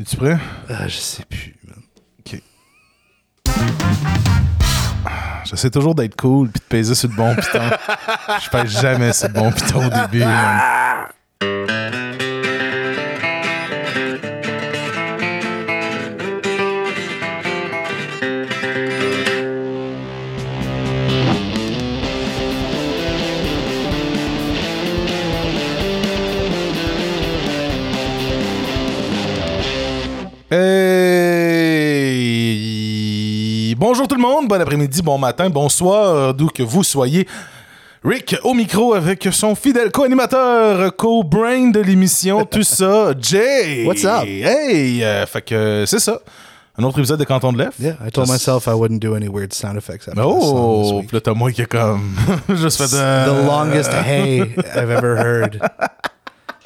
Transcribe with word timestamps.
Es-tu 0.00 0.16
prêt? 0.16 0.38
Ah, 0.68 0.88
je 0.88 0.96
sais 0.96 1.24
plus, 1.24 1.54
man. 1.66 1.80
OK. 2.20 2.40
J'essaie 5.44 5.70
toujours 5.70 5.94
d'être 5.94 6.16
cool 6.16 6.48
puis 6.50 6.60
de 6.60 6.64
peser 6.66 6.94
sur 6.94 7.08
le 7.10 7.14
bon 7.14 7.34
piton. 7.36 7.60
Je 8.42 8.50
pèse 8.50 8.80
jamais 8.80 9.12
sur 9.12 9.28
le 9.28 9.34
bon 9.34 9.52
piton 9.52 9.86
au 9.86 9.90
début. 9.90 10.24
man. 10.24 11.06
Bonjour 34.04 34.18
tout 34.18 34.22
le 34.22 34.28
monde, 34.34 34.48
bon 34.48 34.60
après-midi, 34.60 35.00
bon 35.00 35.16
matin, 35.16 35.48
bonsoir, 35.48 36.34
d'où 36.34 36.48
que 36.48 36.62
vous 36.62 36.84
soyez. 36.84 37.26
Rick 38.04 38.36
au 38.44 38.52
micro 38.52 38.92
avec 38.92 39.26
son 39.32 39.54
fidèle 39.54 39.90
co-animateur, 39.90 40.94
co-brain 40.94 41.70
de 41.70 41.80
l'émission, 41.80 42.44
tout 42.50 42.64
ça, 42.64 43.14
Jay. 43.18 43.86
What's 43.86 44.04
up? 44.04 44.24
Hey! 44.26 45.02
euh, 45.02 45.24
fait 45.24 45.40
que 45.40 45.84
c'est 45.86 46.00
ça. 46.00 46.18
Un 46.76 46.84
autre 46.84 46.98
épisode 46.98 47.18
de 47.18 47.24
Canton 47.24 47.54
de 47.54 47.56
l'Ef. 47.64 47.76
Yeah, 47.80 47.94
I 48.06 48.10
told 48.10 48.28
myself 48.28 48.66
I 48.66 48.74
wouldn't 48.74 49.00
do 49.00 49.14
any 49.14 49.28
weird 49.28 49.54
sound 49.54 49.78
effects 49.78 50.06
after 50.06 50.20
Oh! 50.22 51.00
Puis 51.08 51.16
là, 51.16 51.22
t'as 51.22 51.32
moi 51.32 51.50
qui 51.50 51.62
est 51.62 51.66
comme. 51.66 52.14
Juste 52.50 52.76
fait 52.76 52.94
un- 52.98 53.24
The 53.24 53.46
longest 53.46 53.90
hey 53.90 54.40
I've 54.76 54.90
ever 54.90 55.16
heard. 55.16 55.60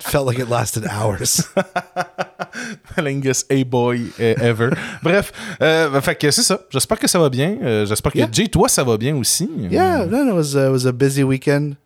Felt 0.01 0.27
like 0.27 0.41
it 0.41 0.51
lasted 0.51 0.89
hours. 0.89 1.49
Longest 2.97 3.51
A-boy 3.51 4.07
eh, 4.19 4.35
ever. 4.41 4.71
Bref, 5.03 5.33
euh, 5.61 6.01
fait 6.01 6.15
que 6.15 6.31
c'est 6.31 6.43
ça. 6.43 6.61
J'espère 6.71 6.99
que 6.99 7.09
ça 7.09 7.19
va 7.19 7.29
bien. 7.29 7.57
Euh, 7.63 7.87
J'espère 7.87 8.13
que 8.13 8.19
Yeah. 8.19 8.29
Jay, 8.33 8.49
toi, 8.49 8.69
ça 8.69 8.83
va 8.83 8.97
bien 8.97 9.15
aussi. 9.17 9.49
Yeah, 9.71 10.07
no, 10.07 10.25
no, 10.25 10.33
it 10.33 10.35
was 10.35 10.55
uh, 10.55 10.69
it 10.69 10.73
was 10.73 10.87
a 10.87 10.93
busy 10.93 11.23
weekend. 11.23 11.77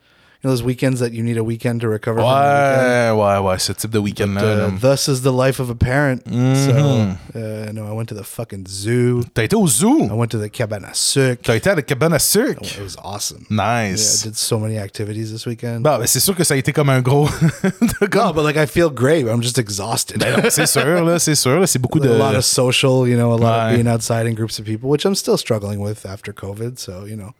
Know 0.42 0.50
those 0.50 0.64
weekends 0.64 0.98
that 0.98 1.12
you 1.12 1.22
need 1.22 1.38
a 1.38 1.44
weekend 1.44 1.82
to 1.82 1.88
recover 1.88 2.18
from 2.18 2.26
the 2.26 2.34
weekend. 2.34 3.16
Ouais, 3.16 3.38
ouais, 3.38 3.38
ouais, 3.46 3.58
ce 3.60 3.72
type. 3.72 3.94
Uh, 3.94 4.70
thus 4.80 5.06
is 5.06 5.20
the 5.22 5.30
life 5.30 5.60
of 5.60 5.70
a 5.70 5.74
parent. 5.76 6.18
Mhm. 6.26 6.56
So, 6.56 7.38
uh, 7.38 7.72
no, 7.72 7.86
I 7.86 7.92
went 7.92 8.06
to 8.08 8.14
the 8.16 8.24
fucking 8.24 8.66
zoo. 8.68 9.22
T'as 9.34 9.44
été 9.44 9.54
au 9.54 9.68
zoo. 9.68 10.02
I 10.02 10.10
went 10.12 10.26
to 10.32 10.38
the 10.40 10.50
cabane 10.50 10.84
à 10.84 10.94
sucre. 10.94 11.42
T'as 11.44 11.54
été 11.54 11.70
à 11.70 11.76
la 11.76 11.82
cabane 11.82 12.12
à 12.12 12.18
sucre. 12.18 12.60
It 12.64 12.80
was 12.82 12.96
awesome. 13.04 13.44
Yeah, 13.50 13.92
I 14.24 14.24
did 14.30 14.36
so 14.36 14.58
many 14.58 14.78
activities 14.78 15.30
this 15.30 15.46
weekend. 15.46 15.84
Bon, 15.84 15.98
ben, 15.98 16.06
c'est 16.08 16.18
sûr 16.18 16.34
que 16.34 16.42
ça 16.42 16.54
a 16.54 16.56
été 16.56 16.72
comme 16.72 16.88
un 16.90 17.02
gros. 17.02 17.28
no, 18.00 18.32
but 18.32 18.42
like 18.42 18.56
I 18.56 18.66
feel 18.66 18.90
great. 18.90 19.24
I'm 19.28 19.42
just 19.42 19.58
exhausted. 19.58 20.18
Ben 20.18 20.50
c'est 20.50 20.66
sûr, 20.66 21.04
là, 21.04 21.20
c'est 21.20 21.36
sûr. 21.36 21.60
là, 21.60 21.68
C'est 21.68 21.78
beaucoup 21.78 22.00
de. 22.00 22.08
a 22.08 22.18
lot 22.18 22.36
of 22.36 22.44
social, 22.44 23.06
you 23.08 23.14
know, 23.16 23.32
a 23.32 23.36
lot 23.38 23.42
Ouais. 23.42 23.70
of 23.70 23.76
being 23.76 23.86
outside 23.86 24.26
in 24.26 24.34
groups 24.34 24.58
of 24.58 24.64
people, 24.64 24.90
which 24.90 25.04
I'm 25.04 25.14
still 25.14 25.36
struggling 25.36 25.78
with 25.78 26.04
after 26.04 26.32
COVID. 26.32 26.78
So, 26.80 27.06
you 27.06 27.14
know, 27.16 27.30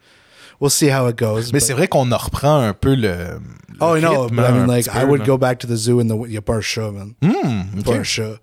we'll 0.63 0.71
see 0.71 0.89
how 0.89 1.09
it 1.09 1.19
goes. 1.19 1.53
Mais 1.53 1.61
c'est 1.61 1.75
vrai 1.75 1.89
qu'on 1.89 2.11
en 2.11 2.17
reprend 2.17 2.61
un 2.61 2.73
peu 2.73 2.95
le. 2.95 3.09
le 3.09 3.77
oh, 3.81 3.99
no, 3.99 4.23
rythme, 4.23 4.37
but 4.37 4.45
I 4.45 4.53
mean, 4.53 4.67
like, 4.67 4.87
I 4.87 5.05
would 5.05 5.21
là. 5.21 5.27
go 5.27 5.37
back 5.37 5.59
to 5.59 5.67
the 5.67 5.77
zoo 5.77 6.01
in 6.01 6.07
the, 6.07 6.15
il 6.27 6.33
y 6.33 6.39
a 6.39 6.43
pas 6.43 6.55
un 6.55 6.61
chat, 6.61 6.91
man. 6.93 7.13
Hmm, 7.21 7.83
Pas 7.83 7.97
un 7.97 8.03
chat. 8.05 8.39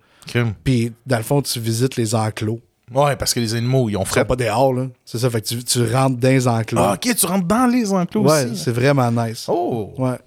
Puis, 0.62 0.92
dans 1.06 1.16
le 1.16 1.22
fond, 1.24 1.42
tu 1.42 1.58
visites 1.58 1.96
les 1.96 2.14
enclos. 2.14 2.60
Ouais, 2.92 3.16
parce 3.16 3.32
que 3.34 3.40
les 3.40 3.54
animaux, 3.54 3.88
ils 3.88 3.96
ont 3.96 4.04
frais. 4.04 4.24
pas 4.24 4.36
dehors, 4.36 4.74
là. 4.74 4.88
C'est 5.04 5.18
ça, 5.18 5.30
fait 5.30 5.40
que 5.40 5.46
tu, 5.46 5.64
tu 5.64 5.82
rentres 5.92 6.16
dans 6.18 6.28
les 6.28 6.46
enclos. 6.48 6.80
Ah, 6.80 6.94
ok, 6.94 7.14
tu 7.16 7.26
rentres 7.26 7.46
dans 7.46 7.66
les 7.66 7.92
enclos 7.92 8.22
ouais, 8.22 8.44
aussi. 8.46 8.56
c'est 8.56 8.72
vraiment 8.72 9.10
nice. 9.12 9.46
Oh! 9.48 9.92
Ouais. 9.96 10.18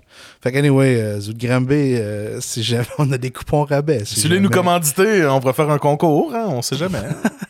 Fait 0.44 0.52
que, 0.52 0.58
anyway, 0.58 1.00
euh, 1.00 1.22
Zoo 1.22 1.32
de 1.32 1.40
Granby, 1.48 1.96
euh, 1.96 2.42
si 2.42 2.62
jamais 2.64 2.86
on 2.98 3.10
a 3.14 3.18
des 3.18 3.32
coupons 3.32 3.64
rabais. 3.64 4.04
Si 4.04 4.16
Si 4.16 4.22
vous 4.24 4.28
voulez 4.28 4.40
nous 4.42 4.50
jamais- 4.52 4.56
commanditer, 4.56 5.26
on 5.26 5.40
pourrait 5.40 5.54
faire 5.54 5.70
un 5.70 5.78
concours, 5.78 6.34
hein, 6.36 6.48
on 6.50 6.62
sait 6.62 6.76
jamais. 6.76 7.00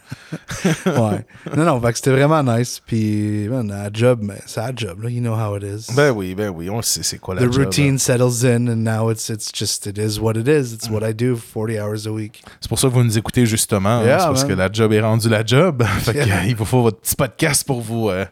ouais. 0.85 1.25
Non, 1.57 1.65
non, 1.65 1.81
fait 1.81 1.91
que 1.91 1.97
c'était 1.97 2.11
vraiment 2.11 2.43
nice. 2.43 2.79
Puis, 2.85 3.47
man, 3.49 3.71
à 3.71 3.89
job, 3.91 4.31
c'est 4.45 4.59
à 4.61 4.71
job, 4.75 5.03
là. 5.03 5.09
You 5.09 5.21
know 5.21 5.33
how 5.33 5.57
it 5.57 5.63
is. 5.63 5.93
ben 5.95 6.11
oui, 6.11 6.35
ben 6.35 6.49
oui, 6.49 6.69
on 6.69 6.81
sait, 6.81 7.03
c'est 7.03 7.17
quoi 7.17 7.35
la 7.35 7.41
the 7.41 7.45
job, 7.45 7.53
hein. 7.55 7.63
routine 7.65 7.97
settles 7.99 8.45
in 8.45 8.67
and 8.67 8.77
now 8.83 9.11
it's 9.11 9.29
it's 9.29 9.51
just 9.53 9.85
it 9.87 9.97
is 9.97 10.19
what 10.19 10.33
it 10.35 10.47
is 10.47 10.73
it's 10.73 10.89
what 10.89 11.03
i 11.07 11.13
do 11.13 11.35
40 11.35 11.79
hours 11.79 12.07
a 12.07 12.11
week 12.11 12.41
C'est 12.61 12.69
pour 12.69 12.79
ça 12.79 12.87
que 12.87 12.93
vous 12.93 13.03
nous 13.03 13.17
écoutez 13.17 13.45
justement. 13.45 13.89
hein, 13.99 14.05
Yeah, 14.05 14.19
c'est 14.19 14.25
parce 14.27 14.45
que 14.45 14.53
la 14.53 14.71
job 14.71 14.93
est 14.93 15.01
rendue 15.01 15.29
la 15.29 15.45
job. 15.45 15.83
fait 15.99 16.13
Yeah. 16.13 16.37
euh, 16.37 16.47
il 16.47 16.55
vous 16.55 16.65
faut 16.65 16.81
votre 16.83 16.99
petit 16.99 17.15
podcast 17.15 17.65
pour 17.65 17.81
vous. 17.81 18.09
euh, 18.09 18.25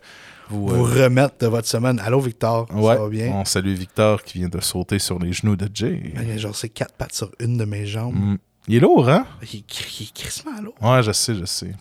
vous, 0.49 0.69
euh, 0.71 1.03
remettre 1.05 1.35
de 1.39 1.47
votre 1.47 1.67
semaine 1.67 1.99
allô 1.99 2.19
Victor 2.19 2.67
ouais, 2.73 2.95
ça 2.95 3.01
va 3.01 3.09
bien? 3.09 3.31
On 3.33 3.45
salue 3.45 3.73
Victor 3.73 4.23
qui 4.23 4.39
vient 4.39 4.49
de 4.49 4.59
sauter 4.59 4.99
sur 4.99 5.19
les 5.19 5.31
genoux 5.33 5.55
de 5.55 5.69
Jay. 5.73 6.13
Il 6.21 6.27
y 6.27 6.31
a 6.31 6.37
genre 6.37 6.55
c'est 6.55 6.69
quatre 6.69 6.93
pattes 6.95 7.13
sur 7.13 7.31
une 7.39 7.57
de 7.57 7.65
mes 7.65 7.85
jambes 7.85 8.15
Mm. 8.15 8.37
Il 8.67 8.75
est 8.75 8.79
lourd, 8.79 9.09
hein? 9.09 9.25
il, 9.41 9.59
est 9.59 9.67
cri- 9.67 9.97
il 10.01 10.03
est 10.03 10.13
crissement 10.13 10.61
lourd 10.61 10.75
Ouais, 10.81 11.01
je 11.01 11.11
sais, 11.11 11.33
je 11.33 11.45
sais. 11.45 11.73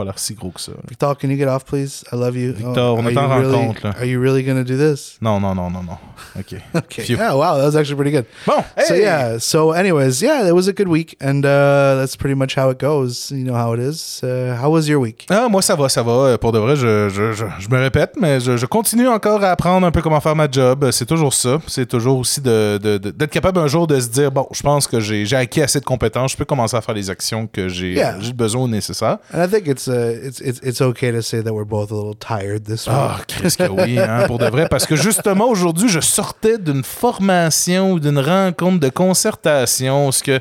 Pas 0.00 0.04
l'air 0.04 0.18
si 0.18 0.34
gros 0.34 0.50
que 0.50 0.60
ça. 0.60 0.72
là. 0.72 0.78
Victor 0.88 1.16
can 1.18 1.28
you 1.28 1.36
get 1.36 1.46
off 1.48 1.64
please? 1.64 2.04
I 2.12 2.16
love 2.16 2.36
you 2.36 2.52
Victor, 2.52 2.94
on 2.96 3.04
are 3.04 3.10
est 3.10 3.16
en 3.18 3.22
you 3.22 3.42
really- 3.42 3.54
rencontre, 3.54 3.86
là. 3.86 3.94
are 3.98 4.04
you 4.06 4.20
really 4.20 4.42
gonna 4.42 4.64
do 4.64 4.76
this? 4.76 5.18
Non, 5.20 5.38
non, 5.40 5.54
non, 5.54 5.70
non, 5.70 5.82
non. 5.82 5.98
OK. 6.38 6.54
okay 6.74 7.02
Phew. 7.02 7.16
yeah 7.16 7.34
wow 7.34 7.56
that 7.58 7.64
was 7.66 7.76
actually 7.76 7.96
pretty 7.96 8.10
good 8.12 8.24
Bon, 8.46 8.62
so 8.86 8.94
hey! 8.94 9.02
yeah 9.02 9.38
so 9.38 9.72
anyways 9.72 10.20
yeah 10.22 10.46
it 10.48 10.52
was 10.54 10.68
a 10.68 10.72
good 10.72 10.88
week 10.88 11.16
and 11.20 11.44
uh 11.44 11.96
that's 11.96 12.16
pretty 12.16 12.34
much 12.34 12.54
how 12.56 12.70
it 12.70 12.78
goes 12.80 13.30
you 13.30 13.44
know 13.44 13.54
how 13.54 13.74
it 13.74 13.80
is 13.80 14.20
uh, 14.22 14.56
how 14.60 14.70
was 14.70 14.86
your 14.88 15.00
week? 15.00 15.26
Ah, 15.30 15.48
moi, 15.48 15.62
ça 15.62 15.74
va, 15.74 15.88
ça 15.88 16.02
va. 16.02 16.12
Euh, 16.12 16.38
Pour 16.38 16.52
de 16.52 16.58
vrai, 16.58 16.76
je, 16.76 17.08
je, 17.08 17.32
je, 17.32 17.44
je 17.58 17.68
me 17.68 17.78
répète, 17.78 18.14
mais 18.20 18.40
je, 18.40 18.56
je 18.56 18.66
continue 18.66 19.08
encore 19.08 19.42
à 19.44 19.50
apprendre 19.50 19.86
un 19.86 19.90
peu 19.90 20.00
comment 20.02 20.20
faire 20.20 20.36
ma 20.36 20.50
job. 20.50 20.90
C'est 20.90 21.06
toujours 21.06 21.32
ça. 21.34 21.58
C'est 21.66 21.86
toujours 21.86 22.18
aussi 22.18 22.40
de, 22.40 22.78
de- 22.82 22.98
de- 22.98 23.10
d'être 23.10 23.30
capable 23.30 23.58
un 23.58 23.66
jour 23.66 23.86
de 23.86 23.98
se 24.00 24.08
dire 24.08 24.30
bon, 24.30 24.46
je 24.52 24.62
pense 24.62 24.86
que 24.86 25.00
j'ai, 25.00 25.24
acquis 25.34 25.62
assez 25.62 25.80
de 25.80 25.84
compétences, 25.84 26.32
je 26.32 26.36
peux 26.36 26.44
commencer 26.44 26.76
à 26.76 26.80
faire 26.80 26.94
les 26.94 27.10
actions 27.10 27.46
que 27.46 27.68
j'ai, 27.68 27.92
Yeah. 27.94 28.16
besoin 28.34 28.68
nécessaire. 28.68 29.18
and 29.34 29.42
I 29.44 29.48
think 29.48 29.66
it's 29.66 29.88
uh 29.90 30.26
it's 30.26 30.40
it's 30.40 30.60
it's 30.62 30.80
okay 30.80 31.12
to 31.12 31.20
say 31.20 31.42
that 31.42 31.52
we're 31.52 31.64
both 31.66 31.90
a 31.90 31.94
little 31.94 32.14
tired 32.14 32.64
this 32.64 32.86
week 32.86 32.96
Ah, 32.96 33.18
Chris, 33.28 33.56
que 33.58 33.68
oui, 33.68 33.98
hein, 33.98 34.24
pour 34.26 34.38
de 34.38 34.46
vrai? 34.46 34.68
Parce 34.68 34.86
que 34.86 34.96
justement, 34.96 35.48
aujourd'hui, 35.48 35.88
je 35.88 36.00
sortais 36.00 36.56
d'une 36.58 36.82
formation 36.84 37.92
ou 37.92 38.00
d'une 38.00 38.18
rencontre 38.18 38.80
de 38.80 38.88
concertation. 38.88 40.10
Ce 40.12 40.22
que. 40.22 40.40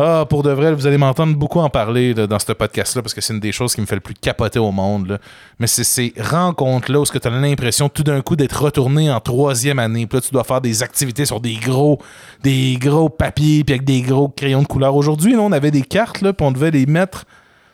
Ah, 0.00 0.24
pour 0.30 0.44
de 0.44 0.50
vrai, 0.50 0.72
vous 0.72 0.86
allez 0.86 0.96
m'entendre 0.96 1.34
beaucoup 1.34 1.58
en 1.58 1.68
parler 1.70 2.14
là, 2.14 2.28
dans 2.28 2.38
ce 2.38 2.52
podcast-là 2.52 3.02
parce 3.02 3.14
que 3.14 3.20
c'est 3.20 3.32
une 3.34 3.40
des 3.40 3.50
choses 3.50 3.74
qui 3.74 3.80
me 3.80 3.86
fait 3.86 3.96
le 3.96 4.00
plus 4.00 4.14
capoter 4.14 4.60
au 4.60 4.70
monde. 4.70 5.08
là. 5.08 5.18
Mais 5.58 5.66
c'est 5.66 5.82
ces 5.82 6.14
rencontres-là 6.20 7.00
où 7.00 7.04
tu 7.04 7.18
as 7.20 7.30
l'impression 7.30 7.88
tout 7.88 8.04
d'un 8.04 8.20
coup 8.20 8.36
d'être 8.36 8.62
retourné 8.62 9.10
en 9.10 9.18
troisième 9.18 9.80
année. 9.80 10.06
Puis 10.06 10.18
là, 10.18 10.20
tu 10.20 10.30
dois 10.30 10.44
faire 10.44 10.60
des 10.60 10.84
activités 10.84 11.24
sur 11.24 11.40
des 11.40 11.56
gros, 11.56 11.98
des 12.44 12.76
gros 12.80 13.08
papiers 13.08 13.64
puis 13.64 13.74
avec 13.74 13.84
des 13.84 14.02
gros 14.02 14.28
crayons 14.28 14.62
de 14.62 14.68
couleur. 14.68 14.94
Aujourd'hui, 14.94 15.34
on 15.34 15.50
avait 15.50 15.72
des 15.72 15.82
cartes, 15.82 16.20
là, 16.20 16.32
puis 16.32 16.46
on 16.46 16.52
devait 16.52 16.70
les 16.70 16.86
mettre 16.86 17.24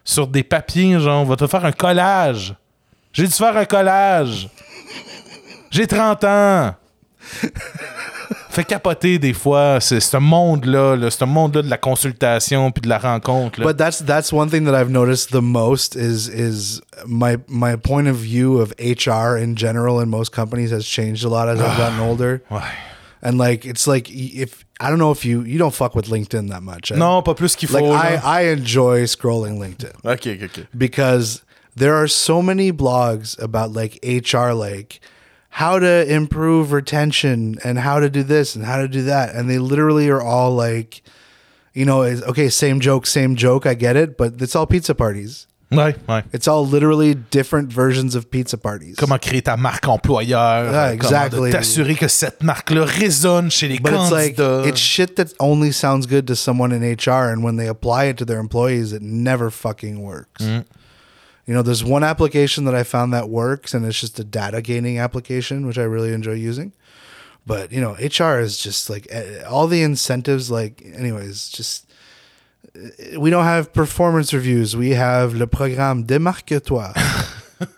sur 0.04 0.26
des 0.26 0.42
papiers. 0.42 1.00
Genre, 1.00 1.22
on 1.22 1.24
va 1.24 1.36
te 1.36 1.46
faire 1.46 1.64
un 1.64 1.72
collage. 1.72 2.54
J'ai 3.12 3.26
dû 3.26 3.32
faire 3.32 3.56
un 3.56 3.64
collage. 3.64 4.48
J'ai 5.70 5.86
30 5.86 6.24
ans. 6.24 6.74
Fait 8.50 8.64
capoter 8.64 9.18
des 9.18 9.32
fois, 9.32 9.80
c'est 9.80 9.98
ce 9.98 10.16
monde-là, 10.16 10.94
là, 10.94 11.10
ce 11.10 11.24
monde-là 11.24 11.62
de 11.62 11.68
la 11.68 11.76
consultation 11.78 12.70
puis 12.70 12.82
de 12.82 12.88
la 12.88 12.98
rencontre. 12.98 13.58
là. 13.60 13.66
But 13.66 13.76
that's 13.76 14.04
that's 14.04 14.32
one 14.32 14.48
thing 14.48 14.64
that 14.66 14.80
I've 14.80 14.90
noticed 14.90 15.32
the 15.32 15.42
most 15.42 15.96
is 15.96 16.28
is 16.28 16.80
my 17.06 17.36
my 17.48 17.76
point 17.76 18.06
of 18.06 18.14
view 18.16 18.60
of 18.60 18.72
HR 18.78 19.36
in 19.36 19.56
general 19.56 20.00
in 20.00 20.08
most 20.08 20.30
companies 20.32 20.70
has 20.70 20.84
changed 20.84 21.24
a 21.24 21.28
lot 21.28 21.48
as 21.48 21.58
I've 21.60 21.76
gotten 21.76 21.98
older. 21.98 22.42
Ouais. 22.50 22.60
And 23.24 23.38
like 23.38 23.64
it's 23.64 23.86
like 23.86 24.10
if 24.10 24.64
I 24.80 24.90
don't 24.90 24.98
know 24.98 25.10
if 25.10 25.24
you 25.24 25.40
you 25.42 25.56
don't 25.58 25.74
fuck 25.74 25.94
with 25.94 26.06
LinkedIn 26.08 26.50
that 26.50 26.62
much. 26.62 26.92
eh? 26.92 26.96
Non, 26.96 27.22
pas 27.22 27.34
plus 27.34 27.56
qu'il 27.56 27.68
faut. 27.70 27.80
Like 27.80 28.22
I. 28.22 28.40
I 28.40 28.40
enjoy 28.52 29.04
scrolling 29.04 29.58
LinkedIn 29.58 29.94
Ok, 30.04 30.26
ok, 30.36 30.44
ok. 30.44 30.66
because 30.76 31.42
there 31.74 31.94
are 31.94 32.06
so 32.06 32.42
many 32.42 32.70
blogs 32.70 33.36
about 33.42 33.72
like 33.72 33.98
HR 34.04 34.52
like 34.52 35.00
how 35.48 35.78
to 35.78 36.04
improve 36.12 36.70
retention 36.72 37.56
and 37.64 37.78
how 37.78 37.98
to 37.98 38.10
do 38.10 38.22
this 38.22 38.54
and 38.54 38.64
how 38.66 38.76
to 38.76 38.88
do 38.88 39.02
that 39.04 39.34
and 39.34 39.48
they 39.48 39.58
literally 39.58 40.08
are 40.10 40.20
all 40.20 40.50
like 40.54 41.00
you 41.72 41.84
know 41.86 42.02
is 42.02 42.22
okay 42.24 42.48
same 42.50 42.78
joke 42.78 43.06
same 43.06 43.36
joke 43.36 43.64
I 43.64 43.74
get 43.74 43.96
it 43.96 44.18
but 44.18 44.42
it's 44.42 44.54
all 44.54 44.66
pizza 44.66 44.94
parties 44.94 45.46
Ouais, 45.76 45.96
ouais. 46.08 46.22
it's 46.32 46.46
all 46.48 46.66
literally 46.66 47.14
different 47.30 47.72
versions 47.72 48.14
of 48.14 48.30
pizza 48.30 48.56
parties 48.56 48.96
Comment 48.96 49.18
créer 49.18 49.42
ta 49.42 49.56
marque 49.56 49.86
employeur. 49.88 50.70
Yeah, 50.70 50.92
exactly. 50.92 51.50
T'assurer 51.50 51.94
que 51.94 52.08
cette 52.08 52.42
marque-là 52.42 52.84
résonne 52.84 53.50
chez 53.50 53.68
les 53.68 53.78
but 53.78 53.92
it's 53.92 54.10
like 54.10 54.36
candidats. 54.36 54.68
it's 54.68 54.80
shit 54.80 55.16
that 55.16 55.32
only 55.38 55.72
sounds 55.72 56.06
good 56.06 56.26
to 56.26 56.34
someone 56.34 56.72
in 56.72 56.82
HR 56.82 57.30
and 57.30 57.42
when 57.42 57.56
they 57.56 57.68
apply 57.68 58.04
it 58.06 58.16
to 58.16 58.24
their 58.24 58.38
employees 58.38 58.92
it 58.92 59.02
never 59.02 59.50
fucking 59.50 60.02
works 60.02 60.44
You 61.46 61.52
know, 61.52 61.60
there's 61.60 61.84
one 61.84 62.02
application 62.02 62.64
that 62.64 62.74
I 62.74 62.84
found 62.84 63.12
that 63.12 63.28
works, 63.28 63.74
and 63.74 63.84
it's 63.84 64.00
just 64.00 64.18
a 64.18 64.24
data 64.24 64.62
gaining 64.62 64.98
application, 64.98 65.66
which 65.66 65.76
I 65.76 65.82
really 65.82 66.14
enjoy 66.14 66.32
using. 66.32 66.72
But 67.46 67.70
you 67.70 67.82
know, 67.82 67.92
HR 68.00 68.40
is 68.40 68.56
just 68.56 68.88
like 68.88 69.06
eh, 69.10 69.42
all 69.42 69.66
the 69.66 69.82
incentives. 69.82 70.50
Like, 70.50 70.82
anyways, 70.96 71.50
just 71.50 71.92
we 73.16 73.30
don't 73.30 73.44
have 73.44 73.72
performance 73.72 74.32
reviews. 74.32 74.76
We 74.76 74.92
have 74.94 75.34
le 75.34 75.46
programme 75.46 76.02
démarque-toi. 76.02 76.92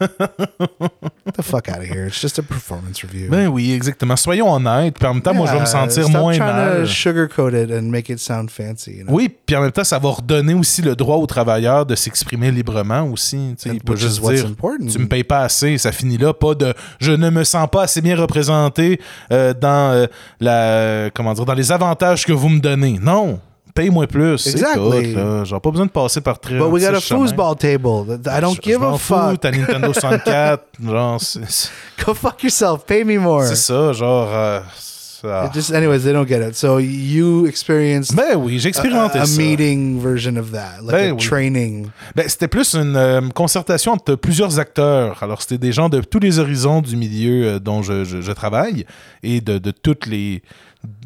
Get 0.01 1.35
the 1.35 1.43
fuck 1.43 1.69
out 1.69 1.79
of 1.79 1.85
here. 1.85 2.07
It's 2.07 2.21
just 2.21 2.39
a 2.39 2.43
performance 2.43 3.03
review. 3.03 3.29
Ben 3.29 3.49
oui, 3.49 3.73
exactement. 3.73 4.17
Soyons 4.17 4.51
honnêtes. 4.53 4.99
Puis 4.99 5.07
en 5.07 5.15
même 5.15 5.23
temps, 5.23 5.35
moi, 5.35 5.47
je 5.47 5.53
vais 5.53 5.61
me 5.61 5.67
sentir 5.67 6.05
stop 6.05 6.21
moins 6.21 6.37
mal. 6.39 6.83
to 6.83 6.87
sugarcoat 6.87 7.53
it 7.55 7.71
and 7.71 7.83
make 7.83 8.09
it 8.09 8.19
sound 8.19 8.51
fancy. 8.51 8.99
You 8.99 9.05
know? 9.05 9.15
Oui, 9.15 9.29
puis 9.29 9.55
en 9.57 9.61
même 9.63 9.73
temps, 9.73 9.85
ça 9.85 9.99
va 9.99 10.11
redonner 10.11 10.55
aussi 10.55 10.83
le 10.83 10.97
droit 10.97 11.17
aux 11.17 11.27
travailleurs 11.27 11.85
de 11.87 11.95
s'exprimer 11.95 12.51
librement 12.51 13.03
aussi. 13.03 13.55
Tu 13.61 13.71
sais, 13.71 13.79
peut 13.79 13.97
juste 13.97 14.21
dire 14.21 14.47
important. 14.47 14.87
tu 14.87 14.99
me 14.99 15.09
payes 15.09 15.25
pas 15.25 15.41
assez, 15.41 15.79
ça 15.79 15.93
finit 15.93 16.19
là. 16.19 16.33
Pas 16.33 16.55
de 16.55 16.73
je 16.99 17.13
ne 17.13 17.31
me 17.31 17.45
sens 17.45 17.69
pas 17.71 17.83
assez 17.83 18.01
bien 18.01 18.17
représenté 18.17 19.01
euh, 19.33 19.53
dans 19.53 19.93
euh, 19.93 20.07
la 20.41 21.11
comment 21.15 21.35
dire 21.35 21.45
dans 21.45 21.55
les 21.55 21.71
avantages 21.71 22.25
que 22.25 22.33
vous 22.33 22.49
me 22.49 22.61
donnez. 22.61 22.99
Non. 23.01 23.41
Paye-moi 23.76 24.06
plus. 24.08 24.38
c'est 24.38 24.50
Exactly. 24.52 25.14
Genre 25.44 25.61
pas 25.61 25.70
besoin 25.70 25.87
de 25.87 25.90
passer 25.93 26.20
par 26.20 26.40
très. 26.40 26.58
But 26.58 26.70
we 26.73 26.82
got 26.82 26.94
a 26.96 27.00
foosball 27.00 27.56
table. 27.56 28.19
I 28.26 28.40
don't 28.40 28.56
Je- 28.56 28.61
give 28.62 28.82
a 28.82 28.96
fuck. 28.99 29.38
Ta 29.40 29.50
Nintendo 29.52 29.93
64, 29.93 30.64
genre, 30.84 31.20
c'est 31.20 31.40
c'est 31.49 31.70
Go 32.05 32.14
fuck 32.14 32.43
yourself. 32.43 32.84
Pay 32.87 33.05
me 33.05 33.19
more. 33.19 33.44
ça, 33.44 33.93
genre. 33.93 34.28
euh, 34.32 34.61
ça. 34.75 35.50
Just, 35.55 35.73
anyways, 35.73 36.00
they 36.02 36.12
don't 36.12 36.28
get 36.28 36.46
it. 36.46 36.55
So 36.56 36.78
you 36.78 37.46
experienced 37.46 38.14
Ben 38.14 38.37
oui, 38.37 38.58
j'ai 38.58 38.67
a, 38.67 38.70
expérimenté 38.70 39.19
a 39.19 39.25
ça. 39.26 39.40
meeting 39.40 39.99
version 39.99 40.37
of 40.37 40.52
that, 40.52 40.82
like 40.82 40.93
Ben 40.93 41.11
a 41.11 41.14
oui. 41.14 41.26
training. 41.26 41.87
Ben, 42.14 42.28
c'était 42.28 42.49
plus 42.49 42.75
une 42.75 42.96
euh, 42.96 43.23
concertation 43.34 43.93
entre 43.93 44.14
plusieurs 44.14 44.58
acteurs. 44.58 45.23
Alors, 45.23 45.40
c'était 45.40 45.58
des 45.58 45.73
gens 45.73 45.88
de 45.88 46.00
tous 46.02 46.19
les 46.20 46.38
horizons 46.38 46.82
du 46.82 46.96
milieu 46.96 47.46
euh, 47.46 47.58
dont 47.58 47.82
je, 47.82 48.05
je- 48.05 48.20
je 48.20 48.32
travaille 48.32 48.84
et 49.23 49.40
de, 49.40 49.56
de 49.58 49.70
toutes 49.70 50.06
les 50.06 50.43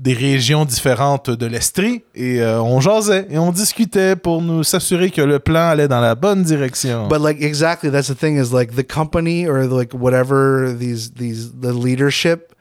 des 0.00 0.14
régions 0.14 0.64
différentes 0.64 1.30
de 1.30 1.46
l'Estrie. 1.46 2.02
Et 2.14 2.40
euh, 2.40 2.60
on 2.62 2.80
jasait 2.80 3.26
et 3.30 3.38
on 3.38 3.52
discutait 3.52 4.16
pour 4.16 4.42
nous 4.42 4.64
s'assurer 4.64 5.10
que 5.10 5.22
le 5.22 5.38
plan 5.38 5.68
allait 5.68 5.88
dans 5.88 6.00
la 6.00 6.14
bonne 6.14 6.42
direction. 6.42 7.08
But 7.08 7.20
like 7.20 7.42
exactly, 7.42 7.90
that's 7.90 8.08
the 8.08 8.18
thing 8.18 8.38
is 8.38 8.52
like 8.52 8.74
the 8.74 8.86
company 8.86 9.46
or 9.46 9.66
like 9.66 9.92
whatever 9.92 10.72
these 10.72 11.12
these 11.12 11.52
the 11.60 11.72
leadership 11.72 12.54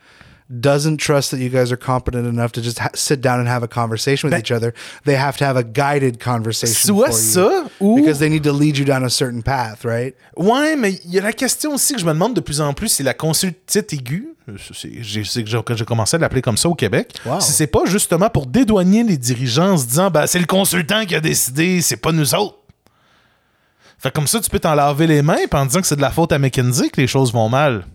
doesn't 0.50 0.98
trust 0.98 1.30
that 1.32 1.38
you 1.38 1.50
guys 1.50 1.72
are 1.72 1.78
competent 1.78 2.26
enough 2.28 2.52
to 2.54 2.62
just 2.62 2.80
ha- 2.80 2.90
sit 2.96 3.22
down 3.22 3.40
and 3.40 3.48
have 3.48 3.64
a 3.64 3.68
conversation 3.68 4.28
with 4.28 4.32
Ben- 4.32 4.40
each 4.42 4.52
other. 4.52 4.74
They 5.06 5.16
have 5.16 5.38
to 5.38 5.46
have 5.46 5.58
a 5.58 5.64
guided 5.64 6.18
conversation 6.20 6.74
Soit 6.76 7.08
for 7.12 7.14
ça, 7.14 7.50
you 7.80 7.88
ou- 7.88 7.96
because 7.98 8.18
they 8.20 8.30
need 8.30 8.44
to 8.44 8.52
lead 8.52 8.78
you 8.78 8.84
down 8.86 9.04
a 9.06 9.10
certain 9.10 9.42
path, 9.44 9.84
right? 9.86 10.16
Ouais, 10.36 10.76
mais 10.76 10.94
il 11.06 11.12
y 11.12 11.20
a 11.20 11.22
la 11.22 11.34
question 11.34 11.74
aussi 11.76 11.94
que 11.94 12.00
je 12.00 12.06
me 12.06 12.14
demande 12.14 12.34
de 12.34 12.42
plus 12.42 12.62
en 12.62 12.74
plus, 12.74 12.88
c'est 12.88 13.04
la 13.04 13.14
consultite 13.14 13.94
aiguë. 13.94 14.28
J'ai- 14.82 15.44
que 15.64 15.76
j'ai 15.76 15.86
commencé 15.86 16.16
à 16.16 16.20
l'appeler 16.20 16.42
comme 16.42 16.58
ça 16.58 16.68
au 16.68 16.74
Québec. 16.74 17.14
Wow. 17.24 17.40
Si 17.40 17.52
c'est 17.52 17.68
pas 17.68 17.86
justement 17.86 18.32
pour 18.32 18.48
dédouaner 18.48 19.04
les 19.04 19.18
dirigeants 19.18 19.74
en 19.74 19.78
se 19.78 19.86
disant, 19.86 20.10
ben, 20.10 20.26
c'est 20.26 20.40
le 20.40 20.48
consultant 20.48 21.06
qui 21.06 21.14
a 21.14 21.20
décidé, 21.22 21.82
c'est 21.82 21.98
pas 21.98 22.12
nous 22.12 22.34
autres. 22.34 22.58
Fait 24.00 24.10
que 24.10 24.16
comme 24.16 24.26
ça, 24.28 24.40
tu 24.40 24.50
peux 24.50 24.60
t'en 24.60 24.74
laver 24.74 25.06
les 25.06 25.22
mains 25.22 25.38
en 25.52 25.66
disant 25.68 25.82
que 25.82 25.86
c'est 25.88 25.98
de 25.98 26.02
la 26.02 26.10
faute 26.10 26.32
à 26.32 26.40
McKinsey 26.40 26.90
que 26.90 27.00
les 27.00 27.06
choses 27.06 27.32
vont 27.32 27.50
mal. 27.50 27.86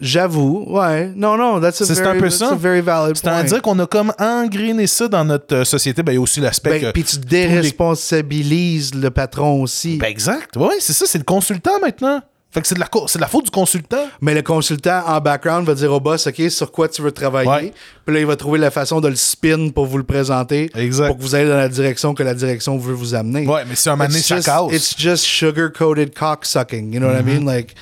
J'avoue, 0.00 0.64
ouais. 0.68 1.12
No, 1.14 1.36
no, 1.36 1.60
that's 1.60 1.80
a 1.80 1.84
C'est- 1.84 1.94
c'est 1.94 2.02
very, 2.02 2.18
un 2.18 2.20
peu 2.20 2.30
ça. 2.30 2.54
very 2.54 2.80
valid 2.80 3.16
C'est 3.16 3.22
point. 3.28 3.44
dire 3.44 3.62
qu'on 3.62 3.78
a 3.78 3.86
comme 3.86 4.12
engrainé 4.18 4.86
ça 4.86 5.06
dans 5.08 5.24
notre 5.24 5.54
euh, 5.54 5.64
société. 5.64 6.02
Ben, 6.02 6.12
il 6.12 6.16
y 6.16 6.18
a 6.18 6.20
aussi 6.20 6.40
l'aspect 6.40 6.70
Ben, 6.70 6.82
que. 6.82 6.90
puis 6.92 7.04
tu 7.04 7.16
les- 7.16 7.24
déresponsabilises 7.48 8.94
le 8.94 9.10
patron 9.10 9.62
aussi. 9.62 9.96
Ben, 9.98 10.08
exact. 10.08 10.56
Ouais, 10.56 10.76
c'est 10.80 10.92
ça, 10.92 11.04
c'est 11.06 11.18
le 11.18 11.24
consultant 11.24 11.78
maintenant. 11.80 12.20
Fait 12.50 12.60
que 12.60 12.68
c'est 12.68 12.76
de, 12.76 12.80
la 12.80 12.88
c'est 13.08 13.18
de 13.18 13.20
la 13.20 13.26
faute 13.26 13.46
du 13.46 13.50
consultant. 13.50 14.06
Mais 14.20 14.32
le 14.32 14.42
consultant 14.42 15.02
en 15.08 15.20
background 15.20 15.66
va 15.66 15.74
dire 15.74 15.92
au 15.92 15.98
boss, 15.98 16.28
OK, 16.28 16.40
sur 16.50 16.70
quoi 16.70 16.86
tu 16.88 17.02
veux 17.02 17.10
travailler? 17.10 17.48
Ouais. 17.50 17.72
Puis 18.06 18.14
là, 18.14 18.20
il 18.20 18.26
va 18.26 18.36
trouver 18.36 18.60
la 18.60 18.70
façon 18.70 19.00
de 19.00 19.08
le 19.08 19.16
spin 19.16 19.70
pour 19.74 19.86
vous 19.86 19.98
le 19.98 20.04
présenter. 20.04 20.70
Exact. 20.76 21.08
Pour 21.08 21.16
que 21.16 21.22
vous 21.22 21.34
allez 21.34 21.48
dans 21.48 21.56
la 21.56 21.68
direction 21.68 22.14
que 22.14 22.22
la 22.22 22.32
direction 22.34 22.78
veut 22.78 22.94
vous 22.94 23.16
amener. 23.16 23.44
Ouais, 23.48 23.62
mais 23.68 23.74
si 23.74 23.88
un 23.88 23.96
moment 23.96 24.06
donné, 24.06 24.20
It's 24.20 24.28
ça 24.44 24.66
it's 24.70 24.94
just 24.96 25.24
sugar-coated 25.24 26.14
cocksucking. 26.16 26.92
You 26.92 27.00
know 27.00 27.08
what 27.08 27.14
I 27.18 27.22
Mm-hmm. 27.24 27.44
mean? 27.44 27.44
Like, 27.44 27.74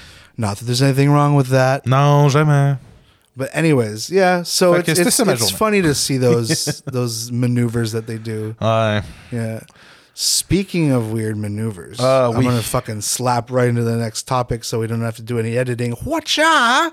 not 0.42 0.58
that 0.58 0.64
there's 0.66 0.82
anything 0.82 1.10
wrong 1.10 1.34
with 1.34 1.46
that. 1.48 1.86
Non, 1.86 2.28
jamais. 2.28 2.76
But 3.34 3.48
anyways, 3.54 4.10
yeah. 4.10 4.42
So 4.42 4.74
Fait 4.74 4.80
it's, 4.80 4.86
que 4.88 4.94
c'était 4.94 5.06
it's, 5.06 5.16
ça 5.16 5.24
ma 5.24 5.32
it's 5.32 5.40
journée. 5.50 5.56
funny 5.56 5.82
to 5.82 5.94
see 5.94 6.18
those 6.18 6.82
those 6.92 7.30
maneuvers 7.32 7.92
that 7.92 8.06
they 8.06 8.18
do. 8.18 8.54
Ouais. 8.60 9.02
Yeah. 9.30 9.60
Speaking 10.14 10.90
of 10.92 11.10
weird 11.10 11.38
maneuvers, 11.38 11.96
Ah, 11.98 12.28
I'm 12.28 12.36
oui. 12.36 12.44
gonna 12.44 12.60
fucking 12.60 13.00
slap 13.00 13.50
right 13.50 13.68
into 13.68 13.82
the 13.84 13.96
next 13.96 14.24
topic 14.28 14.64
so 14.64 14.78
we 14.80 14.86
don't 14.86 15.00
have 15.00 15.16
to 15.16 15.22
do 15.22 15.38
any 15.38 15.56
editing. 15.56 15.92
Whatcha? 16.04 16.92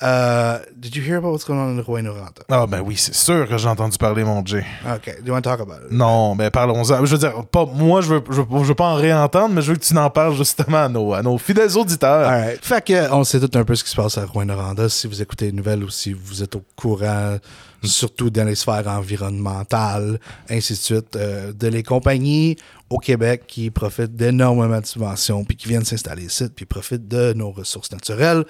Uh, 0.00 0.60
did 0.78 0.94
you 0.94 1.02
hear 1.02 1.16
about 1.16 1.32
what's 1.32 1.44
going 1.44 1.58
on 1.58 1.76
in 1.76 1.82
Rouyn-Noranda? 1.82 2.42
Ah, 2.48 2.66
ben 2.68 2.80
oui, 2.82 2.96
c'est 2.96 3.14
sûr 3.14 3.48
que 3.48 3.58
j'ai 3.58 3.66
entendu 3.68 3.98
parler, 3.98 4.22
mon 4.22 4.44
Jay. 4.46 4.64
Okay, 4.96 5.14
do 5.20 5.26
you 5.26 5.32
want 5.32 5.42
to 5.42 5.50
talk 5.50 5.60
about 5.60 5.84
it? 5.86 5.90
Non, 5.90 6.36
ben 6.36 6.50
parlons-en. 6.52 7.04
Je 7.04 7.12
veux 7.12 7.18
dire, 7.18 7.44
pas, 7.46 7.66
moi, 7.66 8.00
je 8.00 8.14
veux, 8.14 8.22
je, 8.30 8.40
veux- 8.42 8.58
je 8.62 8.68
veux 8.68 8.74
pas 8.76 8.86
en 8.92 8.94
réentendre, 8.94 9.52
mais 9.54 9.60
je 9.62 9.72
veux 9.72 9.76
que 9.76 9.84
tu 9.84 9.94
n'en 9.94 10.08
parles 10.08 10.36
justement 10.36 10.84
à 10.84 10.88
nos, 10.88 11.14
à 11.14 11.22
nos 11.22 11.36
fidèles 11.36 11.76
auditeurs. 11.76 12.28
All 12.28 12.40
right. 12.42 12.64
Fait 12.64 12.84
que 12.84 13.10
on 13.12 13.24
sait 13.24 13.40
tout 13.40 13.58
un 13.58 13.64
peu 13.64 13.74
ce 13.74 13.82
qui 13.82 13.90
se 13.90 13.96
passe 13.96 14.16
à 14.18 14.24
Rouyn-Noranda. 14.24 14.88
Si 14.88 15.08
vous 15.08 15.20
écoutez 15.20 15.46
les 15.46 15.52
nouvelles 15.52 15.82
ou 15.82 15.90
si 15.90 16.12
vous 16.12 16.44
êtes 16.44 16.54
au 16.54 16.62
courant, 16.76 17.36
surtout 17.82 18.30
dans 18.30 18.44
les 18.44 18.54
sphères 18.54 18.86
environnementales, 18.88 20.18
ainsi 20.50 20.72
de 20.72 20.78
suite, 20.78 21.16
euh, 21.16 21.52
de 21.52 21.68
les 21.68 21.82
compagnies 21.82 22.56
au 22.90 22.98
Québec 22.98 23.44
qui 23.46 23.70
profitent 23.70 24.16
d'énormément 24.16 24.80
de 24.80 24.86
subventions, 24.86 25.44
puis 25.44 25.56
qui 25.56 25.68
viennent 25.68 25.84
s'installer 25.84 26.24
ici, 26.24 26.46
puis 26.54 26.64
profitent 26.66 27.06
de 27.06 27.32
nos 27.34 27.50
ressources 27.52 27.92
naturelles, 27.92 28.44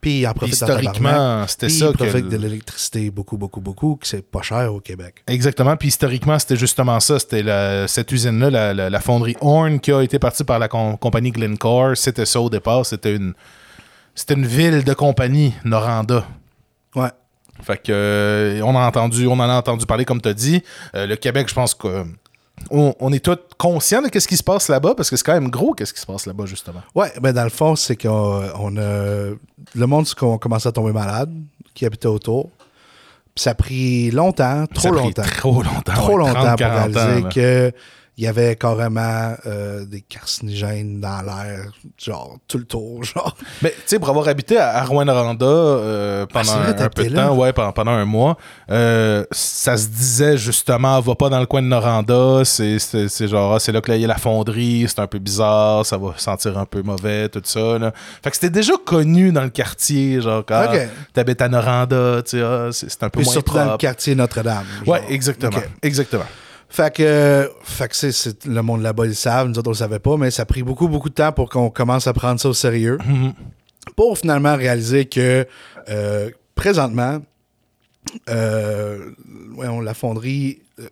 puis 0.00 0.26
en 0.26 0.32
profitent 0.34 0.62
en 0.62 0.66
historiquement, 0.66 1.46
c'était 1.46 1.68
ça 1.68 1.86
ils 1.86 1.92
profitent 1.96 2.28
de 2.28 2.36
l'électricité 2.36 3.10
beaucoup, 3.10 3.36
beaucoup, 3.36 3.60
beaucoup, 3.60 3.96
que 3.96 4.06
c'est 4.06 4.22
pas 4.22 4.42
cher 4.42 4.72
au 4.74 4.80
Québec. 4.80 5.22
Exactement. 5.26 5.76
Puis 5.76 5.88
historiquement, 5.88 6.38
c'était 6.38 6.56
justement 6.56 7.00
ça. 7.00 7.18
C'était 7.18 7.44
cette 7.88 8.10
usine-là, 8.12 8.50
la, 8.50 8.74
la- 8.74 8.90
la 8.90 9.00
fonderie 9.00 9.36
Horn, 9.40 9.80
qui 9.80 9.92
a 9.92 10.02
été 10.02 10.18
partie 10.18 10.44
par 10.44 10.58
la 10.58 10.68
com- 10.68 10.96
compagnie 10.98 11.30
Glencore. 11.30 11.96
C'était 11.96 12.26
ça 12.26 12.40
au 12.40 12.50
départ. 12.50 12.84
C'était 12.84 13.14
une, 13.16 13.32
c'était 14.14 14.34
une 14.34 14.46
ville 14.46 14.84
de 14.84 14.92
compagnie, 14.94 15.54
Noranda. 15.64 16.26
Ouais. 16.94 17.08
Fait 17.62 17.78
que 17.78 17.92
euh, 17.92 18.60
on 18.62 18.76
a 18.76 18.86
entendu, 18.86 19.26
on 19.26 19.32
en 19.32 19.40
a 19.40 19.54
entendu 19.54 19.86
parler 19.86 20.04
comme 20.04 20.20
tu 20.20 20.28
as 20.28 20.34
dit. 20.34 20.62
Euh, 20.94 21.06
le 21.06 21.16
Québec, 21.16 21.48
je 21.48 21.54
pense 21.54 21.74
que 21.74 22.04
on, 22.70 22.94
on 23.00 23.12
est 23.12 23.24
tous 23.24 23.38
conscients 23.58 24.02
de 24.02 24.18
ce 24.18 24.26
qui 24.26 24.36
se 24.36 24.42
passe 24.42 24.68
là-bas 24.68 24.94
parce 24.94 25.10
que 25.10 25.16
c'est 25.16 25.24
quand 25.24 25.34
même 25.34 25.50
gros 25.50 25.72
qu'est-ce 25.74 25.92
qui 25.92 26.00
se 26.00 26.06
passe 26.06 26.26
là-bas 26.26 26.46
justement. 26.46 26.82
Ouais, 26.94 27.12
ben 27.20 27.32
dans 27.32 27.44
le 27.44 27.50
fond, 27.50 27.76
c'est 27.76 27.96
qu'on 27.96 28.42
on 28.58 28.76
a. 28.76 29.34
Le 29.74 29.86
monde 29.86 30.06
a 30.20 30.38
commencé 30.38 30.68
à 30.68 30.72
tomber 30.72 30.92
malade, 30.92 31.32
qui 31.74 31.86
habitait 31.86 32.06
autour. 32.08 32.50
Puis 33.34 33.42
ça 33.42 33.50
a 33.50 33.54
pris 33.54 34.10
longtemps, 34.10 34.66
trop 34.66 34.80
Ça 34.80 34.88
a 34.88 34.92
pris 34.92 35.02
longtemps. 35.02 35.22
Trop 35.22 35.62
longtemps. 35.62 35.92
trop 35.92 36.12
ouais, 36.12 36.18
longtemps 36.18 36.32
30, 36.32 36.48
pour 36.48 36.56
40 36.56 36.94
réaliser 36.94 37.26
ans, 37.26 37.28
que 37.28 37.72
il 38.18 38.24
y 38.24 38.26
avait 38.26 38.56
carrément 38.56 39.34
euh, 39.44 39.84
des 39.84 40.00
carcinogènes 40.00 41.00
dans 41.00 41.20
l'air, 41.20 41.70
genre 42.02 42.38
tout 42.48 42.56
le 42.56 42.64
tour, 42.64 43.04
genre. 43.04 43.36
Mais 43.62 43.70
tu 43.70 43.76
sais, 43.86 43.98
pour 43.98 44.08
avoir 44.08 44.26
habité 44.28 44.56
à, 44.56 44.76
à 44.78 44.84
Rouyn-Noranda 44.84 45.44
euh, 45.44 46.24
pendant 46.26 46.52
Ah, 46.54 46.72
vrai, 46.72 46.82
un, 46.82 46.88
peu 46.88 47.04
de 47.04 47.14
là. 47.14 47.26
temps, 47.26 47.36
ouais, 47.36 47.52
pendant, 47.52 47.72
pendant 47.72 47.90
un 47.90 48.06
mois, 48.06 48.38
euh, 48.70 49.24
ça 49.32 49.76
se 49.76 49.88
disait 49.88 50.38
justement, 50.38 50.98
va 51.00 51.14
pas 51.14 51.28
dans 51.28 51.40
le 51.40 51.46
coin 51.46 51.60
de 51.60 51.66
Noranda, 51.66 52.42
c'est 52.44 52.78
genre, 53.28 53.54
ah, 53.54 53.60
c'est 53.60 53.72
là 53.72 53.80
que 53.82 53.90
là, 53.90 53.96
il 53.96 54.00
y 54.00 54.04
a 54.04 54.08
la 54.08 54.16
fonderie, 54.16 54.86
c'est 54.88 55.00
un 55.00 55.06
peu 55.06 55.18
bizarre, 55.18 55.84
ça 55.84 55.98
va 55.98 56.14
sentir 56.16 56.56
un 56.56 56.64
peu 56.64 56.82
mauvais, 56.82 57.28
tout 57.28 57.42
ça. 57.44 57.78
Là. 57.78 57.92
Fait 58.22 58.30
que 58.30 58.36
c'était 58.36 58.50
déjà 58.50 58.72
connu 58.84 59.30
dans 59.30 59.42
le 59.44 59.50
quartier, 59.50 60.22
genre, 60.22 60.42
quand 60.46 60.64
Ok. 60.72 60.88
t'habites 61.12 61.42
à 61.42 61.48
Noranda, 61.48 62.22
tu 62.22 62.38
sais, 62.38 62.42
ah, 62.42 62.68
c'est 62.72 63.02
un 63.02 63.10
peu 63.10 63.18
Puis 63.18 63.24
moins 63.26 63.32
surtout 63.32 63.54
dans 63.54 63.72
le 63.72 63.76
quartier 63.76 64.14
Notre-Dame. 64.14 64.64
Ouais, 64.86 65.02
exactement. 65.10 65.58
Exactement. 65.82 66.24
Fait 66.68 66.92
que, 66.94 67.50
fait 67.62 67.88
que 67.88 67.96
c'est, 67.96 68.44
le 68.44 68.60
monde 68.62 68.82
là-bas, 68.82 69.04
ils 69.04 69.10
le 69.10 69.14
savent, 69.14 69.48
nous 69.48 69.58
autres, 69.58 69.68
on 69.68 69.72
le 69.72 69.76
savait 69.76 69.98
pas, 69.98 70.16
mais 70.16 70.30
ça 70.30 70.42
a 70.42 70.44
pris 70.46 70.62
beaucoup, 70.62 70.88
beaucoup 70.88 71.08
de 71.08 71.14
temps 71.14 71.32
pour 71.32 71.48
qu'on 71.48 71.70
commence 71.70 72.06
à 72.06 72.12
prendre 72.12 72.40
ça 72.40 72.48
au 72.48 72.54
sérieux. 72.54 72.98
Mhm. 73.06 73.34
Pour 73.94 74.18
finalement 74.18 74.56
réaliser 74.56 75.06
que, 75.06 75.46
euh, 75.88 76.30
présentement, 76.54 77.22
euh, 78.28 79.12
la 79.82 79.94
fonderie 79.94 80.60
euh, 80.80 80.88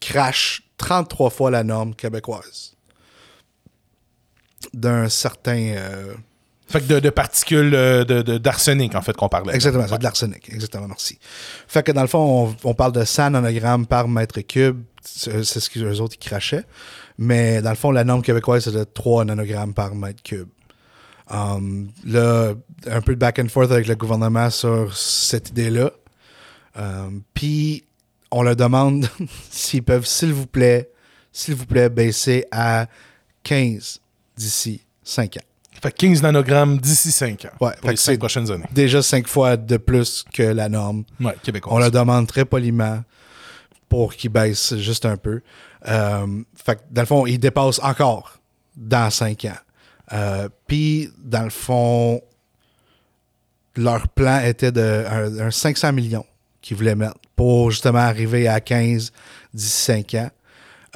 crache 0.00 0.62
33 0.76 1.30
fois 1.30 1.50
la 1.50 1.64
norme 1.64 1.94
québécoise. 1.94 2.74
D'un 4.72 5.08
certain. 5.08 5.76
Fait 6.74 6.80
que 6.80 6.92
de, 6.92 6.98
de 7.00 7.10
particules 7.10 7.72
euh, 7.74 8.04
de- 8.04 8.22
de- 8.22 8.36
d'arsenic, 8.38 8.94
en 8.96 9.00
fait, 9.02 9.16
qu'on 9.16 9.28
parlait. 9.28 9.54
Exactement, 9.54 9.86
c'est 9.88 9.96
de 9.98 10.02
l'arsenic. 10.02 10.52
Exactement, 10.52 10.88
merci. 10.88 11.18
Fait 11.68 11.82
que 11.84 11.92
dans 11.92 12.02
le 12.02 12.08
fond, 12.08 12.48
on, 12.64 12.70
on 12.70 12.74
parle 12.74 12.90
de 12.92 13.04
100 13.04 13.30
nanogrammes 13.30 13.86
par 13.86 14.08
mètre 14.08 14.40
cube. 14.40 14.82
C'est 15.02 15.44
c'est 15.44 15.60
ce 15.60 15.70
qu'eux 15.70 16.00
autres, 16.00 16.16
ils 16.20 16.24
crachaient. 16.28 16.64
Mais 17.16 17.62
dans 17.62 17.70
le 17.70 17.76
fond, 17.76 17.92
la 17.92 18.02
norme 18.02 18.22
québécoise, 18.22 18.64
c'est 18.64 18.72
de 18.72 18.82
3 18.84 19.24
nanogrammes 19.24 19.72
par 19.72 19.94
mètre 19.94 20.22
cube. 20.22 20.48
Um, 21.30 21.88
là, 22.04 22.54
un 22.86 23.00
peu 23.00 23.14
de 23.14 23.20
back 23.20 23.38
and 23.38 23.48
forth 23.48 23.70
avec 23.70 23.86
le 23.86 23.94
gouvernement 23.94 24.50
sur 24.50 24.96
cette 24.96 25.50
idée-là. 25.50 25.92
Um, 26.76 27.22
Puis, 27.34 27.84
on 28.30 28.42
leur 28.42 28.56
demande 28.56 29.08
s'ils 29.50 29.82
peuvent, 29.84 30.06
s'il 30.06 30.32
vous 30.32 30.46
plaît, 30.48 30.90
s'il 31.32 31.54
vous 31.54 31.66
plaît, 31.66 31.88
baisser 31.88 32.46
à 32.50 32.88
15 33.44 34.00
d'ici 34.36 34.82
5 35.04 35.36
ans. 35.36 35.40
Fait 35.84 35.92
que 35.92 35.96
15 35.98 36.22
nanogrammes 36.22 36.78
d'ici 36.78 37.12
5 37.12 37.44
ans. 37.44 37.48
Ouais, 37.66 37.72
pour 37.72 37.80
fait 37.82 37.88
les 37.90 37.94
que 37.94 38.00
5 38.00 38.12
c'est- 38.12 38.18
prochaines 38.18 38.50
années. 38.50 38.64
Déjà 38.72 39.02
5 39.02 39.28
fois 39.28 39.56
de 39.56 39.76
plus 39.76 40.24
que 40.32 40.42
la 40.42 40.68
norme. 40.68 41.04
Ouais, 41.20 41.36
québécois. 41.42 41.72
On 41.74 41.78
le 41.78 41.90
demande 41.90 42.26
très 42.26 42.44
poliment 42.44 43.02
pour 43.88 44.14
qu'il 44.14 44.30
baisse 44.30 44.74
juste 44.76 45.04
un 45.06 45.16
peu. 45.16 45.40
Euh, 45.86 46.26
fait 46.56 46.76
que, 46.76 46.80
dans 46.90 47.02
le 47.02 47.06
fond, 47.06 47.26
il 47.26 47.38
dépasse 47.38 47.78
encore 47.80 48.38
dans 48.76 49.10
5 49.10 49.44
ans. 49.44 49.58
Euh, 50.12 50.48
Puis, 50.66 51.10
dans 51.22 51.42
le 51.44 51.50
fond, 51.50 52.20
leur 53.76 54.08
plan 54.08 54.40
était 54.40 54.72
de 54.72 55.04
un, 55.10 55.46
un 55.46 55.50
500 55.50 55.92
millions 55.92 56.24
qu'ils 56.62 56.76
voulaient 56.76 56.94
mettre 56.94 57.16
pour 57.36 57.70
justement 57.70 57.98
arriver 57.98 58.48
à 58.48 58.60
15 58.60 59.12
d'ici 59.52 59.68
5 59.84 60.14
ans. 60.14 60.30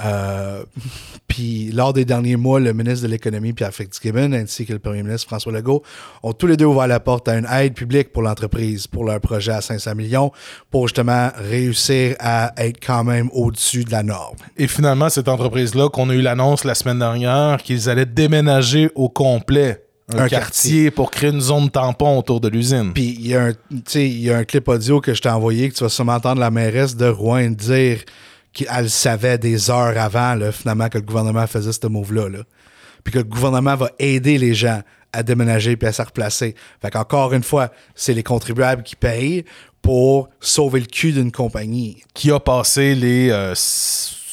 Euh, 0.05 0.63
puis 1.29 1.71
lors 1.73 1.93
des 1.93 2.05
derniers 2.05 2.37
mois, 2.37 2.61
le 2.61 2.73
ministre 2.73 3.07
de 3.07 3.11
l'Économie, 3.11 3.53
Pierre 3.53 3.73
Fitzgibbon, 3.75 4.33
ainsi 4.33 4.65
que 4.67 4.73
le 4.73 4.79
premier 4.79 5.03
ministre 5.03 5.27
François 5.29 5.53
Legault, 5.53 5.83
ont 6.23 6.33
tous 6.33 6.47
les 6.47 6.57
deux 6.57 6.65
ouvert 6.65 6.87
la 6.87 7.01
porte 7.01 7.29
à 7.29 7.37
une 7.37 7.47
aide 7.47 7.75
publique 7.75 8.13
pour 8.13 8.23
l'entreprise, 8.23 8.87
pour 8.87 9.05
leur 9.05 9.21
projet 9.21 9.53
à 9.53 9.61
500 9.61 9.95
millions, 9.95 10.33
pour 10.71 10.89
justement 10.89 11.31
réussir 11.37 12.17
à 12.21 12.53
être 12.57 12.79
quand 12.85 13.05
même 13.05 13.29
au-dessus 13.33 13.85
de 13.85 13.91
la 13.91 14.03
norme. 14.03 14.37
Et 14.57 14.67
finalement, 14.69 15.09
cette 15.09 15.29
entreprise-là, 15.29 15.89
qu'on 15.91 16.09
a 16.11 16.15
eu 16.15 16.23
l'annonce 16.23 16.65
la 16.65 16.75
semaine 16.75 16.99
dernière, 16.99 17.59
qu'ils 17.63 17.89
allaient 17.89 18.07
déménager 18.07 18.91
au 18.95 19.09
complet 19.09 19.85
un, 20.11 20.21
Un 20.21 20.29
quartier, 20.29 20.39
quartier. 20.41 20.91
pour 20.91 21.11
créer 21.11 21.31
une 21.31 21.41
zone 21.43 21.69
tampon 21.71 22.17
autour 22.19 22.41
de 22.41 22.49
l'usine. 22.49 22.93
Puis 22.95 23.15
il 23.21 23.27
y, 23.27 23.35
a 23.37 23.49
un- 23.49 23.99
y 24.01 24.31
a 24.31 24.39
un 24.39 24.45
clip 24.45 24.67
audio 24.69 25.03
que 25.03 25.13
je 25.13 25.21
t'ai 25.21 25.29
envoyé 25.29 25.69
que 25.69 25.75
tu 25.75 25.85
vas 25.85 25.91
sûrement 25.91 26.15
entendre 26.15 26.41
la 26.41 26.51
mairesse 26.51 26.97
de 26.97 27.07
Rouen 27.07 27.51
dire 27.51 27.99
qu'elle 28.53 28.91
savait 28.91 29.39
des 29.39 29.71
heures 29.71 29.99
avant, 29.99 30.35
là, 30.35 30.53
finalement, 30.53 30.89
que 30.89 30.99
le 30.99 31.05
gouvernement 31.05 31.47
faisait 31.47 31.73
ce 31.73 31.87
move-là. 31.87 32.29
Là. 32.29 32.39
Puis 33.05 33.13
que 33.13 33.19
le 33.19 33.25
gouvernement 33.25 33.77
va 33.77 33.91
aider 33.99 34.39
les 34.39 34.55
gens 34.55 34.83
à 35.13 35.23
déménager 35.23 35.77
puis 35.77 35.89
à 35.89 35.93
se 35.93 36.03
replacer. 36.03 36.55
Fait 36.83 36.91
qu'encore 36.91 37.33
une 37.33 37.43
fois, 37.43 37.71
c'est 37.95 38.15
les 38.15 38.23
contribuables 38.23 38.83
qui 38.83 38.97
payent 38.97 39.45
pour 39.81 40.29
sauver 40.41 40.81
le 40.81 40.87
cul 40.87 41.13
d'une 41.13 41.33
compagnie. 41.33 42.03
Qui 42.15 42.31
a 42.31 42.41
passé 42.41 42.95
les 42.95 43.31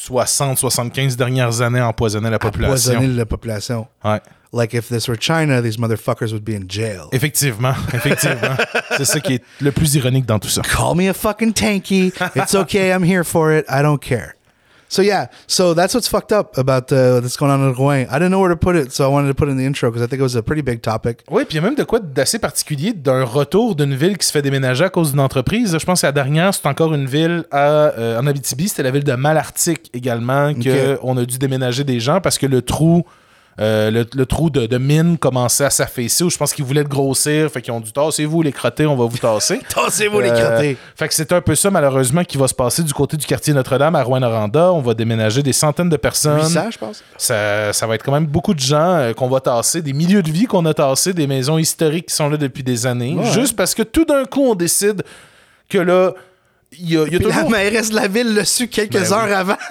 60-75 0.08 1.16
dernières 1.16 1.60
années 1.60 1.80
à 1.80 1.88
empoisonner 1.88 2.30
la 2.30 2.38
population. 2.38 2.92
Empoisonner 2.92 3.14
la 3.14 3.26
population. 3.26 3.86
Ouais. 4.04 4.20
Like 4.52 4.74
if 4.74 4.88
this 4.88 5.08
were 5.08 5.16
China, 5.18 5.60
these 5.60 5.76
motherfuckers 5.76 6.32
would 6.32 6.44
be 6.44 6.54
in 6.54 6.66
jail. 6.68 7.08
Effectivement, 7.12 7.74
effectivement. 7.92 8.56
c'est 8.96 9.04
ça 9.04 9.20
qui 9.20 9.34
est 9.34 9.42
le 9.60 9.72
plus 9.72 9.96
ironique 9.96 10.24
dans 10.24 10.38
tout 10.38 10.48
ça. 10.48 10.62
call 10.62 10.94
me 10.94 11.08
a 11.10 11.12
fucking 11.12 11.52
tanky. 11.52 12.12
It's 12.34 12.54
okay. 12.54 12.92
I'm 12.92 13.02
here 13.02 13.24
for 13.24 13.52
it. 13.52 13.66
I 13.68 13.82
don't 13.82 14.00
care. 14.00 14.35
So 14.88 15.02
yeah, 15.02 15.26
so 15.46 15.74
that's 15.74 15.94
what's 15.94 16.08
fucked 16.08 16.32
up 16.32 16.56
about 16.58 16.92
uh, 16.92 17.20
what's 17.20 17.36
going 17.36 17.50
on 17.50 17.60
in 17.60 17.74
Rouen. 17.74 18.06
I 18.08 18.18
didn't 18.18 18.30
know 18.30 18.40
where 18.40 18.50
to 18.50 18.56
put 18.56 18.76
it, 18.76 18.92
so 18.92 19.04
I 19.04 19.08
wanted 19.08 19.28
to 19.28 19.34
put 19.34 19.48
it 19.48 19.52
in 19.52 19.56
the 19.58 19.66
intro 19.66 19.90
because 19.90 20.02
I 20.02 20.06
think 20.08 20.20
it 20.20 20.22
was 20.22 20.36
a 20.36 20.42
pretty 20.42 20.62
big 20.62 20.80
topic. 20.80 21.24
Oui, 21.30 21.44
puis 21.44 21.56
il 21.58 21.62
y 21.62 21.64
a 21.64 21.68
même 21.68 21.74
de 21.74 21.82
quoi 21.84 21.98
d'assez 21.98 22.38
particulier 22.38 22.92
d'un 22.92 23.24
retour 23.24 23.74
d'une 23.74 23.94
ville 23.94 24.16
qui 24.16 24.26
se 24.26 24.32
fait 24.32 24.42
déménager 24.42 24.84
à 24.84 24.88
cause 24.90 25.10
d'une 25.10 25.20
entreprise. 25.20 25.76
Je 25.78 25.84
pense 25.84 26.02
que 26.02 26.06
la 26.06 26.12
dernière, 26.12 26.54
c'est 26.54 26.66
encore 26.66 26.94
une 26.94 27.06
ville 27.06 27.44
à, 27.50 27.58
euh, 27.98 28.20
en 28.20 28.26
Abitibi. 28.26 28.68
C'était 28.68 28.84
la 28.84 28.90
ville 28.92 29.04
de 29.04 29.14
Malartic 29.14 29.90
également, 29.92 30.52
qu'on 30.54 31.16
a 31.16 31.24
dû 31.24 31.38
déménager 31.38 31.82
des 31.84 31.98
gens 32.00 32.20
parce 32.20 32.38
que 32.38 32.46
le 32.46 32.62
trou. 32.62 33.04
Euh, 33.58 33.90
le, 33.90 34.04
le 34.14 34.26
trou 34.26 34.50
de, 34.50 34.66
de 34.66 34.76
mine 34.78 35.16
commençait 35.16 35.64
à 35.64 35.70
s'affaisser 35.70 36.24
ou 36.24 36.28
je 36.30 36.36
pense 36.36 36.52
qu'ils 36.52 36.64
voulaient 36.64 36.82
le 36.82 36.88
grossir 36.88 37.50
fait 37.50 37.62
qu'ils 37.62 37.72
ont 37.72 37.80
dû 37.80 37.90
tassez-vous 37.90 38.42
les 38.42 38.52
crottés 38.52 38.84
on 38.86 38.96
va 38.96 39.06
vous 39.06 39.16
tasser 39.16 39.60
Tassez-vous 39.74 40.20
les 40.20 40.28
Euh, 40.30 40.48
crottés. 40.50 40.76
fait 40.94 41.08
que 41.08 41.14
c'est 41.14 41.32
un 41.32 41.40
peu 41.40 41.54
ça 41.54 41.70
malheureusement 41.70 42.22
qui 42.22 42.36
va 42.36 42.48
se 42.48 42.54
passer 42.54 42.82
du 42.82 42.92
côté 42.92 43.16
du 43.16 43.24
quartier 43.24 43.54
Notre-Dame 43.54 43.94
à 43.94 44.02
Rouen-Noranda 44.02 44.72
on 44.72 44.82
va 44.82 44.92
déménager 44.92 45.42
des 45.42 45.54
centaines 45.54 45.88
de 45.88 45.96
personnes 45.96 46.36
800, 46.40 46.70
je 46.70 46.78
pense. 46.78 47.02
ça, 47.16 47.72
ça 47.72 47.86
va 47.86 47.94
être 47.94 48.02
quand 48.02 48.12
même 48.12 48.26
beaucoup 48.26 48.52
de 48.52 48.60
gens 48.60 48.96
euh, 48.96 49.12
qu'on 49.14 49.28
va 49.28 49.40
tasser, 49.40 49.80
des 49.80 49.94
milieux 49.94 50.22
de 50.22 50.30
vie 50.30 50.44
qu'on 50.44 50.66
a 50.66 50.74
tassés, 50.74 51.14
des 51.14 51.26
maisons 51.26 51.56
historiques 51.56 52.06
qui 52.08 52.14
sont 52.14 52.28
là 52.28 52.36
depuis 52.36 52.62
des 52.62 52.86
années, 52.86 53.14
Ouais. 53.14 53.30
juste 53.32 53.56
parce 53.56 53.74
que 53.74 53.82
tout 53.82 54.04
d'un 54.04 54.24
coup, 54.26 54.42
on 54.50 54.54
décide 54.54 55.02
que 55.70 55.78
là, 55.78 56.12
il 56.78 56.92
y 56.92 56.96
a, 56.96 57.06
il 57.06 57.12
y 57.12 57.16
a 57.16 57.18
la 57.18 57.24
toujours... 57.24 57.50
mairesse 57.50 57.90
de 57.90 57.94
la 57.96 58.08
ville 58.08 58.34
l'a 58.34 58.44
su 58.44 58.68
quelques 58.68 58.92
Ben 58.92 59.02
oui. 59.02 59.12
heures 59.12 59.38
avant. 59.38 59.56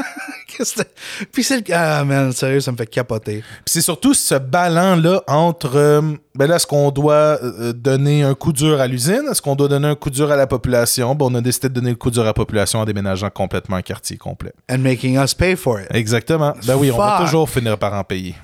Puis 1.32 1.44
c'est 1.44 1.58
le... 1.68 1.76
Ah, 1.76 2.04
man, 2.06 2.32
sérieux, 2.32 2.62
ça 2.62 2.72
me 2.72 2.78
fait 2.78 2.88
capoter. 2.88 3.40
Puis 3.40 3.74
c'est 3.74 3.82
surtout 3.82 4.14
ce 4.14 4.36
ballon-là 4.36 5.22
entre, 5.28 5.76
euh, 5.76 6.02
ben 6.34 6.48
là, 6.48 6.56
est-ce 6.56 6.68
qu'on 6.68 6.92
doit 6.92 7.40
euh, 7.44 7.74
donner 7.74 8.24
un 8.24 8.36
coup 8.36 8.54
dur 8.54 8.80
à 8.80 8.88
l'usine? 8.88 9.24
Est-ce 9.30 9.42
qu'on 9.42 9.56
doit 9.56 9.68
donner 9.68 9.88
un 9.88 9.96
coup 9.96 10.10
dur 10.10 10.32
à 10.32 10.36
la 10.36 10.48
population? 10.48 11.14
Ben, 11.16 11.26
on 11.26 11.36
a 11.36 11.42
décidé 11.42 11.70
de 11.70 11.74
donner 11.74 11.90
le 11.90 11.96
coup 11.96 12.12
dur 12.12 12.24
à 12.24 12.26
la 12.26 12.34
population 12.34 12.80
en 12.80 12.86
déménageant 12.86 13.30
complètement 13.30 13.76
un 13.78 13.82
quartier 13.82 14.18
complet. 14.18 14.54
And 14.70 14.80
making 14.80 15.18
us 15.18 15.34
pay 15.34 15.56
for 15.56 15.80
it. 15.80 15.88
Exactement. 15.92 16.54
Ben 16.66 16.76
oui, 16.76 16.92
on 16.92 16.98
va 16.98 17.20
toujours 17.22 17.50
finir 17.50 17.78
par 17.78 17.94
en 17.94 18.04
payer. 18.04 18.36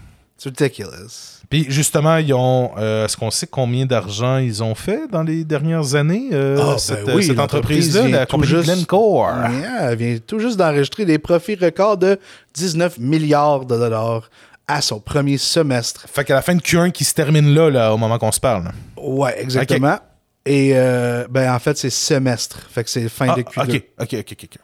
It's 0.43 0.59
ridiculous. 0.59 1.37
Puis 1.49 1.65
justement, 1.69 2.17
ils 2.17 2.33
ont. 2.33 2.71
euh, 2.77 3.05
Est-ce 3.05 3.15
qu'on 3.17 3.29
sait 3.29 3.45
combien 3.47 3.85
d'argent 3.85 4.37
ils 4.37 4.63
ont 4.63 4.73
fait 4.73 5.07
dans 5.11 5.21
les 5.23 5.43
dernières 5.43 5.95
années, 5.95 6.29
euh, 6.31 6.57
Ah, 6.59 6.65
ben 6.71 6.77
cette, 6.77 7.07
oui, 7.13 7.23
cette 7.23 7.39
entreprise-là, 7.39 8.07
la 8.07 8.25
compagnie 8.25 8.51
juste- 8.51 8.65
Glencore? 8.65 9.27
Yeah, 9.51 9.91
elle 9.91 9.97
vient 9.97 10.17
tout 10.25 10.39
juste 10.39 10.57
d'enregistrer 10.57 11.05
des 11.05 11.19
profits 11.19 11.55
records 11.55 11.97
de 11.97 12.17
19 12.53 12.97
milliards 12.99 13.65
de 13.65 13.77
dollars 13.77 14.29
à 14.67 14.81
son 14.81 14.99
premier 14.99 15.37
semestre. 15.37 16.05
Fait 16.11 16.23
qu'à 16.23 16.35
la 16.35 16.41
fin 16.41 16.55
de 16.55 16.61
Q1 16.61 16.91
qui 16.91 17.03
se 17.03 17.13
termine 17.13 17.53
là, 17.53 17.69
là 17.69 17.93
au 17.93 17.97
moment 17.97 18.17
qu'on 18.17 18.31
se 18.31 18.39
parle. 18.39 18.63
là. 18.63 18.71
Ouais, 18.97 19.35
exactement. 19.41 19.99
Et 20.45 20.71
euh, 20.73 21.27
ben 21.29 21.53
en 21.53 21.59
fait, 21.59 21.77
c'est 21.77 21.89
semestre. 21.91 22.57
Fait 22.71 22.83
que 22.83 22.89
c'est 22.89 23.09
fin 23.09 23.27
Ah, 23.29 23.35
de 23.35 23.41
Q2. 23.43 23.61
ok, 23.75 23.83
ok, 23.99 24.13
ok, 24.13 24.25
ok. 24.31 24.37
ok. 24.45 24.57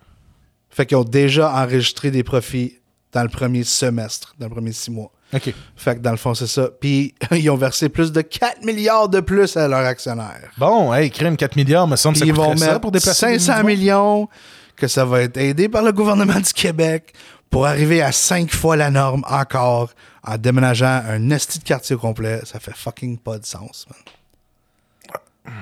Fait 0.70 0.86
qu'ils 0.86 0.98
ont 0.98 1.04
déjà 1.04 1.52
enregistré 1.54 2.10
des 2.10 2.24
profits 2.24 2.78
dans 3.12 3.24
le 3.24 3.30
premier 3.30 3.64
semestre, 3.64 4.34
dans 4.40 4.48
le 4.48 4.54
premier 4.54 4.72
six 4.72 4.90
mois. 4.92 5.12
Ok. 5.34 5.54
Fait 5.76 5.96
que 5.96 6.00
dans 6.00 6.12
le 6.12 6.18
fond, 6.18 6.34
c'est 6.34 6.48
ça. 6.48 6.70
Puis 6.80 7.14
ils 7.32 7.50
ont 7.50 7.58
versé 7.58 7.90
plus 7.90 8.12
de 8.12 8.22
4 8.22 8.64
milliards 8.64 9.10
de 9.10 9.20
plus 9.20 9.58
à 9.58 9.68
leurs 9.68 9.86
actionnaires. 9.86 10.52
Bon, 10.58 10.94
hey, 10.94 11.12
crime 11.12 11.36
4 11.36 11.56
milliards, 11.56 11.88
me 11.88 11.96
semble, 11.96 12.18
ça 12.18 12.26
ils 12.26 12.34
vont 12.34 12.44
coûterait 12.44 12.58
ça 12.58 12.66
mettre 12.68 12.82
pour 12.82 12.92
déplacer 12.92 13.28
des 13.28 13.40
500 13.40 13.54
mouvements. 13.54 13.68
millions, 13.68 14.30
que 14.76 14.88
ça 14.88 15.06
va 15.06 15.22
être 15.24 15.38
aidé 15.38 15.68
par 15.70 15.84
le 15.84 15.92
gouvernement 15.92 16.40
du 16.40 16.54
Québec 16.54 17.14
pour 17.50 17.66
arriver 17.66 18.02
à 18.02 18.12
5 18.12 18.52
fois 18.52 18.76
la 18.76 18.90
norme 18.90 19.24
encore 19.28 19.92
en 20.24 20.38
déménageant 20.38 21.02
un 21.08 21.30
esti 21.30 21.60
de 21.60 21.64
quartier 21.64 21.96
au 21.96 22.00
complet. 22.00 22.42
Ça 22.46 22.60
fait 22.60 22.76
fucking 22.76 23.18
pas 23.18 23.38
de 23.40 23.46
sens, 23.46 23.86
man. 23.90 25.54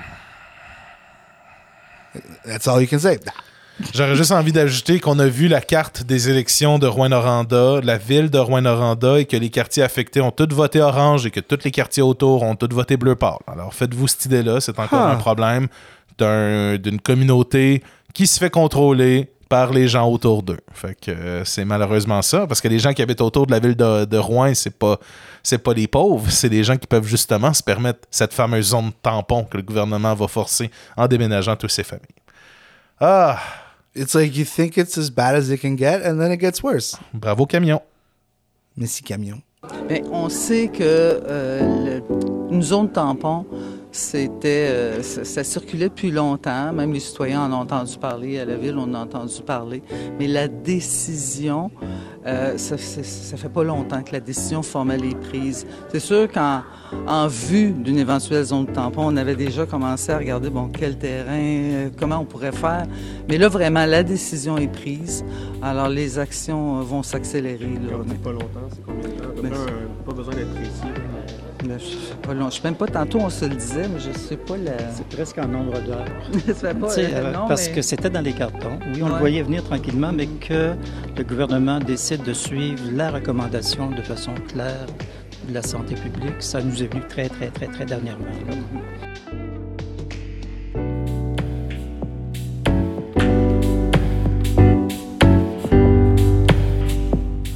That's 2.44 2.66
all 2.66 2.80
you 2.80 2.88
can 2.88 2.98
say. 2.98 3.18
J'aurais 3.94 4.16
juste 4.16 4.32
envie 4.32 4.52
d'ajouter 4.52 5.00
qu'on 5.00 5.18
a 5.18 5.26
vu 5.26 5.48
la 5.48 5.60
carte 5.60 6.02
des 6.04 6.30
élections 6.30 6.78
de 6.78 6.86
Rouen-Noranda, 6.86 7.80
la 7.82 7.98
ville 7.98 8.30
de 8.30 8.38
Rouen-Noranda, 8.38 9.20
et 9.20 9.26
que 9.26 9.36
les 9.36 9.50
quartiers 9.50 9.82
affectés 9.82 10.20
ont 10.22 10.30
tous 10.30 10.48
voté 10.54 10.80
orange 10.80 11.26
et 11.26 11.30
que 11.30 11.40
tous 11.40 11.58
les 11.64 11.70
quartiers 11.70 12.02
autour 12.02 12.42
ont 12.42 12.54
tous 12.56 12.74
voté 12.74 12.96
bleu 12.96 13.16
pâle. 13.16 13.36
Alors 13.46 13.74
faites-vous 13.74 14.08
cette 14.08 14.24
idée-là, 14.26 14.60
c'est 14.60 14.78
encore 14.78 15.06
Huh. 15.08 15.12
un 15.12 15.16
problème 15.16 15.68
d'un- 16.16 16.76
d'une 16.78 17.00
communauté 17.00 17.82
qui 18.14 18.26
se 18.26 18.38
fait 18.38 18.48
contrôler 18.48 19.30
par 19.50 19.72
les 19.72 19.86
gens 19.88 20.08
autour 20.08 20.42
d'eux. 20.42 20.58
Fait 20.72 20.98
que 20.98 21.10
euh, 21.10 21.44
c'est 21.44 21.64
malheureusement 21.66 22.22
ça, 22.22 22.46
parce 22.46 22.60
que 22.62 22.68
les 22.68 22.78
gens 22.78 22.92
qui 22.94 23.02
habitent 23.02 23.20
autour 23.20 23.46
de 23.46 23.52
la 23.52 23.58
ville 23.60 23.76
de, 23.76 24.04
de 24.06 24.16
Rouen, 24.18 24.52
c'est 24.54 24.76
pas 24.76 24.98
c'est 25.42 25.58
pas 25.58 25.74
les 25.74 25.86
pauvres, 25.86 26.28
c'est 26.30 26.48
les 26.48 26.64
gens 26.64 26.76
qui 26.76 26.86
peuvent 26.88 27.06
justement 27.06 27.52
se 27.52 27.62
permettre 27.62 28.00
cette 28.10 28.32
fameuse 28.32 28.70
zone 28.70 28.90
tampon 29.02 29.44
que 29.44 29.56
le 29.58 29.62
gouvernement 29.62 30.14
va 30.14 30.26
forcer 30.26 30.70
en 30.96 31.06
déménageant 31.06 31.54
toutes 31.54 31.70
ces 31.70 31.84
familles. 31.84 32.06
Ah, 32.98 33.38
It's 33.96 34.14
like 34.14 34.36
you 34.36 34.44
think 34.44 34.76
it's 34.76 34.98
as 34.98 35.10
bad 35.10 35.34
as 35.34 35.50
it 35.50 35.58
can 35.60 35.74
get, 35.76 36.02
and 36.02 36.20
then 36.20 36.30
it 36.30 36.36
gets 36.38 36.62
worse. 36.62 36.96
bravo 37.14 37.46
camion. 37.46 37.80
Messi 38.78 39.02
camion. 39.02 39.42
Mais 39.88 40.02
on 40.12 40.28
sait 40.28 40.68
que 40.68 40.82
euh, 40.84 42.00
le- 42.00 42.52
une 42.52 42.62
zone 42.62 42.90
tampon, 42.92 43.46
c'était, 43.96 44.68
euh, 44.70 45.02
ça, 45.02 45.24
ça 45.24 45.44
circulait 45.44 45.88
depuis 45.88 46.10
longtemps. 46.10 46.72
Même 46.72 46.92
les 46.92 47.00
citoyens 47.00 47.42
en 47.42 47.52
ont 47.52 47.62
entendu 47.62 47.96
parler. 47.98 48.38
À 48.38 48.44
la 48.44 48.56
ville, 48.56 48.76
on 48.76 48.82
en 48.82 48.94
a 48.94 48.98
entendu 48.98 49.40
parler. 49.44 49.82
Mais 50.18 50.26
la 50.26 50.48
décision, 50.48 51.70
euh, 52.26 52.56
ça, 52.58 52.76
ça 52.78 53.36
fait 53.36 53.48
pas 53.48 53.64
longtemps 53.64 54.02
que 54.02 54.12
la 54.12 54.20
décision 54.20 54.62
formelle 54.62 55.04
est 55.04 55.18
prise. 55.18 55.66
C'est 55.90 56.00
sûr 56.00 56.30
qu'en 56.30 56.62
en 57.06 57.26
vue 57.26 57.70
d'une 57.72 57.98
éventuelle 57.98 58.44
zone 58.44 58.66
tampon, 58.66 59.06
on 59.06 59.16
avait 59.16 59.36
déjà 59.36 59.66
commencé 59.66 60.12
à 60.12 60.18
regarder 60.18 60.50
bon 60.50 60.68
quel 60.68 60.98
terrain, 60.98 61.32
euh, 61.32 61.88
comment 61.98 62.18
on 62.18 62.24
pourrait 62.24 62.52
faire. 62.52 62.84
Mais 63.28 63.38
là, 63.38 63.48
vraiment, 63.48 63.86
la 63.86 64.02
décision 64.02 64.58
est 64.58 64.68
prise. 64.72 65.24
Alors, 65.62 65.88
les 65.88 66.18
actions 66.18 66.80
vont 66.82 67.02
s'accélérer. 67.02 67.64
là. 67.64 67.96
Pas 68.22 68.32
longtemps, 68.32 68.68
c'est 68.70 68.84
combien 68.84 69.08
de 69.08 69.54
temps? 69.54 69.72
Pas 70.04 70.12
besoin 70.12 70.34
d'être 70.34 70.54
précis. 70.54 70.82
Mais 71.66 71.78
je 71.78 71.84
sais 71.84 72.14
pas 72.22 72.34
long. 72.34 72.50
Je 72.50 72.56
sais 72.56 72.60
même 72.64 72.74
pas, 72.74 72.86
tantôt 72.86 73.18
on 73.20 73.30
se 73.30 73.44
le 73.44 73.54
disait, 73.54 73.88
mais 73.88 74.00
je 74.00 74.16
sais 74.18 74.36
pas 74.36 74.56
la. 74.56 74.72
C'est 74.92 75.06
presque 75.08 75.38
en 75.38 75.46
nombre 75.48 75.80
d'heures. 75.82 76.04
Ça 76.48 76.54
fait 76.54 76.74
pas, 76.74 76.88
Tu 76.88 76.94
sais, 76.94 77.14
euh, 77.14 77.18
euh, 77.26 77.32
non, 77.32 77.46
parce 77.48 77.68
mais- 77.68 77.74
que 77.74 77.82
c'était 77.82 78.10
dans 78.10 78.20
les 78.20 78.32
cartons. 78.32 78.78
Oui, 78.92 79.02
on 79.02 79.06
Ouais. 79.06 79.12
le 79.12 79.18
voyait 79.18 79.42
venir 79.42 79.62
tranquillement, 79.64 80.12
mais 80.12 80.26
que 80.26 80.74
le 81.16 81.24
gouvernement 81.24 81.78
décide 81.78 82.22
de 82.24 82.32
suivre 82.32 82.82
la 82.92 83.10
recommandation 83.10 83.90
de 83.90 84.02
façon 84.02 84.32
claire 84.48 84.86
de 85.48 85.54
la 85.54 85.62
santé 85.62 85.94
publique, 85.94 86.40
ça 86.40 86.60
nous 86.60 86.82
est 86.82 86.86
venu 86.92 87.02
très, 87.08 87.28
très, 87.28 87.48
très, 87.48 87.66
très 87.66 87.84
dernièrement. 87.84 88.24
là. 88.48 88.54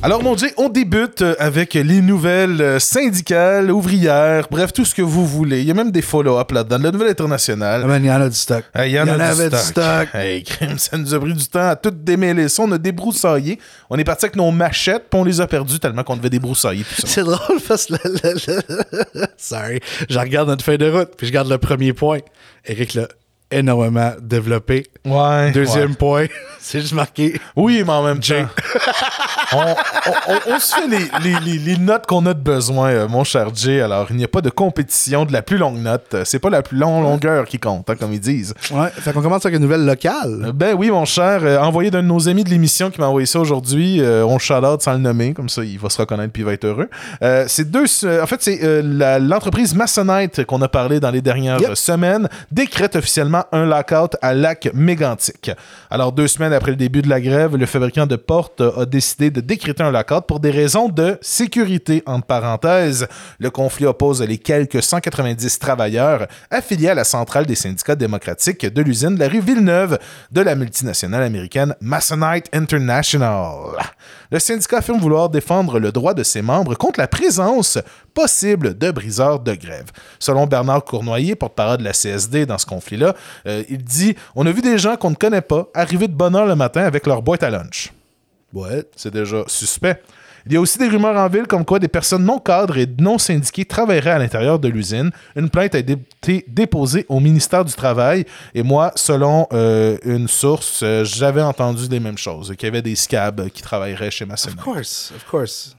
Alors, 0.03 0.23
mon 0.23 0.35
Dieu, 0.35 0.49
on 0.57 0.71
débute 0.71 1.21
euh, 1.21 1.35
avec 1.39 1.75
les 1.75 2.01
nouvelles 2.01 2.63
euh, 2.63 2.79
syndicales, 2.79 3.71
ouvrières, 3.71 4.47
bref, 4.51 4.73
tout 4.73 4.87
ce 4.87 4.95
que 4.95 5.03
vous 5.03 5.27
voulez. 5.27 5.61
Il 5.61 5.67
y 5.67 5.71
a 5.71 5.75
même 5.75 5.91
des 5.91 6.01
follow-up 6.01 6.53
là-dedans. 6.53 6.79
La 6.79 6.91
nouvelle 6.91 7.11
internationale. 7.11 7.83
Ah, 7.85 7.87
man, 7.87 8.03
il 8.03 8.07
y 8.07 8.11
en 8.11 8.23
a 8.23 8.31
du 8.31 8.35
stock. 8.35 8.65
Il 8.77 8.93
y 8.93 8.99
en, 8.99 9.07
a 9.07 9.13
avait 9.13 9.51
du 9.51 9.57
stock. 9.59 10.09
Hey, 10.15 10.43
ça 10.79 10.97
nous 10.97 11.13
a 11.13 11.21
pris 11.21 11.35
du 11.35 11.47
temps 11.47 11.69
à 11.69 11.77
tout 11.77 11.91
démêler 11.91 12.49
ça. 12.49 12.63
On 12.63 12.73
a 12.73 12.79
débroussaillé. 12.79 13.59
On 13.91 13.99
est 13.99 14.05
parti 14.05 14.25
avec 14.25 14.37
nos 14.37 14.51
machettes, 14.51 15.05
puis 15.11 15.21
on 15.21 15.25
les 15.25 15.39
a 15.39 15.47
perdues 15.47 15.79
tellement 15.79 16.03
qu'on 16.03 16.17
devait 16.17 16.31
débroussailler. 16.31 16.87
C'est 17.05 17.25
drôle 17.25 17.61
parce 17.69 17.85
que 17.85 17.95
Sorry. 19.37 19.81
Je 20.09 20.19
regarde 20.19 20.49
notre 20.49 20.65
feuille 20.65 20.79
de 20.79 20.91
route, 20.91 21.11
puis 21.15 21.27
je 21.27 21.33
regarde 21.33 21.51
le 21.51 21.59
premier 21.59 21.93
point. 21.93 22.21
Eric 22.65 22.95
l'a 22.95 23.07
énormément 23.51 24.13
développé. 24.21 24.87
Ouais. 25.05 25.51
Deuxième 25.53 25.91
ouais. 25.91 25.97
point, 25.97 26.27
c'est 26.61 26.81
juste 26.81 26.93
marqué. 26.93 27.41
Oui, 27.57 27.83
mais 27.87 27.93
en 27.93 28.03
même 28.03 28.21
temps. 28.21 28.47
on, 29.53 29.57
on- 29.59 30.33
on- 30.35 30.55
on 30.55 30.59
se 30.59 30.75
fait 30.75 30.87
les, 30.87 30.99
les- 31.23 31.41
les- 31.45 31.59
les 31.59 31.77
notes 31.79 32.07
qu'on 32.07 32.25
a 32.27 32.35
de 32.35 32.41
besoin, 32.41 32.91
euh, 32.91 33.09
mon 33.09 33.25
cher 33.25 33.49
Jay. 33.55 33.81
Alors, 33.81 34.07
il 34.11 34.17
n'y 34.17 34.25
a 34.25 34.29
pas 34.29 34.41
de 34.41 34.51
compétition 34.51 35.25
de 35.25 35.33
la 35.33 35.43
plus 35.43 35.57
longue 35.59 35.79
note. 35.79 36.17
C'est 36.25 36.39
pas 36.39 36.51
la 36.51 36.63
plus 36.63 36.77
longue 36.79 37.03
longueur 37.03 37.45
qui 37.47 37.59
compte, 37.59 37.89
hein, 37.91 37.97
comme 37.99 38.13
ils 38.13 38.21
disent. 38.21 38.55
Ouais, 38.71 38.89
fait 38.91 39.13
qu'on 39.13 39.23
commence 39.23 39.45
avec 39.45 39.57
une 39.57 39.63
nouvelle 39.63 39.85
locale. 39.85 40.53
Ben 40.55 40.75
oui, 40.79 40.91
mon 40.91 41.05
cher. 41.05 41.41
euh, 41.43 41.59
envoyé 41.59 41.91
d'un 41.91 42.03
de 42.03 42.09
nos 42.09 42.29
amis 42.29 42.45
de 42.45 42.51
l'émission 42.51 42.91
qui 42.91 43.01
m'a 43.01 43.07
envoyé 43.09 43.27
ça 43.27 43.41
aujourd'hui. 43.41 44.01
Euh, 44.01 44.25
on 44.25 44.39
shout-out 44.39 44.81
sans 44.83 44.93
le 44.93 44.99
nommer, 44.99 45.33
comme 45.35 45.49
ça 45.49 45.63
il 45.65 45.79
va 45.79 45.89
se 45.91 45.99
reconnaître 45.99 46.33
puis 46.33 46.43
il 46.43 46.47
va 46.47 46.53
être 46.53 46.65
heureux. 46.65 46.89
Euh, 47.23 47.45
c'est 47.49 47.71
deux. 47.71 47.85
en 48.05 48.27
fait, 48.27 48.41
c'est 48.43 48.61
l'entreprise 48.83 49.75
Masonite 49.75 50.45
qu'on 50.45 50.63
a 50.63 50.69
parlé 50.69 51.01
dans 51.01 51.11
les 51.11 51.21
dernières 51.21 51.61
Yep. 51.61 51.75
semaines 51.77 52.29
décrète 52.53 52.97
officiellement 52.97 53.40
un 53.53 53.67
lockout 53.67 54.17
à 54.23 54.35
Lac 54.35 54.71
Mégantic. 54.75 55.51
Alors, 55.91 56.13
deux 56.13 56.29
semaines 56.29 56.53
après 56.53 56.71
le 56.71 56.77
début 56.77 57.03
de 57.03 57.09
la 57.09 57.21
grève, 57.21 57.57
le 57.57 57.67
fabricant 57.67 58.07
de 58.07 58.17
portes 58.17 58.61
a 58.61 58.87
décidé 58.87 59.31
de 59.31 59.41
décréter 59.41 59.83
un 59.83 59.91
lockout 59.91 60.27
pour 60.27 60.41
des 60.41 60.51
raisons 60.51 60.89
de 60.89 61.19
sécurité, 61.21 62.03
entre 62.07 62.27
parenthèses. 62.27 63.09
Le 63.39 63.51
conflit 63.51 63.87
oppose 63.87 64.23
les 64.23 64.39
quelques 64.39 64.83
190 64.83 65.59
travailleurs 65.59 66.27
affiliés 66.51 66.91
à 66.91 66.95
la 66.95 67.05
centrale 67.05 67.47
des 67.47 67.55
syndicats 67.55 67.97
démocratiques 67.97 68.67
de 68.67 68.83
l'usine 68.83 69.15
de 69.15 69.21
la 69.21 69.29
rue 69.29 69.41
Villeneuve 69.41 69.99
de 70.31 70.41
la 70.41 70.55
multinationale 70.55 71.23
américaine 71.23 71.75
Masonite 71.81 72.49
International. 72.53 73.51
Le 74.31 74.39
syndicat 74.39 74.79
affirme 74.79 75.01
vouloir 75.01 75.29
défendre 75.29 75.79
le 75.79 75.93
droit 75.93 76.15
de 76.15 76.23
ses 76.23 76.43
membres 76.43 76.75
contre 76.75 77.01
la 77.01 77.09
présence 77.09 77.79
possible 78.15 78.77
de 78.77 78.91
briseurs 78.91 79.41
de 79.41 79.55
grève. 79.55 79.87
Selon 80.19 80.47
Bernard 80.47 80.85
Cournoyer, 80.85 81.35
porte-parole 81.35 81.79
de 81.79 81.85
la 81.85 81.93
CSD 81.93 82.47
dans 82.47 82.59
ce 82.59 82.67
conflit-là, 82.67 83.15
euh, 83.47 83.63
il 83.69 83.83
dit 83.83 84.15
On 84.35 84.47
a 84.47 84.53
vu 84.53 84.63
des 84.63 84.79
gens 84.79 84.97
qu'on 84.97 85.11
ne 85.11 85.15
connaît 85.15 85.41
pas 85.41 85.69
arriver 85.75 86.09
de 86.09 86.15
bonne 86.15 86.37
heure 86.37 86.47
le 86.47 86.57
matin 86.57 86.83
avec 86.83 87.07
leur 87.07 87.23
boîte 87.23 87.43
à 87.43 87.51
lunch. 87.51 87.93
Ouais. 88.53 88.85
C'est 88.97 89.13
déjà 89.13 89.45
suspect. 89.47 90.01
Il 90.47 90.53
y 90.53 90.57
a 90.57 90.61
aussi 90.61 90.79
des 90.79 90.89
rumeurs 90.89 91.17
en 91.17 91.29
ville 91.29 91.47
comme 91.47 91.65
quoi 91.65 91.79
des 91.79 91.89
personnes 91.89 92.25
non 92.25 92.39
cadres 92.39 92.79
et 92.79 92.87
non 92.99 93.19
syndiquées 93.19 93.65
travailleraient 93.65 94.11
à 94.11 94.19
l'intérieur 94.19 94.59
de 94.59 94.69
l'usine. 94.69 95.11
Une 95.37 95.51
plainte 95.51 95.75
a 95.75 95.79
été 95.79 95.97
déposée 96.49 97.05
au 97.09 97.21
ministère 97.21 97.65
du 97.65 97.73
Travail 97.75 98.25
et 98.55 98.63
moi, 98.63 98.93
selon 98.95 99.47
euh, 99.53 99.99
une 100.05 100.29
source, 100.29 100.81
euh, 100.83 101.05
j'avais 101.05 101.43
entendu 101.43 101.89
des 101.89 102.01
mêmes 102.01 102.19
choses, 102.19 102.55
qu'il 102.57 102.67
y 102.67 102.69
avait 102.69 102.83
des 102.83 102.97
scabs 102.97 103.49
qui 103.51 103.63
travailleraient 103.63 104.11
chez 104.11 104.25
Masson. 104.25 104.49
Of 104.49 104.57
course, 104.57 105.13
of 105.15 105.25
course. 105.27 105.77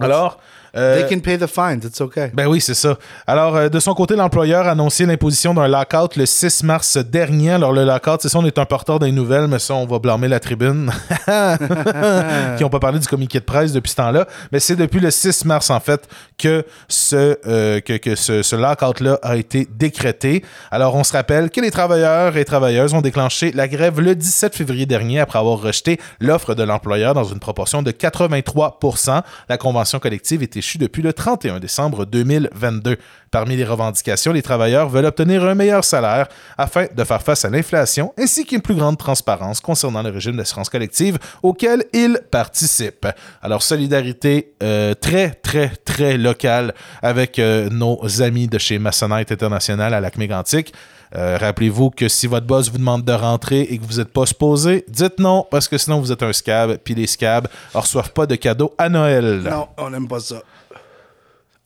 Alors, 0.00 0.38
euh, 0.76 1.00
They 1.00 1.16
can 1.16 1.20
pay 1.20 1.38
the 1.38 1.46
fines, 1.46 1.80
it's 1.84 2.00
okay. 2.00 2.30
ben 2.34 2.46
oui, 2.46 2.60
c'est 2.60 2.74
ça. 2.74 2.98
Alors, 3.26 3.56
euh, 3.56 3.68
de 3.68 3.78
son 3.80 3.94
côté, 3.94 4.16
l'employeur 4.16 4.66
a 4.66 4.72
annoncé 4.72 5.06
l'imposition 5.06 5.54
d'un 5.54 5.68
lockout 5.68 6.16
le 6.16 6.26
6 6.26 6.64
mars 6.64 6.96
dernier. 6.96 7.52
Alors, 7.52 7.72
le 7.72 7.84
lockout, 7.84 8.18
c'est 8.20 8.28
ça, 8.28 8.38
on 8.38 8.44
est 8.44 8.58
un 8.58 8.64
porteur 8.66 8.98
des 8.98 9.12
nouvelles, 9.12 9.46
mais 9.46 9.58
ça, 9.58 9.74
on 9.74 9.86
va 9.86 9.98
blâmer 9.98 10.28
la 10.28 10.40
tribune, 10.40 10.90
qui 11.26 12.62
n'ont 12.62 12.70
pas 12.70 12.80
parlé 12.80 12.98
du 12.98 13.06
communiqué 13.06 13.38
de 13.40 13.44
presse 13.44 13.72
depuis 13.72 13.90
ce 13.90 13.96
temps-là. 13.96 14.26
Mais 14.52 14.60
c'est 14.60 14.76
depuis 14.76 15.00
le 15.00 15.10
6 15.10 15.44
mars, 15.44 15.70
en 15.70 15.80
fait, 15.80 16.08
que 16.38 16.64
ce, 16.88 17.38
euh, 17.46 17.80
que, 17.80 17.96
que 17.96 18.14
ce, 18.14 18.42
ce 18.42 18.56
lockout-là 18.56 19.18
a 19.22 19.36
été 19.36 19.68
décrété. 19.70 20.44
Alors, 20.70 20.94
on 20.94 21.04
se 21.04 21.12
rappelle 21.12 21.50
que 21.50 21.60
les 21.60 21.70
travailleurs 21.70 22.36
et 22.36 22.44
travailleuses 22.44 22.94
ont 22.94 23.00
déclenché 23.00 23.52
la 23.52 23.68
grève 23.68 24.00
le 24.00 24.14
17 24.14 24.54
février 24.54 24.86
dernier 24.86 25.20
après 25.20 25.38
avoir 25.38 25.60
rejeté 25.60 26.00
l'offre 26.20 26.54
de 26.54 26.62
l'employeur 26.62 27.14
dans 27.14 27.24
une 27.24 27.38
proportion 27.38 27.82
de 27.82 27.90
83% 27.90 29.22
La 29.48 29.56
convention 29.56 29.98
collective 29.98 30.42
est 30.42 30.56
depuis 30.78 31.02
le 31.02 31.12
31 31.12 31.60
décembre 31.60 32.06
2022. 32.06 32.96
Parmi 33.30 33.56
les 33.56 33.64
revendications, 33.64 34.32
les 34.32 34.42
travailleurs 34.42 34.88
veulent 34.88 35.06
obtenir 35.06 35.44
un 35.44 35.54
meilleur 35.54 35.84
salaire 35.84 36.28
afin 36.56 36.86
de 36.94 37.04
faire 37.04 37.20
face 37.20 37.44
à 37.44 37.50
l'inflation 37.50 38.12
ainsi 38.18 38.44
qu'une 38.44 38.60
plus 38.60 38.74
grande 38.74 38.96
transparence 38.96 39.60
concernant 39.60 40.02
le 40.02 40.10
régime 40.10 40.36
d'assurance 40.36 40.68
collective 40.68 41.18
auquel 41.42 41.84
ils 41.92 42.20
participent. 42.30 43.08
Alors, 43.42 43.62
solidarité 43.62 44.54
euh, 44.62 44.94
très, 44.94 45.30
très, 45.30 45.70
très 45.84 46.16
locale 46.16 46.74
avec 47.02 47.38
euh, 47.38 47.68
nos 47.70 48.22
amis 48.22 48.46
de 48.46 48.58
chez 48.58 48.78
Masonite 48.78 49.32
International 49.32 49.92
à 49.94 50.00
Lac-Mégantic. 50.00 50.72
Euh, 51.16 51.38
Rappelez-vous 51.40 51.90
que 51.90 52.08
si 52.08 52.26
votre 52.26 52.46
boss 52.46 52.70
vous 52.70 52.78
demande 52.78 53.04
de 53.04 53.12
rentrer 53.12 53.60
et 53.62 53.78
que 53.78 53.84
vous 53.84 53.98
n'êtes 53.98 54.12
pas 54.12 54.26
supposé, 54.26 54.84
dites 54.88 55.18
non, 55.18 55.46
parce 55.50 55.68
que 55.68 55.78
sinon 55.78 56.00
vous 56.00 56.10
êtes 56.10 56.22
un 56.22 56.32
scab, 56.32 56.76
puis 56.82 56.94
les 56.94 57.06
scabs 57.06 57.46
ne 57.74 57.80
reçoivent 57.80 58.12
pas 58.12 58.26
de 58.26 58.34
cadeaux 58.34 58.74
à 58.78 58.88
Noël. 58.88 59.42
Non, 59.42 59.68
on 59.78 59.90
n'aime 59.90 60.08
pas 60.08 60.20
ça. 60.20 60.42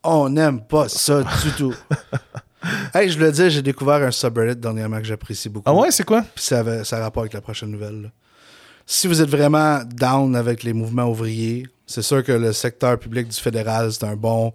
On 0.04 0.28
n'aime 0.28 0.61
pas 0.62 0.88
ça 0.88 1.22
du 1.22 1.50
tout. 1.56 1.74
hey, 2.94 3.11
je 3.11 3.18
le 3.18 3.32
dis, 3.32 3.50
j'ai 3.50 3.62
découvert 3.62 4.02
un 4.02 4.11
subreddit 4.11 4.56
dernièrement 4.61 4.98
que 4.98 5.04
j'apprécie 5.04 5.48
beaucoup. 5.48 5.68
Ah 5.68 5.74
ouais, 5.74 5.90
c'est 5.90 6.04
quoi? 6.04 6.22
Puis 6.34 6.44
ça, 6.44 6.61
avait, 6.61 6.84
ça 6.84 6.98
a 6.98 7.00
rapport 7.00 7.22
avec 7.22 7.32
la 7.32 7.40
prochaine 7.40 7.70
nouvelle. 7.70 8.02
là. 8.02 8.08
Si 8.87 9.06
vous 9.06 9.20
êtes 9.20 9.28
vraiment 9.28 9.80
down 9.84 10.34
avec 10.37 10.62
les 10.62 10.72
mouvements 10.72 11.11
ouvriers, 11.11 11.66
c'est 11.87 12.02
sûr 12.02 12.22
que 12.24 12.32
le 12.32 12.52
secteur 12.52 12.98
public 12.98 13.28
du 13.28 13.37
fédéral, 13.37 13.92
c'est 13.92 14.04
un 14.04 14.16
bon 14.16 14.52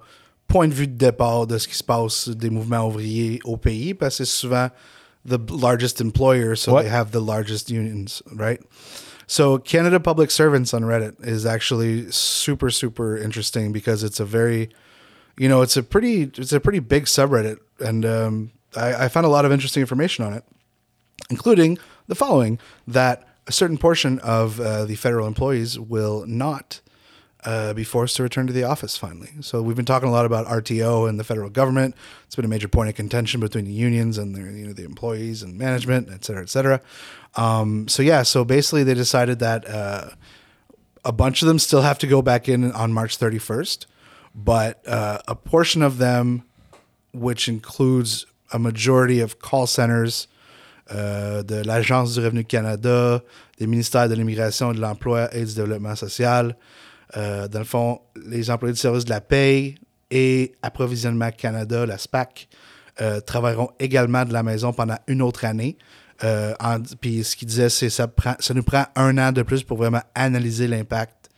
point 0.48 0.68
de 0.68 0.74
vue 0.74 0.88
de 0.88 0.96
départ 0.98 1.46
de 1.46 1.58
ce 1.58 1.68
qui 1.68 1.76
se 1.76 1.84
passe 1.84 2.30
des 2.30 2.50
mouvements 2.50 2.88
ouvriers 2.88 3.40
au 3.44 3.58
pays, 3.58 3.94
parce 3.94 4.18
que 4.18 4.26
c'est 4.26 4.32
souvent 4.32 4.70
the 5.28 5.38
largest 5.52 6.02
employer, 6.02 6.56
so 6.56 6.74
Ouais. 6.74 6.84
they 6.84 6.92
have 6.92 7.12
the 7.12 7.20
largest 7.22 7.70
unions, 7.70 8.22
right? 8.36 8.60
So 9.28 9.58
Canada 9.58 10.00
Public 10.00 10.32
Servants 10.32 10.74
on 10.74 10.82
Reddit 10.82 11.14
is 11.26 11.46
actually 11.46 12.06
super, 12.10 12.70
super 12.72 13.18
interesting 13.18 13.72
because 13.72 14.04
it's 14.04 14.20
a 14.20 14.26
very, 14.26 14.70
you 15.38 15.50
know, 15.50 15.62
it's 15.62 15.78
a 15.78 15.84
pretty, 15.84 16.24
it's 16.24 16.54
a 16.54 16.60
pretty 16.60 16.80
big 16.80 17.06
subreddit, 17.06 17.58
and 17.80 18.06
um, 18.06 18.52
I, 18.76 19.06
I 19.06 19.08
found 19.08 19.26
a 19.26 19.30
lot 19.30 19.46
of 19.46 19.52
interesting 19.52 19.82
information 19.82 20.26
on 20.26 20.34
it 20.34 20.44
including 21.30 21.78
the 22.08 22.16
following 22.16 22.60
that 22.88 23.28
a 23.48 23.52
certain 23.52 23.78
portion 23.78 24.20
of 24.20 24.60
uh, 24.60 24.86
the 24.86 24.96
federal 24.96 25.28
employees 25.28 25.80
will 25.80 26.26
not 26.28 26.80
uh, 27.44 27.74
be 27.74 27.84
forced 27.84 28.16
to 28.16 28.24
return 28.24 28.48
to 28.48 28.54
the 28.54 28.64
office 28.64 28.96
finally. 28.96 29.32
So 29.42 29.62
we've 29.62 29.76
been 29.76 29.84
talking 29.84 30.08
a 30.08 30.12
lot 30.12 30.26
about 30.26 30.48
RTO 30.48 31.10
and 31.10 31.20
the 31.20 31.26
federal 31.26 31.50
government. 31.50 31.94
It's 32.26 32.38
been 32.38 32.46
a 32.46 32.50
major 32.50 32.70
point 32.70 32.88
of 32.88 32.96
contention 32.96 33.42
between 33.42 33.66
the 33.66 33.74
unions 33.74 34.18
and 34.18 34.34
their, 34.34 34.50
you 34.50 34.68
know, 34.68 34.74
the 34.74 34.86
employees 34.86 35.44
and 35.44 35.58
management, 35.58 36.10
et 36.10 36.24
cetera, 36.24 36.42
et 36.42 36.50
cetera. 36.50 36.82
Um, 37.36 37.88
so 37.90 38.02
yeah, 38.02 38.24
so 38.24 38.46
basically 38.46 38.84
they 38.84 38.94
decided 38.94 39.40
that 39.40 39.68
uh, 39.68 40.12
a 41.04 41.12
bunch 41.12 41.42
of 41.42 41.50
them 41.50 41.60
still 41.60 41.82
have 41.82 42.00
to 42.00 42.08
go 42.08 42.22
back 42.22 42.48
in 42.48 42.72
on 42.72 42.94
March 42.94 43.20
31st, 43.20 43.88
but 44.36 44.78
uh, 44.88 45.20
a 45.28 45.36
portion 45.36 45.82
of 45.84 45.98
them, 45.98 46.44
which 47.14 47.48
includes 47.48 48.26
a 48.52 48.60
majority 48.60 49.20
of 49.22 49.40
call 49.40 49.68
centers, 49.68 50.28
euh, 50.92 51.44
de 51.44 51.64
l'Agence 51.66 52.14
du 52.16 52.20
Revenu 52.20 52.44
Canada, 52.44 53.22
des 53.60 53.68
ministères 53.68 54.10
de 54.10 54.16
l'Immigration 54.16 54.74
de 54.74 54.80
l'Emploi 54.82 55.34
et 55.34 55.46
du 55.46 55.54
Développement 55.56 55.96
social. 55.96 56.56
Euh, 57.16 57.48
dans 57.48 57.60
le 57.60 57.66
fond, 57.66 58.02
les 58.28 58.50
employés 58.52 58.74
du 58.74 58.80
service 58.80 59.06
de 59.06 59.10
la 59.12 59.22
paye 59.22 59.76
et 60.12 60.54
Approvisionnement 60.62 61.32
Canada, 61.32 61.86
la 61.86 61.98
SPAC, 61.98 62.48
euh, 63.02 63.22
travailleront 63.22 63.70
également 63.80 64.26
de 64.26 64.34
la 64.34 64.44
maison 64.44 64.74
pendant 64.74 64.98
une 65.08 65.22
autre 65.22 65.46
année. 65.46 65.78
Euh, 66.24 66.54
en- 66.60 66.82
Puis 67.02 67.24
ce 67.24 67.36
qu'il 67.36 67.48
disait, 67.48 67.70
c'est 67.70 67.90
ça, 67.90 68.08
ça 68.40 68.54
nous 68.54 68.64
prend 68.64 68.86
un 68.96 69.18
an 69.18 69.32
de 69.32 69.42
plus 69.42 69.64
pour 69.64 69.78
vraiment 69.78 70.02
analyser 70.16 70.68
l'impact 70.68 71.30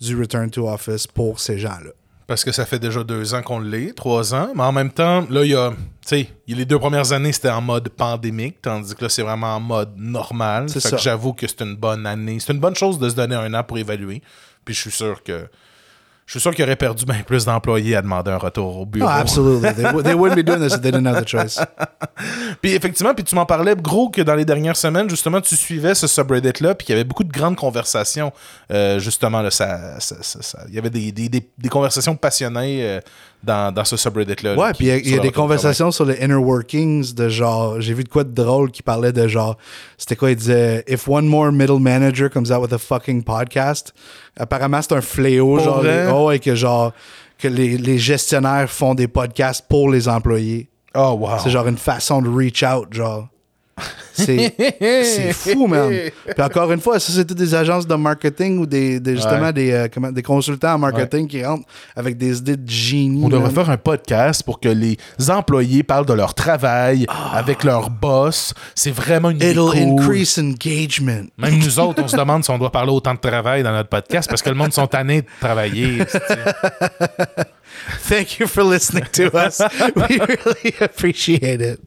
du 0.00 0.16
return 0.18 0.50
to 0.50 0.68
office 0.68 1.06
pour 1.06 1.40
ces 1.40 1.58
gens-là. 1.58 1.90
Parce 2.28 2.44
que 2.44 2.52
ça 2.52 2.66
fait 2.66 2.78
déjà 2.78 3.02
deux 3.02 3.32
ans 3.32 3.40
qu'on 3.40 3.58
l'est, 3.58 3.94
trois 3.94 4.34
ans. 4.34 4.50
Mais 4.54 4.62
en 4.62 4.70
même 4.70 4.92
temps, 4.92 5.26
là, 5.30 5.44
il 5.44 5.50
y 5.50 5.54
a. 5.54 5.70
Tu 5.70 5.76
sais, 6.02 6.28
les 6.46 6.66
deux 6.66 6.78
premières 6.78 7.10
années, 7.12 7.32
c'était 7.32 7.48
en 7.48 7.62
mode 7.62 7.88
pandémique, 7.88 8.60
tandis 8.60 8.94
que 8.94 9.02
là, 9.04 9.08
c'est 9.08 9.22
vraiment 9.22 9.56
en 9.56 9.60
mode 9.60 9.94
normal. 9.96 10.68
C'est 10.68 10.80
Fait 10.80 10.90
ça. 10.90 10.96
que 10.96 11.02
j'avoue 11.02 11.32
que 11.32 11.46
c'est 11.48 11.62
une 11.62 11.74
bonne 11.74 12.04
année. 12.06 12.38
C'est 12.38 12.52
une 12.52 12.60
bonne 12.60 12.76
chose 12.76 12.98
de 12.98 13.08
se 13.08 13.14
donner 13.14 13.34
un 13.34 13.52
an 13.54 13.64
pour 13.64 13.78
évaluer. 13.78 14.22
Puis 14.64 14.74
je 14.74 14.80
suis 14.82 14.90
sûr 14.90 15.22
que. 15.22 15.48
Je 16.28 16.32
suis 16.32 16.40
sûr 16.40 16.54
qu'il 16.54 16.62
aurait 16.62 16.76
perdu 16.76 17.06
bien 17.06 17.22
plus 17.26 17.46
d'employés 17.46 17.96
à 17.96 18.02
demander 18.02 18.30
un 18.30 18.36
retour 18.36 18.80
au 18.80 18.84
bureau. 18.84 19.08
Oh, 19.08 19.18
absolutely. 19.18 19.72
they, 19.74 19.84
wou- 19.86 20.02
they 20.02 20.12
wouldn't 20.12 20.36
be 20.36 20.44
doing 20.44 20.58
this 20.60 20.74
if 20.74 20.82
they 20.82 20.92
didn't 20.92 21.06
have 21.06 21.24
the 21.24 21.26
choice. 21.26 21.58
Puis 22.60 22.74
effectivement, 22.74 23.14
puis 23.14 23.24
tu 23.24 23.34
m'en 23.34 23.46
parlais 23.46 23.74
gros 23.74 24.10
que 24.10 24.20
dans 24.20 24.34
les 24.34 24.44
dernières 24.44 24.76
semaines, 24.76 25.08
justement, 25.08 25.40
tu 25.40 25.56
suivais 25.56 25.94
ce 25.94 26.06
subreddit-là, 26.06 26.74
puis 26.74 26.84
qu'il 26.86 26.92
y 26.94 26.98
avait 26.98 27.04
beaucoup 27.04 27.24
de 27.24 27.32
grandes 27.32 27.56
conversations. 27.56 28.30
euh, 28.70 28.98
justement, 28.98 29.40
là, 29.40 29.50
ça, 29.50 29.98
ça- 30.00 30.16
ça- 30.20 30.42
ça- 30.42 30.58
il 30.68 30.74
y 30.74 30.78
avait 30.78 30.90
des, 30.90 31.12
des- 31.12 31.30
des- 31.30 31.48
des 31.56 31.68
conversations 31.70 32.14
passionnées 32.14 32.80
euh, 32.82 33.00
dans, 33.42 33.72
dans 33.72 33.84
ce 33.84 33.96
subreddit-là. 33.96 34.54
là, 34.54 34.60
Ouais, 34.60 34.72
puis 34.72 34.86
il 34.86 35.08
y 35.08 35.14
a, 35.14 35.16
y 35.16 35.20
des 35.20 35.30
conversations 35.30 35.90
sur 35.90 36.04
le 36.04 36.20
inner 36.22 36.34
workings 36.34 37.14
de 37.14 37.28
genre. 37.28 37.80
J'ai 37.80 37.94
vu 37.94 38.04
de 38.04 38.08
quoi 38.08 38.24
de 38.24 38.32
drôle 38.32 38.70
qui 38.70 38.82
parlait 38.82 39.12
de 39.12 39.28
genre. 39.28 39.56
C'était 39.96 40.16
quoi 40.16 40.30
Il 40.30 40.36
disait 40.36 40.84
If 40.88 41.08
one 41.08 41.26
more 41.26 41.52
middle 41.52 41.78
manager 41.80 42.28
comes 42.30 42.50
out 42.50 42.60
with 42.62 42.72
a 42.72 42.78
fucking 42.78 43.22
podcast. 43.22 43.92
Apparemment, 44.38 44.82
c'est 44.82 44.94
un 44.94 45.00
fléau. 45.00 45.56
Pour 45.56 45.64
genre, 45.64 45.82
les- 45.82 46.10
oh, 46.12 46.30
et 46.30 46.38
que 46.40 46.54
genre. 46.54 46.92
Que 47.38 47.46
les, 47.46 47.78
les 47.78 47.98
gestionnaires 47.98 48.68
font 48.68 48.94
des 48.96 49.06
podcasts 49.06 49.64
pour 49.68 49.90
les 49.90 50.08
employés. 50.08 50.68
Oh, 50.96 51.16
wow. 51.20 51.38
C'est 51.42 51.50
genre 51.50 51.68
une 51.68 51.78
façon 51.78 52.20
de 52.20 52.28
reach 52.28 52.64
out, 52.64 52.88
genre. 52.92 53.28
C'est 54.18 55.32
fou, 55.32 55.66
man. 55.66 55.90
Puis 55.90 56.42
encore 56.42 56.70
une 56.72 56.80
fois, 56.80 56.98
ça, 57.00 57.12
c'était 57.12 57.34
des 57.34 57.54
agences 57.54 57.86
de 57.86 57.94
marketing 57.94 58.58
ou 58.58 58.66
des, 58.66 59.00
des- 59.00 59.16
justement 59.16 59.38
Ouais. 59.46 59.52
des, 59.52 59.72
euh, 59.72 59.88
comment- 59.92 60.10
des 60.12 60.22
consultants 60.22 60.74
en 60.74 60.78
marketing 60.78 61.26
qui 61.28 61.44
rentrent 61.44 61.66
avec 61.96 62.16
des 62.18 62.38
idées 62.38 62.56
de 62.56 62.68
génie. 62.68 63.22
On 63.24 63.28
devrait 63.28 63.50
faire 63.50 63.70
un 63.70 63.76
podcast 63.76 64.42
pour 64.42 64.58
que 64.60 64.68
les 64.68 64.96
employés 65.28 65.82
parlent 65.82 66.06
de 66.06 66.12
leur 66.12 66.34
travail 66.34 67.06
avec 67.32 67.64
leur 67.64 67.90
boss. 67.90 68.52
C'est 68.74 68.90
vraiment 68.90 69.30
une 69.30 69.36
idée 69.36 69.52
It'll 69.52 69.70
cool. 69.70 69.78
increase 70.00 70.38
engagement. 70.38 71.22
Même 71.38 71.58
nous 71.58 71.78
autres, 71.78 72.02
on 72.02 72.08
se 72.08 72.16
demande 72.16 72.44
si 72.44 72.50
on 72.50 72.58
doit 72.58 72.72
parler 72.72 72.92
autant 72.92 73.14
de 73.14 73.20
travail 73.20 73.62
dans 73.62 73.72
notre 73.72 73.88
podcast 73.88 74.28
parce 74.28 74.42
que 74.42 74.48
le 74.50 74.56
monde 74.56 74.72
sont 74.72 74.86
tannés 74.86 75.22
de 75.22 75.26
travailler. 75.40 75.98
Thank 77.98 78.38
you 78.38 78.46
for 78.46 78.62
listening 78.62 79.04
to 79.12 79.36
us. 79.36 79.60
we 79.96 80.18
really 80.18 80.74
appreciate 80.80 81.60
it. 81.60 81.80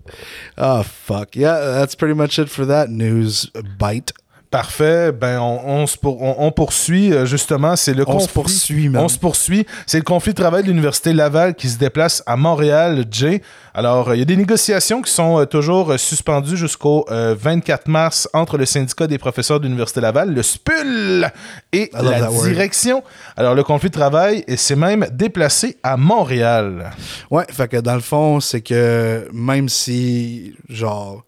Oh, 0.58 0.84
fuck. 0.84 1.36
Yeah, 1.36 1.60
that's 1.60 1.96
pretty 1.96 2.14
much 2.14 2.40
it 2.40 2.50
for 2.50 2.66
that 2.66 2.90
news 2.90 3.46
bite. 3.78 4.12
Parfait. 4.52 5.14
Ben, 5.14 5.40
on, 5.40 5.62
on 5.66 5.88
se 5.88 5.98
pour- 5.98 6.22
on- 6.22 6.36
on 6.40 6.52
poursuit 6.52 7.14
euh, 7.14 7.26
justement. 7.26 7.78
C'est 7.78 7.94
le 7.94 8.04
On 8.06 8.20
se 8.20 8.26
conflit- 8.28 8.34
poursuit, 8.34 8.90
man. 8.90 9.04
On 9.06 9.08
se 9.08 9.18
poursuit. 9.18 9.66
C'est 9.88 9.98
le 9.98 10.04
conflit 10.04 10.34
de 10.34 10.42
travail 10.42 10.64
de 10.64 10.68
l'Université 10.68 11.14
Laval 11.14 11.56
qui 11.56 11.70
se 11.70 11.78
déplace 11.78 12.22
à 12.26 12.36
Montréal, 12.36 13.06
Jay. 13.10 13.42
Alors, 13.74 14.10
euh, 14.10 14.16
il 14.18 14.20
y 14.20 14.22
a 14.22 14.26
des 14.26 14.36
négociations 14.36 15.02
qui 15.02 15.10
sont 15.10 15.40
euh, 15.40 15.46
toujours 15.46 15.98
suspendues 15.98 16.58
jusqu'au 16.58 17.06
euh, 17.10 17.34
24 17.40 17.88
mars 17.88 18.28
entre 18.34 18.58
le 18.58 18.66
syndicat 18.66 19.08
des 19.08 19.18
professeurs 19.18 19.62
de 19.62 19.66
l'Université 19.68 20.02
Laval, 20.02 20.34
le 20.34 20.44
SPUL, 20.44 21.32
et 21.72 21.90
la 21.94 22.30
word. 22.30 22.44
direction. 22.44 23.04
Alors, 23.38 23.56
le 23.56 23.64
conflit 23.64 23.90
de 23.90 23.96
travail 23.98 24.44
s'est 24.58 24.76
même 24.76 25.08
déplacé 25.14 25.78
à 25.82 25.96
Montréal. 25.96 26.92
Ouais, 27.30 27.46
fait 27.50 27.70
que 27.70 27.78
dans 27.78 27.96
le 27.96 28.02
fond, 28.02 28.42
c'est 28.42 28.60
que 28.60 29.30
même 29.32 29.70
si, 29.70 30.56
genre, 30.68 31.24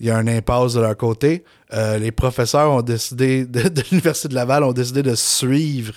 il 0.00 0.06
y 0.06 0.10
a 0.10 0.16
un 0.16 0.26
impasse 0.26 0.72
de 0.72 0.80
leur 0.80 0.96
côté, 0.96 1.44
euh, 1.74 1.98
les 1.98 2.12
professeurs 2.12 2.70
ont 2.70 2.82
décidé, 2.82 3.44
de, 3.46 3.60
l'Université 3.90 4.28
de 4.28 4.34
Laval, 4.34 4.62
ont 4.62 4.72
décidé 4.72 5.02
de 5.02 5.14
suivre 5.14 5.94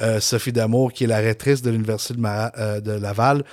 euh, 0.00 0.20
Sophie 0.20 0.52
Damour, 0.52 0.92
qui 0.92 1.04
est 1.04 1.06
la 1.06 1.18
rectrice 1.18 1.62
de 1.62 1.70
l'Université 1.70 2.14
de, 2.14 2.26
euh, 2.26 2.80
de 2.80 2.92
Laval. 2.92 3.44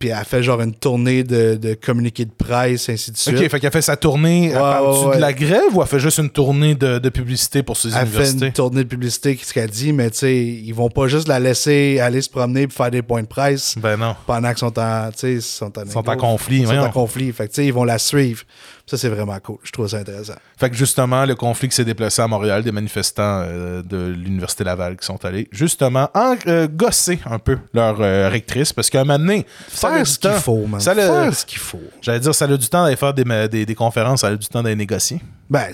Puis 0.00 0.08
elle 0.08 0.16
a 0.16 0.24
fait 0.24 0.42
genre 0.42 0.60
une 0.60 0.74
tournée 0.74 1.22
de, 1.22 1.54
de 1.54 1.74
communiqués 1.74 2.24
de 2.24 2.32
presse, 2.32 2.88
ainsi 2.88 3.12
de 3.12 3.16
suite. 3.16 3.36
OK, 3.38 3.48
fait 3.48 3.60
qu'elle 3.60 3.70
fait 3.70 3.82
sa 3.82 3.96
tournée. 3.96 4.52
Ouais, 4.52 4.60
ouais, 4.60 5.06
ouais. 5.06 5.16
de 5.16 5.20
la 5.20 5.32
grève 5.32 5.74
ou 5.74 5.80
elle 5.80 5.86
fait 5.88 6.00
juste 6.00 6.18
une 6.18 6.30
tournée 6.30 6.74
de, 6.74 6.98
de 6.98 7.08
publicité 7.08 7.62
pour 7.62 7.76
ses 7.76 7.88
Elle 7.88 7.94
fait 7.94 8.06
universités? 8.06 8.46
une 8.46 8.52
tournée 8.52 8.82
de 8.84 8.88
publicité, 8.88 9.38
ce 9.40 9.52
qu'elle 9.52 9.70
dit, 9.70 9.92
mais 9.92 10.10
tu 10.10 10.18
sais, 10.18 10.36
ils 10.36 10.72
vont 10.72 10.90
pas 10.90 11.06
juste 11.06 11.28
la 11.28 11.38
laisser 11.38 12.00
aller 12.00 12.20
se 12.20 12.28
promener 12.30 12.62
et 12.62 12.68
faire 12.68 12.90
des 12.90 13.02
points 13.02 13.22
de 13.22 13.28
presse 13.28 13.76
Ben 13.78 13.96
non. 13.96 14.16
pendant 14.26 14.48
qu'ils 14.48 14.58
sont 14.58 14.78
en, 14.78 15.10
tu 15.12 15.18
sais, 15.18 15.40
sont 15.40 15.72
en, 15.78 15.86
sont 15.88 16.08
en 16.08 16.16
conflit, 16.16 16.60
Ils 16.60 16.66
sont 16.66 16.76
en 16.78 16.90
conflit. 16.90 17.32
Fait 17.32 17.44
que, 17.46 17.52
tu 17.52 17.56
sais, 17.62 17.66
ils 17.66 17.72
vont 17.72 17.84
la 17.84 17.98
suivre. 17.98 18.42
Ça, 18.88 18.96
c'est 18.96 19.08
vraiment 19.08 19.36
cool. 19.40 19.56
Je 19.64 19.72
trouve 19.72 19.88
ça 19.88 19.96
intéressant. 19.98 20.34
Fait 20.56 20.70
que 20.70 20.76
justement, 20.76 21.24
le 21.24 21.34
conflit 21.34 21.68
qui 21.68 21.74
s'est 21.74 21.84
déplacé 21.84 22.22
à 22.22 22.28
Montréal, 22.28 22.62
des 22.62 22.70
manifestants 22.70 23.42
euh, 23.44 23.82
de 23.82 24.14
l'Université 24.16 24.62
Laval 24.62 24.96
qui 24.96 25.04
sont 25.04 25.24
allés 25.24 25.48
justement 25.50 26.08
en, 26.14 26.36
euh, 26.46 26.68
gosser 26.70 27.18
un 27.26 27.40
peu 27.40 27.58
leur 27.74 28.00
euh, 28.00 28.28
rectrice 28.28 28.72
parce 28.72 28.88
qu'à 28.88 29.00
un 29.00 29.04
moment 29.04 29.18
donné, 29.18 29.44
ça 29.76 29.90
Faire 29.92 30.06
ce 30.06 30.18
qu'il 30.18 30.30
faut, 30.32 30.66
man. 30.66 30.80
Ça 30.80 30.94
Faire 30.94 31.34
ce 31.34 31.44
qu'il 31.46 31.58
faut. 31.58 31.80
J'allais 32.00 32.20
dire, 32.20 32.34
ça 32.34 32.46
a 32.46 32.56
du 32.56 32.68
temps 32.68 32.82
d'aller 32.84 32.96
faire 32.96 33.14
des, 33.14 33.24
des, 33.48 33.66
des 33.66 33.74
conférences, 33.74 34.20
ça 34.22 34.28
a 34.28 34.36
du 34.36 34.46
temps 34.46 34.62
d'aller 34.62 34.76
négocier. 34.76 35.20
Ben, 35.48 35.66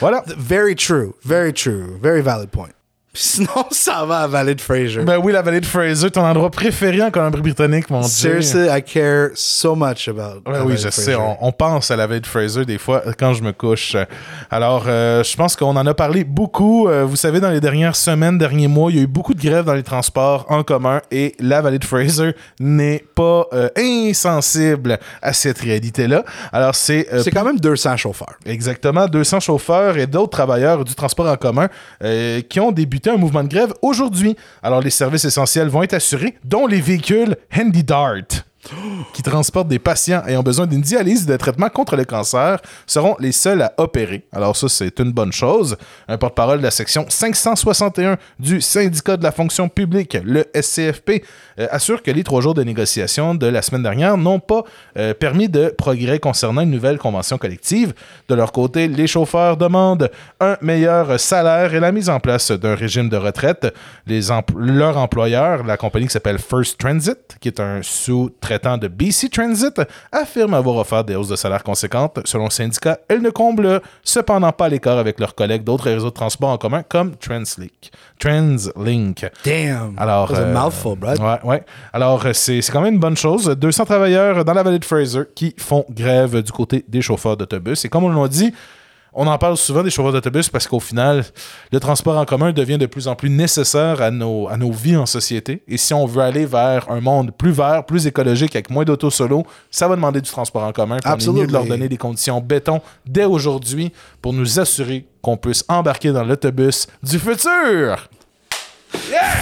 Voilà. 0.00 0.22
very 0.38 0.74
true. 0.74 1.12
Very 1.24 1.52
true. 1.52 1.98
Very 2.02 2.22
valid 2.22 2.48
point. 2.50 2.68
Puis 3.12 3.22
sinon, 3.22 3.64
ça 3.70 4.04
va 4.04 4.20
à 4.20 4.26
Valley 4.26 4.54
de 4.54 4.60
Fraser. 4.60 5.02
Ben 5.02 5.18
oui, 5.18 5.32
la 5.32 5.42
vallée 5.42 5.60
de 5.60 5.66
Fraser, 5.66 6.10
ton 6.10 6.24
endroit 6.24 6.50
préféré 6.50 7.02
en 7.02 7.10
Colombie-Britannique, 7.10 7.88
mon 7.90 8.00
Dieu. 8.00 8.08
Seriously, 8.08 8.68
I 8.68 8.82
care 8.82 9.30
so 9.34 9.74
much 9.74 10.08
about 10.08 10.42
Ouais, 10.46 10.60
oui, 10.64 10.76
je 10.76 10.90
sais. 10.90 11.14
On, 11.14 11.36
on 11.40 11.52
pense 11.52 11.90
à 11.90 11.96
la 11.96 12.06
vallée 12.06 12.20
de 12.20 12.26
Fraser 12.26 12.64
des 12.64 12.76
fois 12.78 13.02
euh, 13.06 13.12
quand 13.18 13.32
je 13.32 13.42
me 13.42 13.52
couche. 13.52 13.96
Alors, 14.50 14.84
euh, 14.86 15.24
je 15.24 15.36
pense 15.36 15.56
qu'on 15.56 15.74
en 15.74 15.86
a 15.86 15.94
parlé 15.94 16.24
beaucoup. 16.24 16.88
Euh, 16.88 17.04
vous 17.04 17.16
savez, 17.16 17.40
dans 17.40 17.50
les 17.50 17.60
dernières 17.60 17.96
semaines, 17.96 18.36
derniers 18.36 18.68
mois, 18.68 18.90
il 18.90 18.96
y 18.98 19.00
a 19.00 19.02
eu 19.02 19.06
beaucoup 19.06 19.32
de 19.34 19.40
grèves 19.40 19.64
dans 19.64 19.74
les 19.74 19.82
transports 19.82 20.44
en 20.50 20.62
commun 20.62 21.00
et 21.10 21.34
la 21.40 21.62
vallée 21.62 21.78
de 21.78 21.84
Fraser 21.86 22.34
n'est 22.60 23.04
pas 23.14 23.46
euh, 23.54 23.68
insensible 23.76 24.98
à 25.22 25.32
cette 25.32 25.58
réalité-là. 25.58 26.24
Alors, 26.52 26.74
c'est 26.74 27.08
C'est 27.22 27.30
quand 27.30 27.44
même 27.44 27.58
200 27.58 27.96
chauffeurs. 27.96 28.34
Exactement, 28.44 29.06
200 29.06 29.40
chauffeurs 29.40 29.96
et 29.96 30.06
d'autres 30.06 30.30
travailleurs 30.30 30.84
du 30.84 30.94
transport 30.94 31.26
en 31.26 31.36
commun 31.36 31.68
qui 32.48 32.60
ont 32.60 32.70
débuté 32.70 32.97
un 33.06 33.16
mouvement 33.16 33.44
de 33.44 33.48
grève 33.48 33.72
aujourd'hui. 33.82 34.36
Alors, 34.62 34.80
les 34.80 34.90
services 34.90 35.24
essentiels 35.24 35.68
vont 35.68 35.82
être 35.82 35.94
assurés, 35.94 36.36
dont 36.44 36.66
les 36.66 36.80
véhicules 36.80 37.36
Handy 37.56 37.84
Dart 37.84 38.47
qui 39.12 39.22
transportent 39.22 39.68
des 39.68 39.78
patients 39.78 40.22
ayant 40.26 40.42
besoin 40.42 40.66
d'une 40.66 40.80
dialyse 40.80 41.24
et 41.24 41.32
de 41.32 41.36
traitement 41.36 41.68
contre 41.68 41.96
le 41.96 42.04
cancer 42.04 42.60
seront 42.86 43.16
les 43.18 43.32
seuls 43.32 43.62
à 43.62 43.72
opérer. 43.78 44.24
Alors 44.32 44.56
ça, 44.56 44.68
c'est 44.68 44.98
une 45.00 45.12
bonne 45.12 45.32
chose. 45.32 45.76
Un 46.08 46.18
porte-parole 46.18 46.58
de 46.58 46.64
la 46.64 46.70
section 46.70 47.06
561 47.08 48.16
du 48.38 48.60
syndicat 48.60 49.16
de 49.16 49.22
la 49.22 49.32
fonction 49.32 49.68
publique, 49.68 50.16
le 50.24 50.44
SCFP, 50.54 51.24
euh, 51.58 51.66
assure 51.70 52.02
que 52.02 52.10
les 52.10 52.24
trois 52.24 52.40
jours 52.40 52.54
de 52.54 52.62
négociation 52.62 53.34
de 53.34 53.46
la 53.46 53.62
semaine 53.62 53.82
dernière 53.82 54.16
n'ont 54.16 54.40
pas 54.40 54.62
euh, 54.98 55.14
permis 55.14 55.48
de 55.48 55.72
progrès 55.76 56.18
concernant 56.18 56.60
une 56.62 56.70
nouvelle 56.70 56.98
convention 56.98 57.38
collective. 57.38 57.94
De 58.28 58.34
leur 58.34 58.52
côté, 58.52 58.88
les 58.88 59.06
chauffeurs 59.06 59.56
demandent 59.56 60.10
un 60.40 60.56
meilleur 60.60 61.18
salaire 61.18 61.74
et 61.74 61.80
la 61.80 61.92
mise 61.92 62.10
en 62.10 62.20
place 62.20 62.50
d'un 62.50 62.74
régime 62.74 63.08
de 63.08 63.16
retraite. 63.16 63.72
Les 64.06 64.28
empl- 64.30 64.54
leur 64.58 64.98
employeur, 64.98 65.64
la 65.64 65.76
compagnie 65.76 66.06
qui 66.06 66.12
s'appelle 66.12 66.38
First 66.38 66.78
Transit, 66.78 67.18
qui 67.40 67.48
est 67.48 67.60
un 67.60 67.80
sous-traitant 67.82 68.57
de 68.58 68.88
BC 68.88 69.30
Transit, 69.30 69.80
affirme 70.12 70.54
avoir 70.54 70.76
offert 70.76 71.04
des 71.04 71.14
hausses 71.14 71.28
de 71.28 71.36
salaire 71.36 71.62
conséquentes. 71.62 72.20
Selon 72.24 72.44
le 72.44 72.50
syndicat, 72.50 72.98
elles 73.08 73.22
ne 73.22 73.30
comblent 73.30 73.80
cependant 74.02 74.52
pas 74.52 74.68
l'écart 74.68 74.98
avec 74.98 75.18
leurs 75.20 75.34
collègues 75.34 75.64
d'autres 75.64 75.84
réseaux 75.84 76.10
de 76.10 76.14
transport 76.14 76.50
en 76.50 76.58
commun 76.58 76.82
comme 76.82 77.16
Translink. 77.16 77.90
Translink. 78.18 79.26
Damn. 79.44 79.94
Alors, 79.96 80.32
euh, 80.34 80.52
mouthful, 80.52 80.98
bro. 80.98 81.12
Ouais, 81.12 81.38
ouais. 81.44 81.62
Alors, 81.92 82.26
euh, 82.26 82.32
c'est 82.32 82.60
c'est 82.60 82.72
quand 82.72 82.80
même 82.80 82.94
une 82.94 83.00
bonne 83.00 83.16
chose. 83.16 83.46
200 83.48 83.84
travailleurs 83.84 84.44
dans 84.44 84.54
la 84.54 84.62
vallée 84.62 84.78
de 84.78 84.84
Fraser 84.84 85.22
qui 85.34 85.54
font 85.58 85.84
grève 85.90 86.42
du 86.42 86.52
côté 86.52 86.84
des 86.88 87.00
chauffeurs 87.00 87.36
d'autobus. 87.36 87.84
Et 87.84 87.88
comme 87.88 88.04
on 88.04 88.22
l'a 88.22 88.28
dit, 88.28 88.52
on 89.20 89.26
en 89.26 89.36
parle 89.36 89.56
souvent 89.56 89.82
des 89.82 89.90
chauffeurs 89.90 90.12
d'autobus 90.12 90.48
parce 90.48 90.68
qu'au 90.68 90.78
final, 90.78 91.24
le 91.72 91.80
transport 91.80 92.16
en 92.16 92.24
commun 92.24 92.52
devient 92.52 92.78
de 92.78 92.86
plus 92.86 93.08
en 93.08 93.16
plus 93.16 93.28
nécessaire 93.28 94.00
à 94.00 94.12
nos, 94.12 94.46
à 94.48 94.56
nos 94.56 94.70
vies 94.70 94.96
en 94.96 95.06
société. 95.06 95.60
Et 95.66 95.76
si 95.76 95.92
on 95.92 96.06
veut 96.06 96.22
aller 96.22 96.46
vers 96.46 96.88
un 96.88 97.00
monde 97.00 97.32
plus 97.36 97.50
vert, 97.50 97.84
plus 97.84 98.06
écologique, 98.06 98.54
avec 98.54 98.70
moins 98.70 98.84
d'auto 98.84 99.10
solo, 99.10 99.44
ça 99.72 99.88
va 99.88 99.96
demander 99.96 100.20
du 100.20 100.30
transport 100.30 100.62
en 100.62 100.70
commun. 100.70 100.98
On 101.04 101.18
est 101.18 101.32
mieux 101.32 101.48
de 101.48 101.52
leur 101.52 101.64
donner 101.64 101.88
des 101.88 101.96
conditions 101.96 102.40
béton 102.40 102.80
dès 103.06 103.24
aujourd'hui 103.24 103.92
pour 104.22 104.32
nous 104.32 104.60
assurer 104.60 105.04
qu'on 105.20 105.36
puisse 105.36 105.64
embarquer 105.68 106.12
dans 106.12 106.22
l'autobus 106.22 106.86
du 107.02 107.18
futur. 107.18 108.08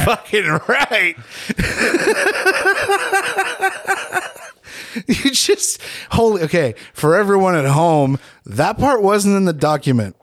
Fucking 0.07 0.59
right. 0.69 1.17
you 5.07 5.31
just 5.31 5.81
holy 6.11 6.43
okay 6.43 6.75
for 6.95 7.15
everyone 7.15 7.55
at 7.55 7.67
home 7.67 8.19
that 8.47 8.79
part 8.79 9.03
wasn't 9.03 9.35
in 9.37 9.45
the 9.45 9.53
document 9.53 10.15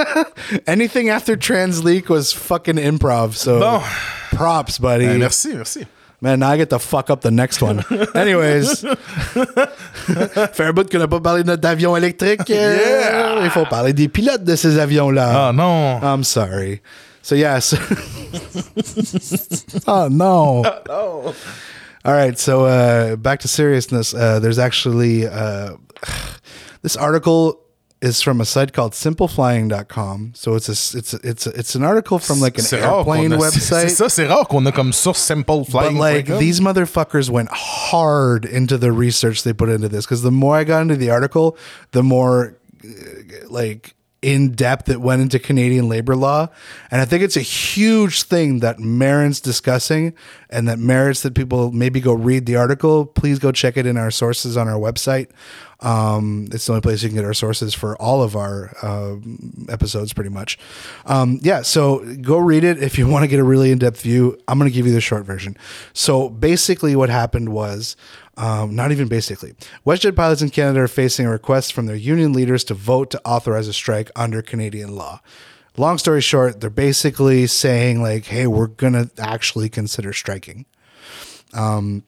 anything 0.66 1.08
after 1.08 1.36
transleak 1.36 2.08
was 2.08 2.32
fucking 2.32 2.76
improv 2.76 3.34
so 3.34 3.60
Bon. 3.60 3.82
props 4.32 4.78
buddy 4.78 5.06
Ben, 5.06 5.18
merci, 5.20 5.54
merci. 5.54 5.86
man 6.20 6.40
now 6.40 6.50
i 6.50 6.56
get 6.56 6.68
to 6.70 6.78
fuck 6.78 7.10
up 7.10 7.20
the 7.22 7.30
next 7.30 7.62
one 7.62 7.84
anyways 8.14 8.80
faire 10.52 10.72
bout 10.72 10.90
qu'on 10.90 10.98
n'a 10.98 11.08
pas 11.08 11.20
parlé 11.20 11.42
de 11.42 11.48
notre 11.48 11.66
avion 11.68 11.96
électrique 11.96 12.50
euh, 12.50 12.76
Yeah. 13.00 13.44
il 13.44 13.50
faut 13.50 13.64
parler 13.66 13.92
des 13.92 14.08
pilotes 14.08 14.44
de 14.44 14.56
ces 14.56 14.78
avions 14.78 15.10
là 15.10 15.48
Ah 15.48 15.52
non. 15.52 16.00
I'm 16.02 16.24
sorry. 16.24 16.80
So 17.22 17.34
yes. 17.34 17.74
oh 19.86 20.08
no. 20.10 20.64
All 20.88 22.12
right. 22.14 22.38
So 22.38 22.64
uh, 22.64 23.16
back 23.16 23.40
to 23.40 23.48
seriousness. 23.48 24.14
Uh, 24.14 24.40
there's 24.40 24.58
actually 24.58 25.26
uh, 25.26 25.72
this 26.82 26.96
article 26.96 27.60
is 28.02 28.22
from 28.22 28.40
a 28.40 28.44
site 28.46 28.72
called 28.72 28.92
simpleflying.com. 28.94 30.32
So 30.34 30.54
it's 30.54 30.68
a 30.68 30.72
it's 30.98 31.14
a, 31.14 31.18
it's 31.22 31.46
a, 31.46 31.50
it's 31.50 31.74
an 31.74 31.82
article 31.84 32.18
from 32.18 32.40
like 32.40 32.56
an 32.58 32.64
C'est 32.64 32.80
airplane 32.80 33.32
a- 33.32 33.38
c'est- 33.50 33.60
C'est 33.60 33.74
website. 33.74 33.90
ça, 33.96 34.10
c'est 34.10 34.26
rare 34.26 34.46
qu'on 34.48 34.64
a 34.66 34.72
comme 34.72 34.92
source 34.92 35.18
simple 35.18 35.64
flying. 35.64 35.94
But 35.94 36.00
like 36.00 36.26
these 36.38 36.60
motherfuckers 36.60 37.28
went 37.28 37.50
hard 37.50 38.44
into 38.46 38.78
the 38.78 38.90
research 38.92 39.42
they 39.42 39.52
put 39.52 39.68
into 39.68 39.88
this 39.88 40.06
because 40.06 40.22
the 40.22 40.30
more 40.30 40.56
I 40.56 40.64
got 40.64 40.80
into 40.82 40.96
the 40.96 41.10
article, 41.10 41.56
the 41.92 42.02
more 42.02 42.56
uh, 42.82 42.88
like 43.50 43.94
in 44.22 44.52
depth 44.52 44.86
that 44.86 45.00
went 45.00 45.22
into 45.22 45.38
Canadian 45.38 45.88
labor 45.88 46.14
law. 46.14 46.48
And 46.90 47.00
I 47.00 47.04
think 47.04 47.22
it's 47.22 47.36
a 47.36 47.42
huge 47.42 48.24
thing 48.24 48.60
that 48.60 48.78
merits 48.78 49.40
discussing 49.40 50.14
and 50.50 50.68
that 50.68 50.78
merits 50.78 51.22
that 51.22 51.34
people 51.34 51.72
maybe 51.72 52.00
go 52.00 52.12
read 52.12 52.46
the 52.46 52.56
article. 52.56 53.06
Please 53.06 53.38
go 53.38 53.50
check 53.50 53.76
it 53.76 53.86
in 53.86 53.96
our 53.96 54.10
sources 54.10 54.56
on 54.56 54.68
our 54.68 54.78
website. 54.78 55.30
Um, 55.80 56.48
it's 56.52 56.66
the 56.66 56.72
only 56.72 56.82
place 56.82 57.02
you 57.02 57.08
can 57.08 57.16
get 57.16 57.24
our 57.24 57.32
sources 57.32 57.72
for 57.72 57.96
all 57.96 58.22
of 58.22 58.36
our 58.36 58.74
uh, 58.82 59.16
episodes, 59.70 60.12
pretty 60.12 60.28
much. 60.28 60.58
Um, 61.06 61.38
yeah, 61.42 61.62
so 61.62 62.04
go 62.16 62.38
read 62.38 62.64
it 62.64 62.82
if 62.82 62.98
you 62.98 63.08
want 63.08 63.22
to 63.22 63.28
get 63.28 63.40
a 63.40 63.44
really 63.44 63.70
in 63.72 63.78
depth 63.78 64.02
view. 64.02 64.38
I'm 64.46 64.58
going 64.58 64.70
to 64.70 64.74
give 64.74 64.86
you 64.86 64.92
the 64.92 65.00
short 65.00 65.24
version. 65.24 65.56
So 65.94 66.28
basically, 66.28 66.94
what 66.96 67.08
happened 67.08 67.50
was 67.50 67.96
um, 68.36 68.74
not 68.74 68.92
even 68.92 69.08
basically. 69.08 69.54
WestJet 69.86 70.16
pilots 70.16 70.42
in 70.42 70.50
Canada 70.50 70.80
are 70.80 70.88
facing 70.88 71.26
a 71.26 71.30
request 71.30 71.72
from 71.72 71.86
their 71.86 71.96
union 71.96 72.32
leaders 72.32 72.64
to 72.64 72.74
vote 72.74 73.10
to 73.10 73.20
authorize 73.24 73.68
a 73.68 73.72
strike 73.72 74.10
under 74.16 74.42
Canadian 74.42 74.94
law. 74.94 75.20
Long 75.76 75.98
story 75.98 76.20
short, 76.20 76.60
they're 76.60 76.70
basically 76.70 77.46
saying, 77.46 78.02
like, 78.02 78.26
hey, 78.26 78.46
we're 78.46 78.66
going 78.66 78.92
to 78.92 79.10
actually 79.18 79.68
consider 79.68 80.12
striking. 80.12 80.66
Um, 81.52 82.04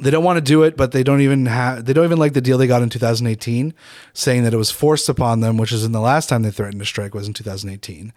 they 0.00 0.10
don't 0.10 0.24
want 0.24 0.38
to 0.38 0.42
do 0.42 0.62
it, 0.62 0.76
but 0.76 0.92
they 0.92 1.02
don't 1.02 1.20
even 1.20 1.46
have 1.46 1.84
they 1.84 1.92
don't 1.92 2.04
even 2.04 2.18
like 2.18 2.32
the 2.32 2.40
deal 2.40 2.56
they 2.56 2.66
got 2.66 2.82
in 2.82 2.88
2018, 2.88 3.74
saying 4.14 4.42
that 4.44 4.54
it 4.54 4.56
was 4.56 4.70
forced 4.70 5.08
upon 5.08 5.40
them, 5.40 5.58
which 5.58 5.72
is 5.72 5.84
in 5.84 5.92
the 5.92 6.00
last 6.00 6.28
time 6.28 6.42
they 6.42 6.50
threatened 6.50 6.80
to 6.80 6.86
strike 6.86 7.14
was 7.14 7.26
in 7.26 7.34
2018. 7.34 8.12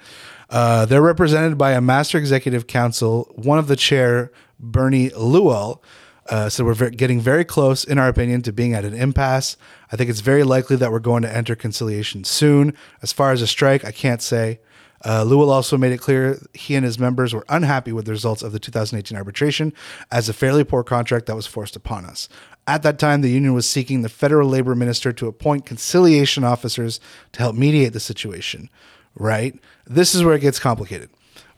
Uh, 0.50 0.86
they're 0.86 1.02
represented 1.02 1.58
by 1.58 1.71
a 1.71 1.82
master 1.82 2.17
executive 2.17 2.67
council. 2.67 3.30
One 3.36 3.60
of 3.60 3.67
the 3.67 3.76
chair, 3.76 4.32
Bernie 4.58 5.10
Lewell, 5.10 5.84
uh, 6.28 6.50
so 6.50 6.66
we're 6.66 6.90
getting 6.90 7.20
very 7.20 7.46
close, 7.46 7.84
in 7.84 8.00
our 8.00 8.08
opinion, 8.08 8.42
to 8.44 8.52
being 8.52 8.74
at 8.74 8.84
an 8.84 8.94
impasse. 8.94 9.58
I 9.92 9.96
think 9.96 10.10
it's 10.10 10.22
very 10.22 10.44
likely 10.44 10.76
that 10.78 10.92
we're 10.92 11.00
going 11.00 11.22
to 11.22 11.36
enter 11.36 11.56
conciliation 11.56 12.24
soon. 12.24 12.74
As 13.02 13.14
far 13.14 13.32
as 13.32 13.42
a 13.42 13.48
strike, 13.48 13.86
I 13.86 13.92
can't 13.92 14.22
say. 14.22 14.60
Uh, 15.04 15.24
Lewell 15.24 15.52
also 15.52 15.78
made 15.78 15.92
it 15.92 16.00
clear 16.00 16.40
he 16.54 16.74
and 16.74 16.84
his 16.84 16.98
members 16.98 17.34
were 17.34 17.46
unhappy 17.48 17.92
with 17.92 18.06
the 18.06 18.12
results 18.12 18.42
of 18.42 18.52
the 18.54 18.60
2018 18.60 19.16
arbitration 19.16 19.72
as 20.12 20.28
a 20.28 20.34
fairly 20.34 20.64
poor 20.64 20.84
contract 20.84 21.28
that 21.28 21.36
was 21.36 21.46
forced 21.46 21.76
upon 21.76 22.06
us. 22.06 22.28
At 22.66 22.82
that 22.82 22.98
time, 22.98 23.22
the 23.22 23.30
union 23.30 23.54
was 23.54 23.70
seeking 23.70 24.02
the 24.02 24.10
federal 24.10 24.50
labor 24.50 24.74
minister 24.74 25.14
to 25.14 25.28
appoint 25.28 25.68
conciliation 25.68 26.44
officers 26.44 27.00
to 27.34 27.40
help 27.40 27.56
mediate 27.56 27.94
the 27.94 28.00
situation. 28.00 28.70
Right? 29.14 29.60
This 29.86 30.16
is 30.16 30.24
where 30.24 30.36
it 30.36 30.42
gets 30.42 30.60
complicated. 30.60 31.10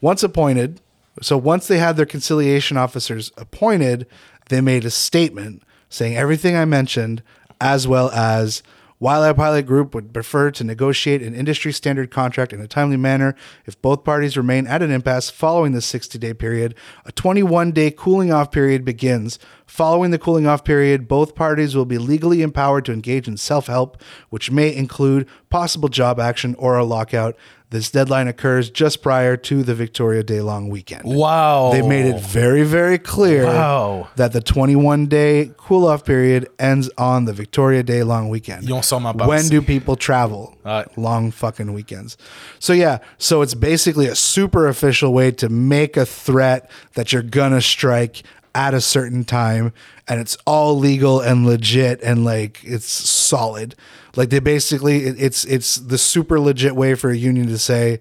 Once 0.01 0.23
appointed, 0.23 0.81
so 1.21 1.37
once 1.37 1.67
they 1.67 1.79
had 1.79 1.97
their 1.97 2.05
conciliation 2.05 2.77
officers 2.77 3.31
appointed, 3.37 4.05
they 4.49 4.61
made 4.61 4.85
a 4.85 4.89
statement 4.89 5.63
saying 5.89 6.15
everything 6.15 6.55
I 6.55 6.65
mentioned, 6.65 7.23
as 7.59 7.87
well 7.87 8.09
as 8.11 8.61
while 8.99 9.21
our 9.21 9.33
pilot 9.35 9.67
group 9.67 9.93
would 9.93 10.11
prefer 10.11 10.49
to 10.49 10.63
negotiate 10.63 11.21
an 11.21 11.35
industry 11.35 11.71
standard 11.71 12.09
contract 12.09 12.51
in 12.51 12.59
a 12.59 12.67
timely 12.67 12.97
manner, 12.97 13.35
if 13.67 13.79
both 13.79 14.03
parties 14.03 14.35
remain 14.35 14.65
at 14.65 14.81
an 14.81 14.89
impasse 14.89 15.29
following 15.29 15.73
the 15.73 15.81
60 15.81 16.17
day 16.17 16.33
period, 16.33 16.73
a 17.05 17.11
21 17.11 17.71
day 17.71 17.91
cooling 17.91 18.31
off 18.31 18.51
period 18.51 18.83
begins. 18.83 19.37
Following 19.67 20.09
the 20.09 20.17
cooling 20.17 20.47
off 20.47 20.63
period, 20.63 21.07
both 21.07 21.35
parties 21.35 21.75
will 21.75 21.85
be 21.85 21.99
legally 21.99 22.41
empowered 22.41 22.85
to 22.85 22.93
engage 22.93 23.27
in 23.27 23.37
self 23.37 23.67
help, 23.67 24.01
which 24.29 24.49
may 24.49 24.73
include 24.73 25.27
possible 25.51 25.89
job 25.89 26.19
action 26.19 26.55
or 26.55 26.75
a 26.75 26.83
lockout. 26.85 27.35
This 27.69 27.91
deadline 27.91 28.29
occurs 28.29 28.69
just 28.69 29.01
prior 29.01 29.35
to 29.35 29.61
the 29.61 29.75
Victoria 29.75 30.23
Day 30.23 30.39
long 30.39 30.69
weekend. 30.69 31.03
Wow. 31.03 31.71
They 31.73 31.81
made 31.81 32.05
it 32.05 32.21
very, 32.21 32.63
very 32.63 32.97
clear 32.97 33.43
Wow. 33.45 34.07
that 34.15 34.31
the 34.31 34.39
21 34.39 35.07
day 35.07 35.51
cool 35.57 35.85
off 35.85 36.05
period 36.05 36.47
ends 36.59 36.89
on 36.97 37.25
the 37.25 37.33
Victoria 37.33 37.83
Day 37.83 38.03
long 38.03 38.29
weekend. 38.29 38.63
Ils 38.63 38.71
ont 38.73 38.81
sûrement 38.83 39.13
pensé. 39.17 39.27
When 39.27 39.49
do 39.49 39.61
people 39.61 39.97
travel? 39.97 40.55
Ouais. 40.65 40.85
Long 40.95 41.29
fucking 41.29 41.73
weekends. 41.73 42.15
So, 42.59 42.71
yeah, 42.71 42.99
so 43.17 43.41
it's 43.41 43.53
basically 43.53 44.07
a 44.07 44.15
super 44.15 44.67
official 44.67 45.13
way 45.13 45.31
to 45.31 45.49
make 45.49 45.97
a 45.97 46.05
threat 46.05 46.71
that 46.93 47.11
you're 47.11 47.21
gonna 47.21 47.59
strike 47.61 48.23
at 48.55 48.73
a 48.73 48.81
certain 48.81 49.23
time 49.25 49.71
and 50.07 50.19
it's 50.21 50.37
all 50.47 50.79
legal 50.79 51.19
and 51.19 51.45
legit 51.45 52.01
and 52.01 52.23
like 52.25 52.59
it's 52.63 52.87
solid 52.89 53.75
like 54.17 54.29
they 54.29 54.39
basically 54.41 55.05
it- 55.05 55.15
it's 55.17 55.45
it's 55.45 55.77
the 55.77 55.97
super 55.97 56.37
legit 56.39 56.75
way 56.75 56.95
for 56.95 57.09
a 57.09 57.15
union 57.15 57.47
to 57.47 57.57
say 57.57 57.99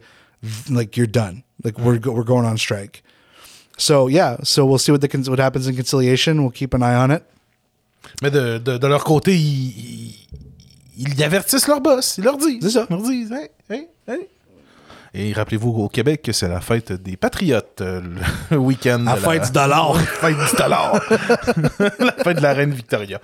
like 0.68 0.96
you're 0.96 1.06
done 1.06 1.44
like 1.62 1.78
we're 1.78 2.00
we're 2.00 2.24
going 2.24 2.44
on 2.44 2.58
strike 2.58 3.02
so 3.78 4.08
yeah 4.08 4.36
so 4.42 4.66
we'll 4.66 4.78
see 4.78 4.90
what 4.92 5.00
the 5.00 5.30
what 5.30 5.38
happens 5.38 5.68
in 5.68 5.76
conciliation 5.76 6.42
we'll 6.42 6.50
keep 6.50 6.74
an 6.74 6.82
eye 6.82 6.94
on 6.96 7.10
it 7.12 7.22
Mais 8.22 8.30
de, 8.30 8.58
de, 8.58 8.78
de 8.78 8.86
leur 8.86 9.04
côté, 9.04 9.34
ils, 9.36 10.14
ils, 10.96 11.22
avertissent 11.22 11.66
leur 11.68 11.80
boss. 11.80 12.16
Ils 12.18 12.24
leur 12.24 12.36
disent. 12.38 12.62
C'est 12.62 12.70
ça. 12.70 12.86
Ils 12.88 12.96
leur 12.96 13.02
disent, 13.02 13.32
hey, 13.32 13.50
hey, 13.68 13.88
hey. 14.08 14.28
Et 15.12 15.32
rappelez-vous 15.32 15.70
au 15.70 15.88
Québec 15.88 16.22
que 16.22 16.32
c'est 16.32 16.48
la 16.48 16.60
fête 16.60 16.92
des 16.92 17.16
patriotes 17.16 17.80
euh, 17.80 18.00
le 18.50 18.56
week-end. 18.68 19.02
La 19.04 19.16
de 19.16 19.20
fête 19.20 19.46
du 19.46 19.50
dollar. 19.52 19.94
La 19.98 20.02
fête 20.04 20.36
du 20.36 20.56
dollar. 20.56 20.92
la 21.98 22.12
fête 22.12 22.36
de 22.36 22.42
la 22.42 22.52
reine 22.52 22.72
Victoria. 22.72 23.20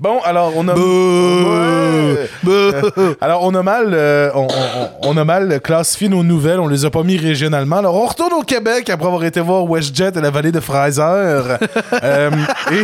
Bon, 0.00 0.20
alors 0.24 0.52
on 0.56 0.68
a. 0.68 0.74
Ouais. 0.76 2.28
Euh, 2.46 3.14
alors 3.20 3.42
on 3.42 3.52
a 3.54 3.62
mal, 3.64 3.88
euh, 3.92 4.30
on, 4.34 4.46
on- 4.46 4.88
on 5.10 5.16
a 5.16 5.24
mal 5.24 5.60
classifié 5.60 6.08
nos 6.08 6.22
nouvelles, 6.22 6.60
on 6.60 6.68
les 6.68 6.84
a 6.84 6.90
pas 6.90 7.02
mis 7.02 7.16
régionalement. 7.16 7.78
Alors 7.78 7.96
on 7.96 8.06
retourne 8.06 8.32
au 8.34 8.42
Québec 8.42 8.88
après 8.90 9.06
avoir 9.06 9.24
été 9.24 9.40
voir 9.40 9.64
WestJet 9.68 10.12
et 10.16 10.20
la 10.20 10.30
vallée 10.30 10.52
de 10.52 10.60
Fraser. 10.60 11.56
Euh, 12.04 12.30
et, 12.70 12.82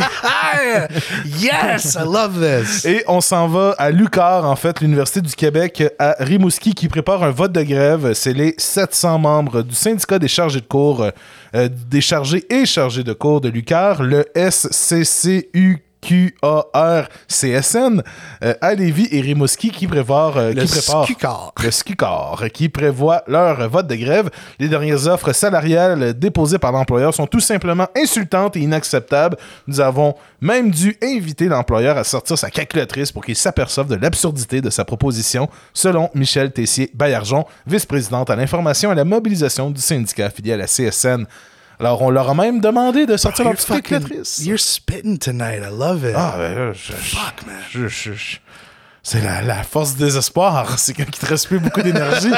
yes 1.44 1.94
i 1.94 2.04
love 2.04 2.40
this 2.40 2.84
et 2.84 3.04
on 3.06 3.20
s'en 3.20 3.46
va 3.48 3.74
à 3.78 3.90
l'UQAR, 3.90 4.44
en 4.44 4.56
fait, 4.56 4.80
l'Université 4.80 5.20
du 5.20 5.34
Québec 5.34 5.84
à 5.98 6.16
Rimouski, 6.18 6.74
qui 6.74 6.88
prépare 6.88 7.22
un 7.22 7.30
vote 7.30 7.52
de 7.52 7.62
grève. 7.62 8.12
C'est 8.14 8.32
les 8.32 8.54
700 8.58 9.18
membres 9.18 9.62
du 9.62 9.74
syndicat 9.74 10.18
des 10.18 10.26
chargés 10.28 10.60
de 10.60 10.66
cours, 10.66 11.06
euh, 11.54 11.68
des 11.88 12.00
chargés 12.00 12.44
et 12.50 12.66
chargés 12.66 13.04
de 13.04 13.12
cours 13.12 13.40
de 13.40 13.48
l'UQAR, 13.50 14.02
le 14.02 14.24
SCCU. 14.34 15.83
QAR-CSN 16.04 18.02
euh, 18.42 18.54
à 18.60 18.74
Lévis 18.74 19.08
et 19.10 19.20
Rimouski 19.20 19.70
qui 19.70 19.86
préparent, 19.86 20.36
euh, 20.36 20.52
le 20.52 20.60
le 20.60 21.70
SCUCAR, 21.70 22.44
qui 22.52 22.68
prévoit 22.68 23.22
leur 23.26 23.68
vote 23.68 23.86
de 23.86 23.94
grève. 23.94 24.30
Les 24.58 24.68
dernières 24.68 25.06
offres 25.06 25.32
salariales 25.32 26.12
déposées 26.14 26.58
par 26.58 26.72
l'employeur 26.72 27.14
sont 27.14 27.26
tout 27.26 27.40
simplement 27.40 27.86
insultantes 27.96 28.56
et 28.56 28.60
inacceptables. 28.60 29.36
Nous 29.66 29.80
avons 29.80 30.14
même 30.40 30.70
dû 30.70 30.96
inviter 31.02 31.46
l'employeur 31.46 31.96
à 31.96 32.04
sortir 32.04 32.36
sa 32.36 32.50
calculatrice 32.50 33.10
pour 33.12 33.24
qu'il 33.24 33.36
s'aperçoive 33.36 33.88
de 33.88 33.94
l'absurdité 33.94 34.60
de 34.60 34.70
sa 34.70 34.84
proposition, 34.84 35.48
selon 35.72 36.10
Michel 36.14 36.52
Tessier-Baillargeon, 36.52 37.46
vice-présidente 37.66 38.28
à 38.30 38.36
l'information 38.36 38.90
et 38.90 38.92
à 38.92 38.96
la 38.96 39.04
mobilisation 39.04 39.70
du 39.70 39.80
syndicat 39.80 40.26
affilié 40.26 40.52
à 40.52 40.56
la 40.56 40.66
CSN. 40.66 41.26
Alors, 41.80 42.02
on 42.02 42.10
leur 42.10 42.30
a 42.30 42.34
même 42.34 42.60
demandé 42.60 43.06
de 43.06 43.16
sortir 43.16 43.44
leur 43.44 43.54
petite 43.54 43.68
calculatrice. 43.68 44.38
you're 44.44 44.58
spitting 44.58 45.18
tonight 45.18 45.62
i 45.62 45.70
love 45.70 46.04
it 46.04 46.14
Ah, 46.16 46.34
ben 46.38 46.54
là, 46.54 46.72
je, 46.72 46.92
Fuck, 46.92 47.46
man. 47.46 47.56
Je, 47.70 47.88
je- 47.88 48.12
je- 48.12 48.36
c'est 49.06 49.20
la, 49.20 49.42
la 49.42 49.62
force 49.62 49.96
du 49.96 50.04
désespoir. 50.04 50.74
C'est 50.78 50.94
quand 50.94 51.02
il 51.06 51.10
te 51.18 51.26
reste 51.26 51.48
plus 51.48 51.58
beaucoup 51.58 51.82
d'énergie. 51.82 52.30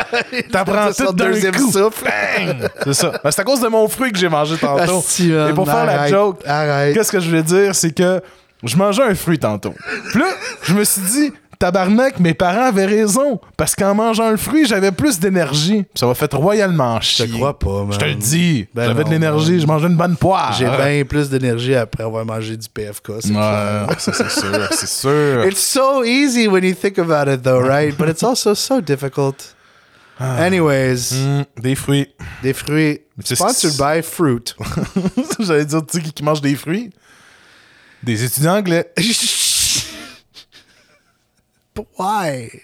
T'apprends 0.50 0.90
tout 0.92 1.12
d'un 1.12 1.26
deuxième 1.26 1.54
coup. 1.54 1.70
souffle. 1.70 2.10
C'est 2.84 2.94
ça. 2.94 3.12
Ben, 3.22 3.30
c'est 3.30 3.40
à 3.40 3.44
cause 3.44 3.60
de 3.60 3.68
mon 3.68 3.86
fruit 3.88 4.10
que 4.10 4.18
j'ai 4.18 4.28
mangé 4.28 4.56
tantôt. 4.56 5.04
Man, 5.20 5.48
Et 5.50 5.52
pour 5.52 5.66
faire 5.66 5.86
la 5.86 6.08
joke, 6.08 6.42
qu'est-ce 6.42 7.12
que 7.12 7.20
je 7.20 7.28
voulais 7.28 7.44
dire, 7.44 7.72
c'est 7.74 7.92
que 7.92 8.20
je 8.64 8.76
mangeais 8.76 9.04
un 9.04 9.14
fruit 9.14 9.38
tantôt. 9.38 9.74
Puis 10.10 10.18
là, 10.18 10.26
je 10.64 10.74
me 10.74 10.82
suis 10.82 11.02
dit, 11.02 11.32
tabarnak, 11.58 12.20
mes 12.20 12.34
parents 12.34 12.66
avaient 12.66 12.86
raison. 12.86 13.40
Parce 13.56 13.74
qu'en 13.74 13.94
mangeant 13.94 14.30
le 14.30 14.36
fruit, 14.36 14.66
j'avais 14.66 14.92
plus 14.92 15.18
d'énergie. 15.18 15.84
Ça 15.94 16.06
m'a 16.06 16.14
fait 16.14 16.32
royalement 16.34 17.00
je 17.00 17.06
chier. 17.06 17.26
te 17.28 17.32
crois 17.32 17.58
pas 17.58 17.82
man 17.84 17.92
Je 17.92 17.98
te 17.98 18.04
le 18.04 18.14
dis. 18.14 18.66
Ben 18.74 18.86
j'avais 18.86 19.04
de 19.04 19.10
l'énergie, 19.10 19.60
je 19.60 19.66
mangeais 19.66 19.86
une 19.88 19.96
bonne 19.96 20.16
poire. 20.16 20.52
j'ai 20.52 20.66
bien 20.66 21.04
plus 21.04 21.28
d'énergie 21.30 21.74
après 21.74 22.04
avoir 22.04 22.24
mangé 22.24 22.56
du 22.56 22.68
PFK 22.68 23.12
c'est. 23.20 23.30
Ouais, 23.30 23.36
ça 23.98 24.12
c'est 24.12 24.30
sûr, 24.30 24.68
c'est 24.70 24.88
sûr. 24.88 25.44
It's 25.46 25.60
so 25.60 26.04
easy 26.04 26.48
when 26.48 26.64
you 26.64 26.74
think 26.74 26.98
about 26.98 27.30
it, 27.32 27.42
though, 27.42 27.60
right? 27.60 27.96
But 27.96 28.08
it's 28.08 28.22
also 28.22 28.54
so 28.54 28.80
difficult. 28.80 29.54
Anyways, 30.18 31.12
Mm, 31.12 31.44
des 31.62 31.74
fruits. 31.74 32.08
des 32.42 32.54
fruits 32.54 33.00
c'est- 33.22 33.34
sponsored 33.34 33.76
by 33.76 34.02
Fruit? 34.02 34.54
J'allais 35.38 35.66
dire, 35.66 35.82
tu 35.84 36.00
sais, 36.00 36.04
qui 36.10 36.22
mange 36.24 36.40
des 36.40 36.54
fruits? 36.54 36.90
Des 38.02 38.24
étudiants 38.24 38.56
anglais. 38.56 38.90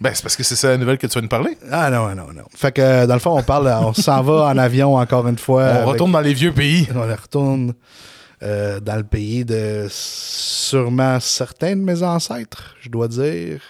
Ben, 0.00 0.12
c'est 0.14 0.22
parce 0.22 0.36
que 0.36 0.42
c'est 0.42 0.56
ça 0.56 0.68
la 0.68 0.76
nouvelle 0.78 0.98
que 0.98 1.06
tu 1.06 1.14
vas 1.14 1.20
nous 1.22 1.28
parler. 1.28 1.56
Ah 1.70 1.90
non, 1.90 2.08
non, 2.14 2.32
non. 2.32 2.44
Fait 2.54 2.72
que 2.72 2.80
euh, 2.80 3.06
dans 3.06 3.14
le 3.14 3.20
fond, 3.20 3.38
on 3.38 3.42
parle, 3.42 3.68
on 3.68 3.92
s'en 3.92 4.22
va 4.22 4.46
en 4.46 4.58
avion 4.58 4.96
encore 4.96 5.26
une 5.28 5.38
fois. 5.38 5.62
On 5.62 5.66
avec- 5.76 5.86
retourne 5.86 6.12
dans 6.12 6.20
les 6.20 6.34
vieux 6.34 6.52
pays. 6.52 6.88
on 6.94 7.00
retourne 7.02 7.74
euh, 8.42 8.80
dans 8.80 8.96
le 8.96 9.04
pays 9.04 9.44
de 9.44 9.86
sûrement 9.90 11.20
certains 11.20 11.76
de 11.76 11.82
mes 11.82 12.02
ancêtres, 12.02 12.74
je 12.80 12.88
dois 12.88 13.08
dire. 13.08 13.60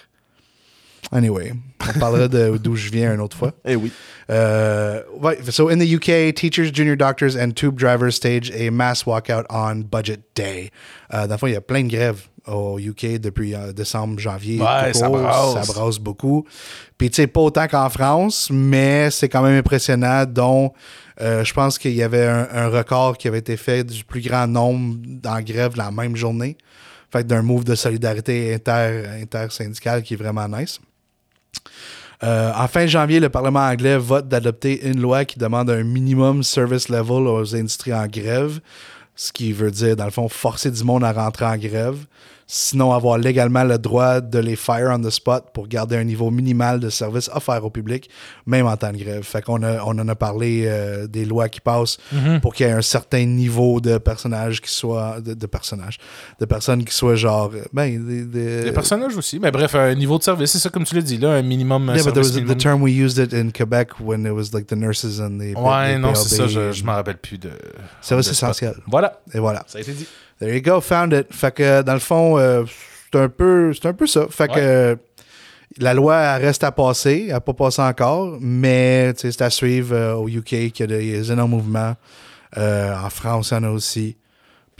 Anyway, 1.11 1.53
on 1.95 1.99
parlera 1.99 2.27
de 2.27 2.57
d'où 2.63 2.75
je 2.75 2.89
viens 2.89 3.13
une 3.13 3.19
autre 3.21 3.37
fois. 3.37 3.51
Eh 3.65 3.75
oui. 3.75 3.91
Uh, 4.29 5.01
right, 5.21 5.43
so 5.51 5.69
in 5.69 5.77
the 5.77 5.85
UK, 5.95 6.33
teachers, 6.33 6.71
junior 6.73 6.95
doctors, 6.95 7.35
and 7.35 7.51
tube 7.55 7.77
drivers 7.77 8.15
stage 8.15 8.49
a 8.51 8.71
mass 8.71 9.03
walkout 9.05 9.43
on 9.49 9.83
budget 9.83 10.21
day. 10.33 10.71
Euh, 11.13 11.27
dans 11.27 11.33
le 11.35 11.37
fond, 11.37 11.47
il 11.47 11.53
y 11.53 11.57
a 11.57 11.61
plein 11.61 11.83
de 11.83 11.89
grèves 11.89 12.21
au 12.47 12.79
UK 12.79 13.19
depuis 13.19 13.55
euh, 13.55 13.71
décembre, 13.73 14.19
janvier. 14.19 14.61
Ouais, 14.61 14.93
ça 14.93 15.09
brasse. 15.09 15.65
Ça 15.65 15.73
brasse 15.73 15.97
beaucoup. 15.97 16.45
Puis, 16.97 17.09
tu 17.09 17.17
sais, 17.17 17.27
pas 17.27 17.41
autant 17.41 17.67
qu'en 17.67 17.89
France, 17.89 18.49
mais 18.51 19.09
c'est 19.11 19.29
quand 19.29 19.41
même 19.41 19.57
impressionnant. 19.57 20.25
dont 20.25 20.73
euh, 21.21 21.43
je 21.43 21.53
pense 21.53 21.77
qu'il 21.77 21.93
y 21.93 22.03
avait 22.03 22.25
un, 22.25 22.47
un 22.51 22.69
record 22.69 23.17
qui 23.17 23.27
avait 23.27 23.39
été 23.39 23.55
fait 23.55 23.83
du 23.83 24.03
plus 24.03 24.21
grand 24.21 24.47
nombre 24.47 24.97
en 25.25 25.41
grève 25.41 25.75
la 25.77 25.91
même 25.91 26.15
journée. 26.15 26.57
Fait 27.11 27.25
d'un 27.25 27.43
move 27.43 27.63
de 27.63 27.75
solidarité 27.75 28.55
inter, 28.55 29.03
intersyndical 29.21 30.01
qui 30.01 30.15
est 30.15 30.17
vraiment 30.17 30.47
nice. 30.47 30.79
Euh, 32.23 32.51
en 32.55 32.67
fin 32.67 32.87
janvier, 32.87 33.19
le 33.19 33.29
Parlement 33.29 33.59
anglais 33.59 33.97
vote 33.97 34.27
d'adopter 34.27 34.87
une 34.87 35.01
loi 35.01 35.25
qui 35.25 35.37
demande 35.37 35.69
un 35.69 35.83
minimum 35.83 36.41
service 36.41 36.87
level 36.87 37.27
aux 37.27 37.55
industries 37.55 37.93
en 37.93 38.07
grève, 38.07 38.61
ce 39.15 39.33
qui 39.33 39.51
veut 39.51 39.71
dire, 39.71 39.95
dans 39.95 40.05
le 40.05 40.11
fond, 40.11 40.29
forcer 40.29 40.71
du 40.71 40.83
monde 40.83 41.03
à 41.03 41.11
rentrer 41.11 41.45
en 41.45 41.57
grève, 41.57 41.97
sinon 42.47 42.93
avoir 42.93 43.17
légalement 43.17 43.63
le 43.63 43.77
droit 43.77 44.21
de 44.21 44.39
les 44.39 44.55
fire 44.55 44.89
on 44.91 44.99
the 44.99 45.09
spot 45.09 45.45
pour 45.53 45.67
garder 45.67 45.97
un 45.97 46.03
niveau 46.03 46.29
minimal 46.31 46.79
de 46.79 46.89
service 46.89 47.29
offert 47.33 47.63
au 47.65 47.69
public, 47.69 48.09
même 48.45 48.67
en 48.67 48.77
temps 48.77 48.91
de 48.91 48.97
grève. 48.97 49.23
Fait 49.23 49.41
qu'on 49.41 49.63
a, 49.63 49.83
on 49.83 49.97
en 49.97 50.07
a 50.07 50.15
parlé 50.15 50.65
euh, 50.65 51.07
des 51.07 51.25
lois 51.25 51.49
qui 51.49 51.61
passent 51.61 51.97
pour 52.41 52.53
qu'il 52.53 52.65
y 52.65 52.69
ait 52.69 52.73
un 52.73 52.81
certain 52.81 53.25
niveau 53.25 53.79
de 53.79 53.97
personnages 53.97 54.61
qui 54.61 54.71
soient, 54.71 55.21
de, 55.21 55.33
de 55.33 55.45
personnages, 55.47 55.97
de 56.39 56.45
personnes 56.45 56.83
qui 56.83 56.93
soient 56.93 57.15
genre, 57.15 57.51
euh, 57.53 57.63
ben, 57.73 58.29
des, 58.29 58.71
personnages 58.71 59.15
aussi. 59.17 59.39
Mais 59.39 59.51
bref, 59.51 59.75
un 59.75 59.95
niveau 59.95 60.17
de 60.17 60.23
service, 60.23 60.51
c'est 60.51 60.59
ça 60.59 60.69
comme 60.69 60.83
tu 60.83 60.95
l'as 60.95 61.01
dit, 61.01 61.17
là, 61.17 61.31
un 61.33 61.41
minimum. 61.41 61.91
Yeah, 61.95 62.03
but 62.03 62.13
there 62.13 62.23
was 62.23 62.31
the 62.31 62.35
minimum. 62.35 62.57
term 62.57 62.81
we 62.81 62.91
used 62.91 63.17
it 63.17 63.33
in 63.33 63.51
Quebec 63.51 63.99
when 63.99 64.25
it 64.25 64.31
was 64.31 64.53
like 64.53 64.67
the 64.67 64.75
nurses 64.75 65.19
and 65.19 65.39
the 65.39 65.55
Ouais, 65.57 65.95
the 65.95 65.99
non, 65.99 66.15
c'est 66.15 66.35
ça, 66.35 66.47
je, 66.47 66.71
je 66.71 66.83
m'en 66.83 66.93
rappelle 66.93 67.17
plus 67.17 67.37
de. 67.37 67.51
Service 68.01 68.29
essentiel. 68.29 68.75
Voilà, 68.87 69.19
Et 69.33 69.39
voilà. 69.39 69.63
ça 69.67 69.77
a 69.77 69.81
été 69.81 69.93
dit. 69.93 70.07
There 70.39 70.53
you 70.55 70.61
go, 70.61 70.81
found 70.81 71.13
it. 71.13 71.27
Fait 71.33 71.53
que 71.53 71.81
dans 71.83 71.93
le 71.93 71.99
fond, 71.99 72.37
euh, 72.37 72.63
c'est 73.11 73.19
un 73.19 73.29
peu, 73.29 73.73
c'est 73.73 73.87
un 73.87 73.93
peu 73.93 74.07
ça. 74.07 74.25
Fait 74.29 74.47
que 74.47 74.93
Ouais. 74.93 74.97
la 75.79 75.93
loi 75.93 76.17
elle 76.17 76.45
reste 76.45 76.63
à 76.63 76.71
passer, 76.71 77.25
elle 77.27 77.33
n'a 77.33 77.39
pas 77.41 77.53
passé 77.53 77.81
encore, 77.81 78.37
mais 78.41 79.13
c'est 79.15 79.41
à 79.41 79.49
suivre 79.49 79.95
euh, 79.95 80.13
au 80.15 80.27
UK 80.27 80.71
qu'il 80.71 80.79
y 80.79 80.83
a 80.83 80.87
des 80.87 81.31
énormes 81.31 81.51
mouvements. 81.51 81.95
Euh, 82.57 82.93
en 82.95 83.09
France, 83.09 83.49
il 83.51 83.53
y 83.55 83.57
en 83.57 83.63
a 83.63 83.69
aussi. 83.69 84.17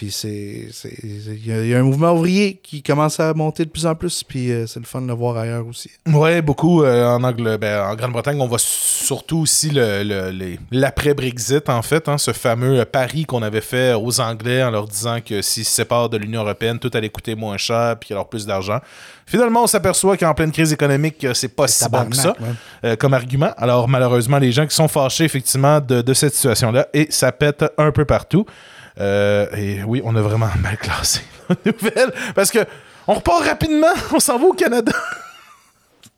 Puis 0.04 0.12
c'est, 0.12 0.68
il 1.04 1.48
y, 1.48 1.52
a- 1.54 1.62
il 1.64 1.68
y 1.70 1.74
a 1.74 1.80
un 1.80 1.84
mouvement 1.84 2.12
ouvrier 2.12 2.60
qui 2.62 2.84
commence 2.84 3.22
à 3.22 3.34
monter 3.34 3.64
de 3.64 3.70
plus 3.70 3.86
en 3.86 3.96
plus, 3.96 4.22
puis 4.26 4.52
euh, 4.52 4.68
c'est 4.68 4.82
le 4.82 4.86
fun 4.86 5.02
de 5.02 5.08
le 5.08 5.14
voir 5.14 5.38
ailleurs 5.38 5.66
aussi. 5.66 5.90
Ouais, 6.12 6.42
beaucoup 6.42 6.84
euh, 6.84 7.06
en, 7.08 7.20
ben, 7.22 7.86
en 7.90 7.96
Grande-Bretagne. 7.96 8.38
On 8.42 8.48
voit 8.48 8.60
surtout 8.60 9.38
aussi 9.40 9.70
le, 9.70 10.04
le- 10.04 10.32
les- 10.32 10.60
l'après-Brexit, 10.72 11.70
en 11.70 11.82
fait, 11.82 12.10
hein, 12.10 12.18
ce 12.18 12.32
fameux 12.34 12.80
euh, 12.82 12.86
pari 12.86 13.24
qu'on 13.26 13.42
avait 13.44 13.62
fait 13.62 13.94
aux 13.94 14.20
Anglais 14.20 14.62
en 14.62 14.72
leur 14.72 14.88
disant 14.88 15.20
que 15.26 15.42
s'ils 15.42 15.64
se 15.64 15.72
séparent 15.72 16.10
de 16.10 16.18
l'Union 16.18 16.42
européenne, 16.42 16.80
tout 16.80 16.92
allait 16.94 17.08
coûter 17.10 17.36
moins 17.36 17.56
cher 17.58 17.96
puis 17.98 18.14
alors 18.14 18.28
plus 18.28 18.46
d'argent. 18.46 18.80
Finalement, 19.26 19.64
on 19.64 19.68
s'aperçoit 19.68 20.18
qu'en 20.18 20.34
pleine 20.34 20.52
crise 20.52 20.74
économique, 20.74 21.26
c'est 21.34 21.48
pas 21.56 21.70
si 21.70 21.86
bon 21.90 22.10
que 22.10 22.16
ça 22.18 22.36
euh, 22.84 22.96
comme 22.98 23.14
argument. 23.14 23.52
Alors, 23.56 23.88
malheureusement, 23.88 24.38
les 24.38 24.52
gens 24.52 24.68
qui 24.68 24.76
sont 24.76 24.90
fâchés, 24.90 25.24
effectivement, 25.24 25.80
de, 25.80 26.02
de 26.02 26.14
cette 26.14 26.34
situation-là, 26.36 26.88
et 26.94 27.08
ça 27.10 27.32
pète 27.32 27.64
un 27.78 27.92
peu 27.92 28.04
partout. 28.04 28.46
Euh, 29.00 29.48
et 29.56 29.84
oui, 29.84 30.02
on 30.04 30.16
a 30.16 30.22
vraiment 30.22 30.50
mal 30.62 30.78
classé 30.78 31.22
la 31.50 31.56
nouvelle 31.72 32.14
parce 32.36 32.52
que 32.52 32.60
on 33.08 33.16
repart 33.16 33.44
rapidement, 33.44 33.94
on 34.14 34.20
s'en 34.20 34.38
va 34.38 34.46
au 34.46 34.54
Canada. 34.54 34.94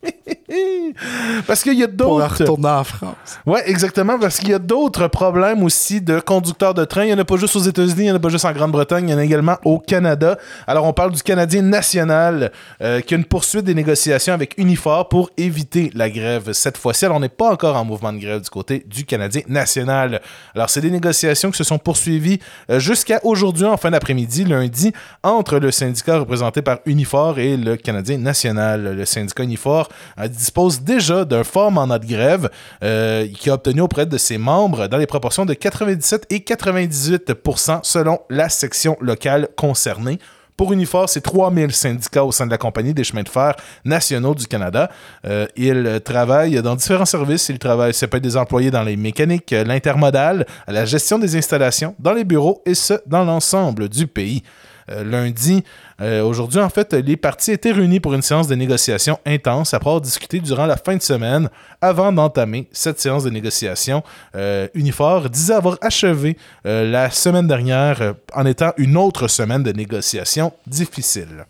parce 1.46 1.62
qu'il 1.62 1.74
y 1.74 1.82
a 1.82 1.88
Pour 1.88 2.18
d'autres. 2.18 2.40
retourner 2.40 2.68
en 2.68 2.84
France. 2.84 3.38
Ouais, 3.44 3.68
exactement, 3.68 4.18
parce 4.18 4.38
qu'il 4.38 4.50
y 4.50 4.54
a 4.54 4.58
d'autres 4.58 5.08
problèmes 5.08 5.62
aussi 5.62 6.00
de 6.00 6.20
conducteurs 6.20 6.74
de 6.74 6.84
train. 6.84 7.04
Il 7.04 7.08
n'y 7.08 7.14
en 7.14 7.18
a 7.18 7.24
pas 7.24 7.36
juste 7.36 7.56
aux 7.56 7.60
États-Unis, 7.60 7.94
il 7.98 8.04
n'y 8.04 8.10
en 8.12 8.16
a 8.16 8.20
pas 8.20 8.28
juste 8.28 8.44
en 8.44 8.52
Grande-Bretagne, 8.52 9.08
il 9.08 9.12
y 9.12 9.14
en 9.14 9.18
a 9.18 9.24
également 9.24 9.56
au 9.64 9.78
Canada. 9.78 10.38
Alors, 10.66 10.84
on 10.84 10.92
parle 10.92 11.12
du 11.12 11.22
Canadien 11.22 11.62
national 11.62 12.52
euh, 12.82 13.00
qui 13.00 13.14
a 13.14 13.16
une 13.16 13.24
poursuite 13.24 13.64
des 13.64 13.74
négociations 13.74 14.32
avec 14.34 14.54
Unifor 14.56 15.08
pour 15.08 15.30
éviter 15.36 15.90
la 15.94 16.10
grève 16.10 16.52
cette 16.52 16.76
fois-ci. 16.76 17.04
Alors, 17.04 17.16
on 17.16 17.20
n'est 17.20 17.28
pas 17.28 17.50
encore 17.52 17.76
en 17.76 17.84
mouvement 17.84 18.12
de 18.12 18.18
grève 18.18 18.40
du 18.40 18.50
côté 18.50 18.84
du 18.86 19.04
Canadien 19.04 19.42
national. 19.48 20.20
Alors, 20.54 20.70
c'est 20.70 20.80
des 20.80 20.90
négociations 20.90 21.50
qui 21.50 21.58
se 21.58 21.64
sont 21.64 21.78
poursuivies 21.78 22.38
euh, 22.70 22.78
jusqu'à 22.78 23.20
aujourd'hui, 23.24 23.64
en 23.66 23.76
fin 23.76 23.90
d'après-midi, 23.90 24.44
lundi, 24.44 24.92
entre 25.22 25.58
le 25.58 25.70
syndicat 25.70 26.18
représenté 26.18 26.62
par 26.62 26.78
Unifor 26.86 27.38
et 27.38 27.56
le 27.56 27.76
Canadien 27.76 28.18
national. 28.18 28.96
Le 28.96 29.04
syndicat 29.04 29.42
Unifor 29.42 29.85
euh, 30.18 30.28
dispose 30.28 30.80
déjà 30.80 31.24
d'un 31.24 31.44
fort 31.44 31.70
mandat 31.70 31.98
de 31.98 32.06
grève 32.06 32.50
euh, 32.82 33.26
qui 33.28 33.50
a 33.50 33.54
obtenu 33.54 33.80
auprès 33.80 34.06
de 34.06 34.18
ses 34.18 34.38
membres 34.38 34.86
dans 34.86 34.98
les 34.98 35.06
proportions 35.06 35.44
de 35.44 35.54
97 35.54 36.26
et 36.30 36.38
98% 36.38 37.80
selon 37.82 38.18
la 38.30 38.48
section 38.48 38.96
locale 39.00 39.48
concernée. 39.56 40.18
Pour 40.56 40.72
Unifor, 40.72 41.08
c'est 41.08 41.20
3000 41.20 41.72
syndicats 41.72 42.24
au 42.24 42.32
sein 42.32 42.46
de 42.46 42.50
la 42.50 42.56
compagnie 42.56 42.94
des 42.94 43.04
chemins 43.04 43.22
de 43.22 43.28
fer 43.28 43.56
nationaux 43.84 44.34
du 44.34 44.46
Canada. 44.46 44.90
Euh, 45.26 45.46
ils 45.54 46.00
travaillent 46.02 46.62
dans 46.62 46.74
différents 46.76 47.04
services. 47.04 47.50
Ils 47.50 47.58
travaillent, 47.58 47.92
ça 47.92 48.08
peut 48.08 48.16
être 48.16 48.22
des 48.22 48.38
employés 48.38 48.70
dans 48.70 48.82
les 48.82 48.96
mécaniques, 48.96 49.50
l'intermodal, 49.50 50.46
la 50.66 50.86
gestion 50.86 51.18
des 51.18 51.36
installations, 51.36 51.94
dans 51.98 52.14
les 52.14 52.24
bureaux 52.24 52.62
et 52.64 52.74
ce, 52.74 52.94
dans 53.06 53.24
l'ensemble 53.24 53.90
du 53.90 54.06
pays. 54.06 54.42
Euh, 54.90 55.04
lundi, 55.04 55.64
euh, 56.00 56.22
aujourd'hui, 56.22 56.60
en 56.60 56.68
fait, 56.68 56.92
les 56.92 57.16
partis 57.16 57.52
étaient 57.52 57.72
réunis 57.72 58.00
pour 58.00 58.14
une 58.14 58.22
séance 58.22 58.48
de 58.48 58.54
négociation 58.54 59.18
intense 59.26 59.74
après 59.74 59.90
avoir 59.90 60.00
discuté 60.00 60.40
durant 60.40 60.66
la 60.66 60.76
fin 60.76 60.96
de 60.96 61.02
semaine 61.02 61.48
avant 61.80 62.12
d'entamer 62.12 62.68
cette 62.72 63.00
séance 63.00 63.24
de 63.24 63.30
négociation. 63.30 64.02
Euh, 64.34 64.68
Unifor 64.74 65.30
disait 65.30 65.54
avoir 65.54 65.78
achevé 65.80 66.36
la 66.64 67.10
semaine 67.10 67.46
dernière 67.46 68.14
en 68.34 68.46
étant 68.46 68.72
une 68.76 68.96
autre 68.96 69.28
semaine 69.28 69.62
de 69.62 69.72
négociation 69.72 70.52
difficile. 70.66 71.46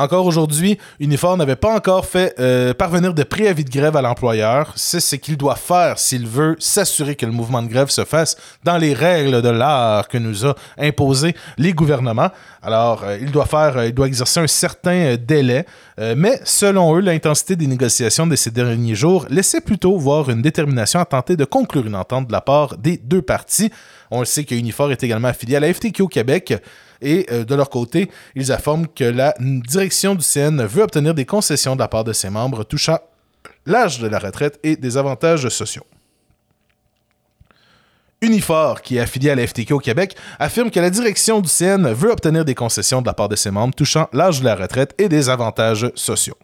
Encore 0.00 0.24
aujourd'hui, 0.24 0.78
Unifor 0.98 1.36
n'avait 1.36 1.56
pas 1.56 1.74
encore 1.74 2.06
fait 2.06 2.34
euh, 2.40 2.72
parvenir 2.72 3.12
de 3.12 3.22
préavis 3.22 3.66
de 3.66 3.70
grève 3.70 3.96
à 3.96 4.00
l'employeur. 4.00 4.72
C'est 4.74 4.98
ce 4.98 5.14
qu'il 5.14 5.36
doit 5.36 5.56
faire 5.56 5.98
s'il 5.98 6.26
veut 6.26 6.56
s'assurer 6.58 7.16
que 7.16 7.26
le 7.26 7.32
mouvement 7.32 7.60
de 7.60 7.68
grève 7.68 7.90
se 7.90 8.06
fasse 8.06 8.38
dans 8.64 8.78
les 8.78 8.94
règles 8.94 9.42
de 9.42 9.50
l'art 9.50 10.08
que 10.08 10.16
nous 10.16 10.46
a 10.46 10.54
imposé 10.78 11.36
les 11.58 11.74
gouvernements. 11.74 12.30
Alors, 12.62 13.04
euh, 13.04 13.18
il 13.20 13.30
doit 13.30 13.44
faire, 13.44 13.76
euh, 13.76 13.88
il 13.88 13.92
doit 13.92 14.06
exercer 14.06 14.40
un 14.40 14.46
certain 14.46 15.16
délai. 15.16 15.66
Mais 16.16 16.40
selon 16.44 16.96
eux, 16.96 17.00
l'intensité 17.00 17.56
des 17.56 17.66
négociations 17.66 18.26
de 18.26 18.34
ces 18.34 18.50
derniers 18.50 18.94
jours 18.94 19.26
laissait 19.28 19.60
plutôt 19.60 19.98
voir 19.98 20.30
une 20.30 20.40
détermination 20.40 20.98
à 20.98 21.04
tenter 21.04 21.36
de 21.36 21.44
conclure 21.44 21.86
une 21.86 21.94
entente 21.94 22.26
de 22.26 22.32
la 22.32 22.40
part 22.40 22.78
des 22.78 22.96
deux 22.96 23.20
parties. 23.20 23.70
On 24.10 24.20
le 24.20 24.24
sait 24.24 24.44
que 24.44 24.54
Unifor 24.54 24.90
est 24.92 25.04
également 25.04 25.28
affilié 25.28 25.56
à 25.56 25.60
la 25.60 25.70
FTQ 25.74 26.00
au 26.00 26.08
Québec. 26.08 26.54
Et 27.02 27.26
euh, 27.30 27.44
de 27.44 27.54
leur 27.54 27.70
côté, 27.70 28.10
ils 28.34 28.52
affirment 28.52 28.86
que 28.88 29.04
la 29.04 29.34
direction 29.38 30.14
du 30.14 30.22
CN 30.22 30.64
veut 30.64 30.82
obtenir 30.82 31.14
des 31.14 31.24
concessions 31.24 31.74
de 31.74 31.80
la 31.80 31.88
part 31.88 32.04
de 32.04 32.12
ses 32.12 32.30
membres 32.30 32.64
touchant 32.64 32.98
l'âge 33.66 33.98
de 33.98 34.06
la 34.06 34.18
retraite 34.18 34.58
et 34.62 34.76
des 34.76 34.96
avantages 34.96 35.48
sociaux. 35.48 35.84
Unifor, 38.22 38.82
qui 38.82 38.96
est 38.96 39.00
affilié 39.00 39.30
à 39.30 39.34
la 39.34 39.46
FTQ 39.46 39.72
au 39.72 39.78
Québec, 39.78 40.14
affirme 40.38 40.70
que 40.70 40.80
la 40.80 40.90
direction 40.90 41.40
du 41.40 41.48
CN 41.48 41.90
veut 41.92 42.10
obtenir 42.10 42.44
des 42.44 42.54
concessions 42.54 43.00
de 43.00 43.06
la 43.06 43.14
part 43.14 43.30
de 43.30 43.36
ses 43.36 43.50
membres 43.50 43.74
touchant 43.74 44.08
l'âge 44.12 44.40
de 44.40 44.44
la 44.44 44.54
retraite 44.54 44.94
et 44.98 45.08
des 45.08 45.30
avantages 45.30 45.90
sociaux. 45.94 46.36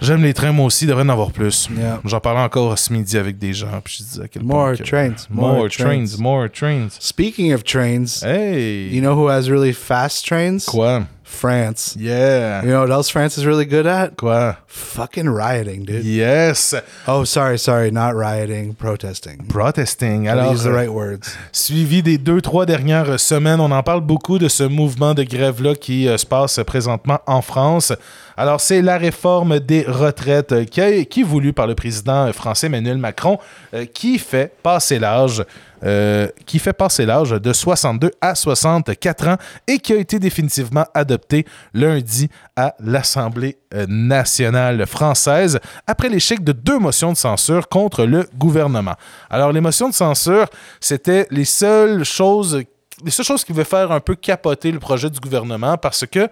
J'aime 0.00 0.22
les 0.22 0.34
trains, 0.34 0.52
moi 0.52 0.66
aussi, 0.66 0.84
il 0.84 0.88
devrait 0.88 1.04
en 1.04 1.08
avoir 1.08 1.30
plus. 1.32 1.68
Yeah. 1.74 2.00
J'en 2.04 2.20
parlais 2.20 2.40
encore 2.42 2.78
ce 2.78 2.92
midi 2.92 3.16
avec 3.16 3.38
des 3.38 3.54
gens, 3.54 3.80
puis 3.82 3.96
je 3.98 4.04
disais 4.04 4.22
à 4.24 4.28
quel 4.28 4.42
More 4.42 4.66
point 4.66 4.76
que- 4.76 4.82
trains, 4.82 5.14
More, 5.30 5.54
more 5.54 5.68
trains, 5.70 6.04
trains. 6.04 6.18
more 6.20 6.48
trains. 6.50 6.88
Speaking 7.00 7.54
of 7.54 7.64
trains, 7.64 8.22
Hey! 8.22 8.90
you 8.92 9.00
know 9.00 9.14
who 9.14 9.28
has 9.30 9.48
really 9.50 9.72
fast 9.72 10.26
trains? 10.26 10.66
Quoi? 10.66 11.00
France. 11.28 11.96
Yeah! 11.98 12.62
You 12.62 12.70
know 12.70 12.80
what 12.82 12.90
else 12.90 13.10
France 13.10 13.36
is 13.36 13.44
really 13.44 13.66
good 13.66 13.86
at? 13.86 14.16
Quoi? 14.16 14.54
Fucking 14.68 15.28
rioting, 15.28 15.84
dude. 15.84 16.04
Yes! 16.04 16.74
Oh, 17.08 17.24
sorry, 17.24 17.58
sorry, 17.58 17.90
not 17.90 18.14
rioting, 18.14 18.74
protesting. 18.74 19.44
Protesting. 19.48 20.28
Alors, 20.28 20.52
use 20.52 20.62
the 20.62 20.68
euh, 20.68 20.74
right 20.76 20.88
words. 20.90 21.36
suivi 21.52 22.02
des 22.02 22.16
deux, 22.16 22.40
trois 22.40 22.64
dernières 22.64 23.18
semaines, 23.18 23.60
on 23.60 23.72
en 23.72 23.82
parle 23.82 24.02
beaucoup 24.02 24.38
de 24.38 24.48
ce 24.48 24.62
mouvement 24.62 25.14
de 25.14 25.24
grève-là 25.24 25.74
qui 25.74 26.08
euh, 26.08 26.16
se 26.16 26.24
passe 26.26 26.60
présentement 26.64 27.18
en 27.26 27.42
France. 27.42 27.92
Alors, 28.36 28.60
c'est 28.60 28.80
la 28.82 28.96
réforme 28.96 29.58
des 29.58 29.82
retraites 29.82 30.52
euh, 30.52 30.64
qui, 30.64 30.80
a- 30.80 31.04
qui 31.04 31.20
est 31.22 31.24
voulue 31.24 31.52
par 31.52 31.66
le 31.66 31.74
président 31.74 32.32
français 32.32 32.68
Emmanuel 32.68 32.98
Macron, 32.98 33.38
euh, 33.74 33.84
qui 33.84 34.18
fait 34.18 34.52
passer 34.62 34.98
l'âge. 35.00 35.42
Euh, 35.84 36.28
qui 36.46 36.58
fait 36.58 36.72
passer 36.72 37.06
l'âge 37.06 37.30
de 37.30 37.52
62 37.52 38.10
à 38.20 38.34
64 38.34 39.28
ans 39.28 39.36
et 39.66 39.78
qui 39.78 39.92
a 39.92 39.96
été 39.96 40.18
définitivement 40.18 40.84
adopté 40.94 41.44
lundi 41.74 42.28
à 42.56 42.74
l'Assemblée 42.80 43.58
nationale 43.88 44.86
française 44.86 45.60
après 45.86 46.08
l'échec 46.08 46.42
de 46.42 46.52
deux 46.52 46.78
motions 46.78 47.12
de 47.12 47.16
censure 47.16 47.68
contre 47.68 48.04
le 48.04 48.26
gouvernement. 48.38 48.94
Alors, 49.28 49.52
les 49.52 49.60
motions 49.60 49.88
de 49.88 49.94
censure, 49.94 50.46
c'était 50.80 51.26
les 51.30 51.44
seules 51.44 52.04
choses 52.04 52.64
les 53.04 53.10
seules 53.10 53.26
choses 53.26 53.44
qui 53.44 53.52
pouvaient 53.52 53.64
faire 53.64 53.92
un 53.92 54.00
peu 54.00 54.14
capoter 54.14 54.72
le 54.72 54.78
projet 54.78 55.10
du 55.10 55.20
gouvernement 55.20 55.76
parce 55.76 56.06
que 56.06 56.28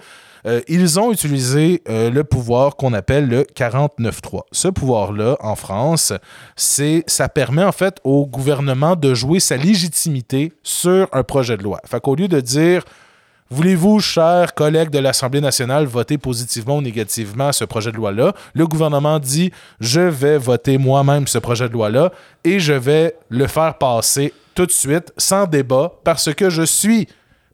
euh, 0.46 0.60
ils 0.68 1.00
ont 1.00 1.12
utilisé 1.12 1.82
euh, 1.88 2.10
le 2.10 2.24
pouvoir 2.24 2.76
qu'on 2.76 2.92
appelle 2.92 3.28
le 3.28 3.42
49.3. 3.42 4.42
Ce 4.52 4.68
pouvoir-là, 4.68 5.36
en 5.40 5.56
France, 5.56 6.12
c'est 6.56 7.04
ça 7.06 7.28
permet 7.28 7.64
en 7.64 7.72
fait 7.72 7.96
au 8.04 8.26
gouvernement 8.26 8.96
de 8.96 9.14
jouer 9.14 9.40
sa 9.40 9.56
légitimité 9.56 10.52
sur 10.62 11.08
un 11.12 11.22
projet 11.22 11.56
de 11.56 11.62
loi. 11.62 11.80
Fait 11.86 12.00
qu'au 12.00 12.14
lieu 12.14 12.28
de 12.28 12.40
dire 12.40 12.84
Voulez-vous, 13.50 14.00
chers 14.00 14.54
collègues 14.54 14.88
de 14.88 14.98
l'Assemblée 14.98 15.40
nationale, 15.40 15.84
voter 15.84 16.16
positivement 16.16 16.78
ou 16.78 16.82
négativement 16.82 17.52
ce 17.52 17.64
projet 17.64 17.92
de 17.92 17.96
loi-là? 17.96 18.32
Le 18.54 18.66
gouvernement 18.66 19.18
dit 19.18 19.52
Je 19.80 20.00
vais 20.00 20.38
voter 20.38 20.78
moi-même 20.78 21.26
ce 21.26 21.38
projet 21.38 21.68
de 21.68 21.74
loi-là 21.74 22.10
et 22.42 22.58
je 22.58 22.72
vais 22.72 23.14
le 23.28 23.46
faire 23.46 23.76
passer 23.76 24.32
tout 24.54 24.66
de 24.66 24.72
suite, 24.72 25.12
sans 25.18 25.46
débat, 25.46 25.92
parce 26.04 26.32
que 26.32 26.48
je 26.48 26.62
suis 26.62 27.06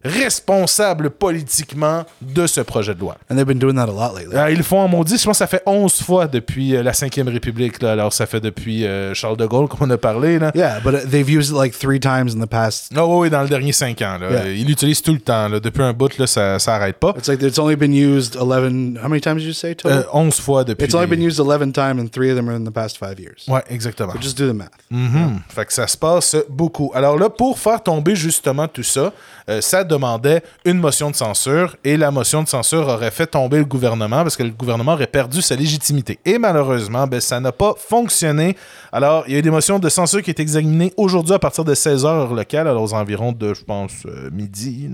responsable 0.03 1.09
politiquement 1.09 2.03
de 2.21 2.47
ce 2.47 2.61
projet 2.61 2.93
de 2.95 2.99
loi. 2.99 3.17
And 3.29 3.35
they've 3.35 3.45
been 3.45 3.59
doing 3.59 3.75
that 3.75 3.83
a 3.83 3.87
lot 3.87 4.15
lately. 4.15 4.35
Euh, 4.35 4.51
ils 4.51 4.57
le 4.57 4.63
font 4.63 4.79
en 4.79 4.87
maudit, 4.87 5.17
je 5.17 5.23
pense 5.25 5.33
que 5.33 5.37
ça 5.39 5.47
fait 5.47 5.61
11 5.65 6.01
fois 6.01 6.27
depuis 6.27 6.75
euh, 6.75 6.83
la 6.83 6.91
5e 6.91 7.29
République. 7.29 7.81
Là. 7.81 7.91
Alors, 7.93 8.13
ça 8.13 8.25
fait 8.25 8.39
depuis 8.39 8.85
euh, 8.85 9.13
Charles 9.13 9.37
de 9.37 9.45
Gaulle 9.45 9.67
qu'on 9.67 9.89
a 9.89 9.97
parlé. 9.97 10.39
Là. 10.39 10.51
Yeah, 10.55 10.79
but 10.79 10.93
uh, 10.93 11.07
they've 11.09 11.29
used 11.29 11.51
it 11.51 11.57
like 11.57 11.73
three 11.77 11.99
times 11.99 12.33
in 12.35 12.39
the 12.41 12.49
past. 12.49 12.91
Ah 12.95 13.05
oui, 13.05 13.21
oui, 13.23 13.29
dans 13.29 13.41
le 13.43 13.49
dernier 13.49 13.71
5 13.71 14.01
ans. 14.01 14.17
Là. 14.19 14.29
Yeah. 14.31 14.47
Ils 14.51 14.65
l'utilisent 14.67 15.01
tout 15.01 15.13
le 15.13 15.19
temps. 15.19 15.47
Là. 15.47 15.59
Depuis 15.59 15.83
un 15.83 15.93
bout, 15.93 16.17
là, 16.17 16.27
ça 16.27 16.57
n'arrête 16.67 16.97
pas. 16.97 17.13
It's 17.17 17.27
like 17.27 17.41
it's 17.41 17.59
only 17.59 17.75
been 17.75 17.93
used 17.93 18.35
11. 18.35 18.97
How 19.03 19.07
many 19.09 19.21
times 19.21 19.37
did 19.37 19.47
you 19.47 19.53
say 19.53 19.75
total? 19.75 19.99
Euh, 19.99 20.03
11 20.13 20.39
fois 20.39 20.63
depuis. 20.63 20.85
it's 20.85 20.93
only 20.95 21.07
les- 21.07 21.15
been 21.15 21.25
used 21.27 21.39
11 21.39 21.71
times, 21.71 21.99
and 21.99 22.07
three 22.11 22.29
of 22.31 22.35
them 22.37 22.49
are 22.49 22.55
in 22.55 22.63
the 22.65 22.73
past 22.73 22.97
five 22.97 23.19
years. 23.19 23.45
Ouais, 23.47 23.63
exactement. 23.69 24.13
So 24.13 24.21
just 24.21 24.37
do 24.37 24.47
the 24.51 24.55
math. 24.55 24.71
Mhm. 24.89 25.41
Fait 25.49 25.65
que 25.65 25.73
ça 25.73 25.87
se 25.87 25.97
passe 25.97 26.35
beaucoup. 26.49 26.91
Alors 26.93 27.17
là, 27.17 27.29
pour 27.29 27.57
faire 27.59 27.81
tomber 27.81 28.15
justement 28.15 28.67
tout 28.67 28.83
ça, 28.83 29.11
euh, 29.49 29.61
ça 29.61 29.83
demandait 29.91 30.41
une 30.65 30.79
motion 30.79 31.11
de 31.11 31.15
censure 31.15 31.75
et 31.83 31.97
la 31.97 32.11
motion 32.11 32.41
de 32.41 32.47
censure 32.47 32.87
aurait 32.87 33.11
fait 33.11 33.27
tomber 33.27 33.57
le 33.57 33.65
gouvernement 33.65 34.23
parce 34.23 34.35
que 34.35 34.43
le 34.43 34.51
gouvernement 34.51 34.93
aurait 34.93 35.07
perdu 35.07 35.41
sa 35.41 35.55
légitimité. 35.55 36.19
Et 36.25 36.37
malheureusement, 36.37 37.05
ben, 37.07 37.19
ça 37.19 37.39
n'a 37.39 37.51
pas 37.51 37.73
fonctionné. 37.77 38.55
Alors, 38.91 39.25
il 39.27 39.33
y 39.33 39.35
a 39.35 39.39
eu 39.39 39.41
des 39.41 39.51
motions 39.51 39.79
de 39.79 39.89
censure 39.89 40.21
qui 40.21 40.29
est 40.29 40.39
examinées 40.39 40.93
aujourd'hui 40.97 41.33
à 41.33 41.39
partir 41.39 41.65
de 41.65 41.73
16 41.73 42.05
heures 42.05 42.33
locales, 42.33 42.67
alors 42.67 42.83
aux 42.83 42.93
environs 42.93 43.33
de, 43.33 43.53
je 43.53 43.63
pense, 43.63 43.91
euh, 44.05 44.29
midi. 44.31 44.89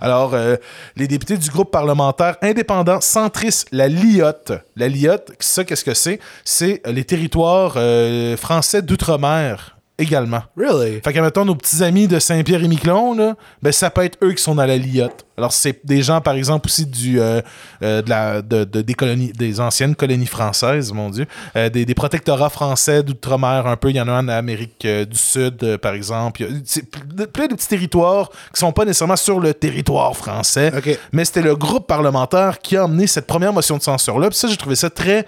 Alors, 0.00 0.34
euh, 0.34 0.56
les 0.96 1.08
députés 1.08 1.36
du 1.36 1.50
groupe 1.50 1.70
parlementaire 1.70 2.36
indépendant 2.42 3.00
centristes, 3.00 3.68
la 3.72 3.88
LIOT, 3.88 4.54
la 4.76 4.88
LIOT, 4.88 5.32
ça, 5.40 5.64
qu'est-ce 5.64 5.84
que 5.84 5.94
c'est? 5.94 6.20
C'est 6.44 6.82
les 6.86 7.04
territoires 7.04 7.74
euh, 7.76 8.36
français 8.36 8.82
d'outre-mer 8.82 9.73
également. 9.98 10.42
Really? 10.56 11.00
Fait 11.02 11.12
que, 11.12 11.20
mettons, 11.20 11.44
nos 11.44 11.54
petits 11.54 11.82
amis 11.84 12.08
de 12.08 12.18
Saint-Pierre-et-Miquelon, 12.18 13.14
là, 13.14 13.36
ben, 13.62 13.72
ça 13.72 13.90
peut 13.90 14.02
être 14.04 14.18
eux 14.22 14.32
qui 14.32 14.42
sont 14.42 14.54
dans 14.56 14.66
la 14.66 14.76
liotte. 14.76 15.24
Alors, 15.38 15.52
c'est 15.52 15.84
des 15.86 16.02
gens, 16.02 16.20
par 16.20 16.34
exemple, 16.34 16.66
aussi 16.66 16.84
du, 16.86 17.20
euh, 17.20 17.40
euh, 17.82 18.02
de 18.02 18.10
la, 18.10 18.42
de, 18.42 18.64
de- 18.64 18.82
des, 18.82 18.94
colonies, 18.94 19.32
des 19.32 19.60
anciennes 19.60 19.94
colonies 19.94 20.26
françaises, 20.26 20.92
mon 20.92 21.10
Dieu. 21.10 21.26
Euh, 21.56 21.68
des, 21.70 21.84
des 21.84 21.94
protectorats 21.94 22.50
français 22.50 23.02
d'outre-mer, 23.02 23.66
un 23.66 23.76
peu. 23.76 23.90
Il 23.90 23.96
y 23.96 24.00
en 24.00 24.08
a 24.08 24.12
un 24.12 24.24
en 24.24 24.28
Amérique 24.28 24.86
du 24.86 25.16
Sud, 25.18 25.76
par 25.78 25.94
exemple. 25.94 26.42
Il 26.42 26.50
y 26.50 26.52
a- 26.56 26.60
C'est 26.64 26.90
ple- 26.90 27.26
plein 27.26 27.46
de 27.46 27.54
petits 27.54 27.68
territoires 27.68 28.30
qui 28.52 28.58
sont 28.60 28.72
pas 28.72 28.84
nécessairement 28.84 29.16
sur 29.16 29.38
le 29.40 29.54
territoire 29.54 30.16
français. 30.16 30.72
Mais 31.12 31.24
c'était 31.24 31.42
le 31.42 31.54
groupe 31.56 31.86
parlementaire 31.86 32.58
qui 32.58 32.76
a 32.76 32.84
emmené 32.86 33.06
cette 33.06 33.26
première 33.26 33.52
motion 33.52 33.76
de 33.76 33.82
censure-là. 33.82 34.28
Puis 34.30 34.38
ça, 34.38 34.48
j'ai 34.48 34.56
trouvé 34.56 34.74
ça 34.76 34.90
très. 34.90 35.24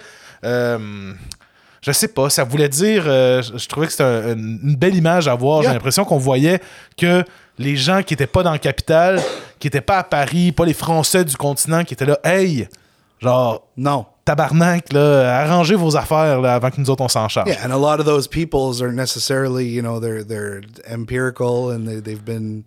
Je 1.81 1.91
sais 1.91 2.07
pas, 2.07 2.29
ça 2.29 2.43
voulait 2.43 2.69
dire. 2.69 3.03
euh, 3.07 3.41
je, 3.41 3.67
trouvais 3.67 3.87
que 3.87 3.91
c'était 3.93 4.03
un- 4.03 4.33
une, 4.35 4.75
belle 4.75 4.95
image 4.95 5.27
à 5.27 5.35
voir. 5.35 5.63
J'ai 5.63 5.69
l'impression 5.69 6.05
qu'on 6.05 6.17
voyait 6.17 6.59
que 6.97 7.23
les 7.59 7.75
gens 7.75 8.03
qui 8.03 8.13
étaient 8.13 8.27
pas 8.27 8.43
dans 8.43 8.51
la 8.51 8.59
capitale, 8.59 9.21
qui 9.59 9.67
étaient 9.67 9.81
pas 9.81 9.97
à 9.99 10.03
Paris, 10.03 10.51
pas 10.51 10.65
les 10.65 10.73
Français 10.73 11.23
du 11.25 11.35
continent, 11.35 11.83
qui 11.83 11.93
étaient 11.93 12.05
là, 12.05 12.19
hey, 12.23 12.67
genre, 13.19 13.63
No. 13.77 14.05
tabarnak, 14.25 14.91
là, 14.93 15.39
arrangez 15.41 15.75
vos 15.75 15.95
affaires 15.95 16.41
là, 16.41 16.55
avant 16.55 16.69
que 16.69 16.79
nous 16.81 16.89
autres 16.89 17.03
on 17.03 17.07
s'en 17.07 17.27
charge. 17.29 17.49
Yeah, 17.49 17.65
and 17.65 17.71
a 17.71 17.77
lot 17.77 17.99
of 17.99 18.05
those 18.05 18.27
peoples 18.27 18.81
are 18.81 18.91
necessarily, 18.91 19.65
you 19.67 19.81
know, 19.81 19.99
they're 19.99 20.23
they're 20.23 20.61
empirical 20.91 21.71
and 21.71 21.85
they, 21.87 22.01
they've 22.01 22.23
been, 22.23 22.63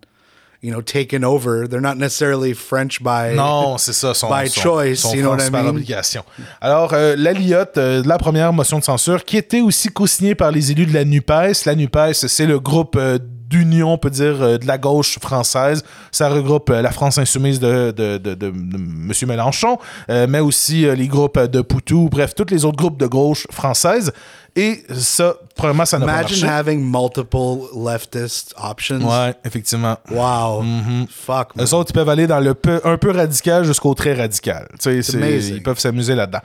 you 0.63 0.71
know, 0.71 0.83
taken 0.83 1.25
over. 1.25 1.67
They're 1.67 1.81
not 1.81 1.97
necessarily 1.97 2.55
French 2.55 3.03
by. 3.03 3.35
Non, 3.35 3.79
c'est 3.79 3.93
ça, 3.93 4.15
son, 4.15 4.29
By 4.29 4.49
son- 4.49 4.61
choice, 4.61 4.97
son 5.01 5.15
you 5.15 5.23
know 5.23 5.31
what 5.31 5.43
I 5.43 5.51
mean? 5.51 5.67
obligation. 5.69 6.23
Alors, 6.61 6.93
euh, 6.93 7.17
la 7.17 7.33
euh, 7.33 8.03
la 8.05 8.19
première 8.19 8.53
motion 8.53 8.79
de 8.79 8.85
censure, 8.85 9.25
qui 9.25 9.37
était 9.37 9.61
aussi 9.61 9.89
co-signée 9.89 10.35
par 10.35 10.51
les 10.51 10.71
élus 10.71 10.87
de 10.87 10.93
la 10.95 11.05
NUPES. 11.05 11.65
La 11.67 11.75
NUPES, 11.75 12.13
c'est 12.29 12.47
le 12.47 12.61
groupe 12.61 12.97
euh, 12.97 13.19
d'union, 13.51 13.93
on 13.95 13.99
peut 13.99 14.11
dire, 14.11 14.41
euh, 14.41 14.57
de 14.59 14.67
la 14.67 14.79
gauche 14.79 15.19
française. 15.19 15.83
Ça 16.13 16.29
regroupe 16.31 16.71
euh, 16.71 16.81
la 16.81 16.93
France 16.93 17.19
insoumise 17.19 17.59
de, 17.61 17.91
de, 17.91 18.17
de, 18.19 18.35
de- 18.35 18.51
de 18.51 18.77
M. 18.77 19.13
Mélenchon, 19.27 19.77
euh, 20.09 20.27
mais 20.29 20.39
aussi 20.41 20.83
les 20.97 21.09
groupes 21.09 21.39
de 21.39 21.61
Poutou, 21.61 22.09
bref, 22.11 22.35
tous 22.35 22.47
les 22.51 22.65
autres 22.65 22.77
groupes 22.79 22.99
de 22.99 23.07
gauche 23.07 23.47
française. 23.51 24.13
Et 24.57 24.83
ça, 24.95 25.35
premièrement, 25.55 25.85
ça 25.85 25.99
n'a 25.99 26.07
pas 26.07 26.21
Imagine 26.21 26.47
marché. 26.47 26.59
having 26.71 26.81
multiple 26.83 27.69
leftist 27.87 28.55
options. 28.61 28.99
Ouais, 29.09 29.35
effectivement. 29.45 29.97
Wow. 30.11 30.65
Fuck. 31.09 31.55
man. 31.57 31.65
Eux 31.67 31.75
autres, 31.75 31.91
ils 31.91 31.95
peuvent 31.95 32.09
aller 32.09 32.27
dans 32.27 32.41
le 32.41 32.55
peu, 32.55 32.81
un 32.85 32.97
peu 32.99 33.11
radical 33.13 33.65
jusqu'au 33.65 33.95
très 33.95 34.15
radical. 34.15 34.67
Tu 34.81 35.03
sais, 35.03 35.19
ils 35.51 35.63
peuvent 35.63 35.79
s'amuser 35.79 36.15
là-dedans. 36.17 36.41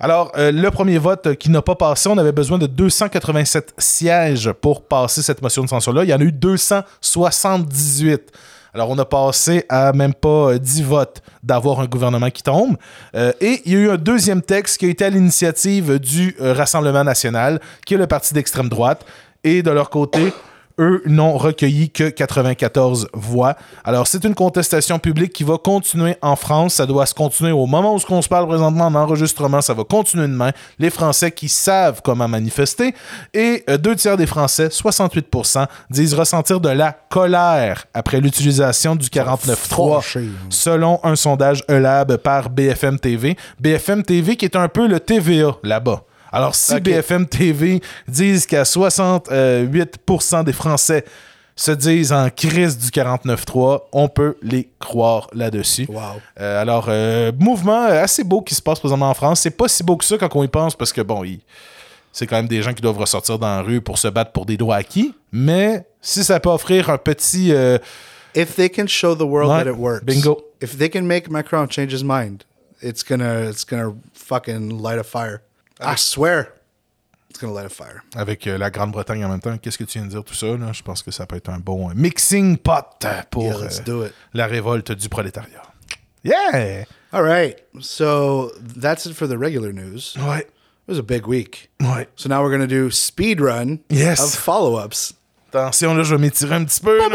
Alors, 0.00 0.32
euh, 0.36 0.50
le 0.50 0.70
premier 0.70 0.98
vote 0.98 1.26
euh, 1.26 1.34
qui 1.34 1.50
n'a 1.50 1.62
pas 1.62 1.74
passé, 1.74 2.08
on 2.08 2.18
avait 2.18 2.32
besoin 2.32 2.58
de 2.58 2.66
287 2.66 3.74
sièges 3.78 4.52
pour 4.52 4.82
passer 4.82 5.22
cette 5.22 5.42
motion 5.42 5.62
de 5.62 5.68
censure-là. 5.68 6.04
Il 6.04 6.10
y 6.10 6.14
en 6.14 6.20
a 6.20 6.24
eu 6.24 6.32
278. 6.32 8.32
Alors, 8.72 8.90
on 8.90 8.98
a 8.98 9.04
passé 9.04 9.64
à 9.68 9.92
même 9.92 10.14
pas 10.14 10.52
euh, 10.52 10.58
10 10.58 10.82
votes 10.82 11.22
d'avoir 11.42 11.80
un 11.80 11.86
gouvernement 11.86 12.30
qui 12.30 12.42
tombe. 12.42 12.76
Euh, 13.14 13.32
et 13.40 13.62
il 13.64 13.72
y 13.72 13.76
a 13.76 13.78
eu 13.78 13.90
un 13.90 13.96
deuxième 13.96 14.42
texte 14.42 14.78
qui 14.78 14.86
a 14.86 14.88
été 14.88 15.04
à 15.04 15.10
l'initiative 15.10 15.98
du 15.98 16.36
euh, 16.40 16.52
Rassemblement 16.52 17.02
national, 17.02 17.60
qui 17.84 17.94
est 17.94 17.98
le 17.98 18.06
parti 18.06 18.32
d'extrême 18.32 18.68
droite. 18.68 19.04
Et 19.42 19.62
de 19.62 19.70
leur 19.70 19.90
côté, 19.90 20.32
eux 20.80 21.02
n'ont 21.06 21.36
recueilli 21.36 21.90
que 21.90 22.08
94 22.08 23.08
voix. 23.12 23.54
Alors, 23.84 24.06
c'est 24.06 24.24
une 24.24 24.34
contestation 24.34 24.98
publique 24.98 25.32
qui 25.32 25.44
va 25.44 25.58
continuer 25.58 26.16
en 26.22 26.34
France. 26.34 26.74
Ça 26.74 26.86
doit 26.86 27.06
se 27.06 27.14
continuer 27.14 27.52
au 27.52 27.66
moment 27.66 27.94
où 27.94 28.00
on 28.08 28.22
se 28.22 28.28
parle 28.28 28.48
présentement 28.48 28.86
en 28.86 28.94
enregistrement. 28.94 29.60
Ça 29.60 29.74
va 29.74 29.84
continuer 29.84 30.26
demain. 30.26 30.50
Les 30.78 30.90
Français 30.90 31.30
qui 31.30 31.48
savent 31.48 32.00
comment 32.02 32.26
manifester. 32.26 32.94
Et 33.34 33.62
euh, 33.68 33.76
deux 33.78 33.94
tiers 33.94 34.16
des 34.16 34.26
Français, 34.26 34.68
68%, 34.68 35.66
disent 35.90 36.14
ressentir 36.14 36.60
de 36.60 36.70
la 36.70 36.92
colère 36.92 37.84
après 37.94 38.20
l'utilisation 38.20 38.96
du 38.96 39.08
49.3 39.08 39.94
fâchés, 39.94 40.20
hein. 40.20 40.46
selon 40.48 41.00
un 41.04 41.16
sondage 41.16 41.62
ELAB 41.68 42.16
par 42.16 42.50
BFM 42.50 42.98
TV. 42.98 43.36
BFM 43.60 44.02
TV 44.02 44.36
qui 44.36 44.46
est 44.46 44.56
un 44.56 44.68
peu 44.68 44.86
le 44.86 44.98
TVA 45.00 45.56
là-bas. 45.62 46.04
Alors, 46.32 46.54
si. 46.54 46.78
BFM 46.80 47.26
TV 47.26 47.80
disent 48.08 48.46
qu'à 48.46 48.64
68% 48.64 50.44
des 50.44 50.52
Français 50.52 51.04
se 51.56 51.72
disent 51.72 52.12
en 52.12 52.30
crise 52.30 52.78
du 52.78 52.88
49.3, 52.88 53.80
on 53.92 54.08
peut 54.08 54.36
les 54.42 54.70
croire 54.78 55.28
là-dessus. 55.34 55.86
Wow. 55.88 56.00
Euh, 56.40 56.62
alors, 56.62 56.86
euh, 56.88 57.32
mouvement 57.38 57.84
assez 57.84 58.24
beau 58.24 58.40
qui 58.40 58.54
se 58.54 58.62
passe 58.62 58.78
présentement 58.80 59.10
en 59.10 59.14
France. 59.14 59.40
C'est 59.40 59.50
pas 59.50 59.68
si 59.68 59.82
beau 59.82 59.96
que 59.96 60.04
ça 60.04 60.16
quand 60.16 60.34
on 60.36 60.42
y 60.44 60.48
pense 60.48 60.74
parce 60.74 60.92
que, 60.92 61.02
bon, 61.02 61.22
il- 61.24 61.40
c'est 62.12 62.26
quand 62.26 62.36
même 62.36 62.48
des 62.48 62.62
gens 62.62 62.72
qui 62.72 62.80
doivent 62.82 62.98
ressortir 62.98 63.38
dans 63.38 63.46
la 63.56 63.62
rue 63.62 63.80
pour 63.80 63.98
se 63.98 64.08
battre 64.08 64.32
pour 64.32 64.46
des 64.46 64.56
droits 64.56 64.76
acquis. 64.76 65.14
Mais 65.32 65.86
si 66.00 66.24
ça 66.24 66.40
peut 66.40 66.48
offrir 66.48 66.88
un 66.90 66.98
petit. 66.98 67.52
euh, 67.52 67.78
If 68.34 68.54
they 68.56 68.70
can 68.70 68.86
show 68.86 69.14
the 69.14 69.20
world 69.22 69.50
Ouais. 69.50 69.64
that 69.64 69.70
it 69.70 69.76
works. 69.76 70.04
Bingo. 70.04 70.40
If 70.62 70.78
they 70.78 70.88
can 70.88 71.02
make 71.02 71.28
Macron 71.30 71.66
change 71.68 71.92
his 71.92 72.02
mind, 72.04 72.44
it's 72.82 73.02
gonna 73.04 73.50
it's 73.50 73.64
gonna 73.64 73.92
fucking 74.14 74.80
light 74.80 74.98
a 74.98 75.02
fire. 75.04 75.40
I 75.80 75.94
swear. 75.96 76.52
It's 77.30 77.38
gonna 77.38 77.54
light 77.54 77.66
a 77.66 77.68
fire. 77.68 78.02
avec 78.16 78.46
euh, 78.48 78.58
la 78.58 78.70
Grande-Bretagne 78.70 79.24
en 79.24 79.28
même 79.28 79.40
temps. 79.40 79.56
Qu'est-ce 79.58 79.78
que 79.78 79.84
tu 79.84 79.98
viens 79.98 80.06
de 80.06 80.10
dire 80.12 80.24
tout 80.24 80.34
ça? 80.34 80.46
Là? 80.46 80.72
Je 80.72 80.82
pense 80.82 81.02
que 81.02 81.10
ça 81.12 81.26
peut 81.26 81.36
être 81.36 81.48
un 81.48 81.58
bon 81.60 81.88
euh, 81.88 81.92
mixing 81.94 82.56
pot 82.58 83.06
pour 83.30 83.44
Yeah, 83.44 83.56
let's 83.58 83.78
euh, 83.80 83.82
do 83.84 84.04
it. 84.06 84.12
la 84.34 84.46
révolte 84.46 84.90
du 84.92 85.08
prolétariat. 85.08 85.62
Yeah! 86.24 86.84
All 87.12 87.22
right. 87.22 87.56
So 87.80 88.50
that's 88.76 89.06
it 89.06 89.14
for 89.14 89.26
the 89.28 89.38
regular 89.38 89.72
news. 89.72 90.16
Ouais. 90.18 90.40
It 90.40 90.88
was 90.88 90.98
a 90.98 91.02
big 91.02 91.26
week. 91.26 91.70
Ouais. 91.80 92.08
So 92.16 92.28
now 92.28 92.42
we're 92.42 92.50
gonna 92.50 92.66
do 92.66 92.90
speed 92.90 93.40
run 93.40 93.78
Yes. 93.90 94.20
of 94.20 94.34
follow-ups. 94.34 95.14
Attention, 95.52 95.94
là, 95.96 96.02
je 96.04 96.14
vais 96.14 96.20
m'étirer 96.20 96.54
un 96.56 96.64
petit 96.64 96.80
peu. 96.80 96.96
là. 96.98 97.08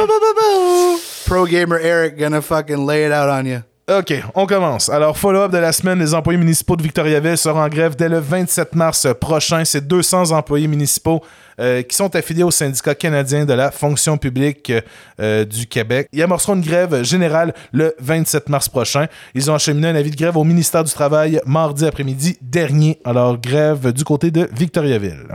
Pro 1.26 1.46
gamer 1.46 1.78
Eric 1.80 2.18
gonna 2.18 2.42
fucking 2.42 2.86
lay 2.86 3.06
it 3.06 3.12
out 3.12 3.30
on 3.30 3.46
you. 3.46 3.64
OK, 3.88 4.16
on 4.34 4.48
commence. 4.48 4.90
Alors, 4.90 5.16
follow-up 5.16 5.52
de 5.52 5.60
la 5.60 5.72
semaine, 5.72 6.00
les 6.00 6.16
employés 6.16 6.40
municipaux 6.40 6.76
de 6.76 6.82
Victoriaville 6.82 7.38
seront 7.38 7.62
en 7.62 7.70
grève 7.70 7.96
dès 7.96 8.10
le 8.10 8.18
27 8.18 8.74
mars 8.74 9.06
prochain. 9.22 9.64
C'est 9.64 9.86
200 9.86 10.32
employés 10.32 10.68
municipaux 10.68 11.22
euh, 11.60 11.84
qui 11.84 11.96
sont 11.96 12.16
affiliés 12.16 12.42
au 12.42 12.50
syndicat 12.50 12.96
canadien 12.96 13.46
de 13.46 13.54
la 13.54 13.70
fonction 13.70 14.18
publique 14.18 14.74
euh, 15.22 15.46
du 15.46 15.68
Québec. 15.68 16.08
Ils 16.14 16.24
amorceront 16.24 16.56
une 16.56 16.64
grève 16.64 17.04
générale 17.04 17.54
le 17.74 17.94
27 18.00 18.50
mars 18.50 18.70
prochain. 18.70 19.06
Ils 19.36 19.52
ont 19.52 19.54
acheminé 19.54 19.90
un 19.90 19.96
avis 19.96 20.10
de 20.10 20.16
grève 20.16 20.36
au 20.36 20.44
ministère 20.44 20.84
du 20.84 20.92
Travail 20.92 21.40
mardi 21.46 21.86
après-midi 21.86 22.40
dernier. 22.42 23.00
Alors, 23.06 23.38
grève 23.38 23.94
du 23.94 24.04
côté 24.04 24.32
de 24.32 24.50
Victoriaville. 24.52 25.28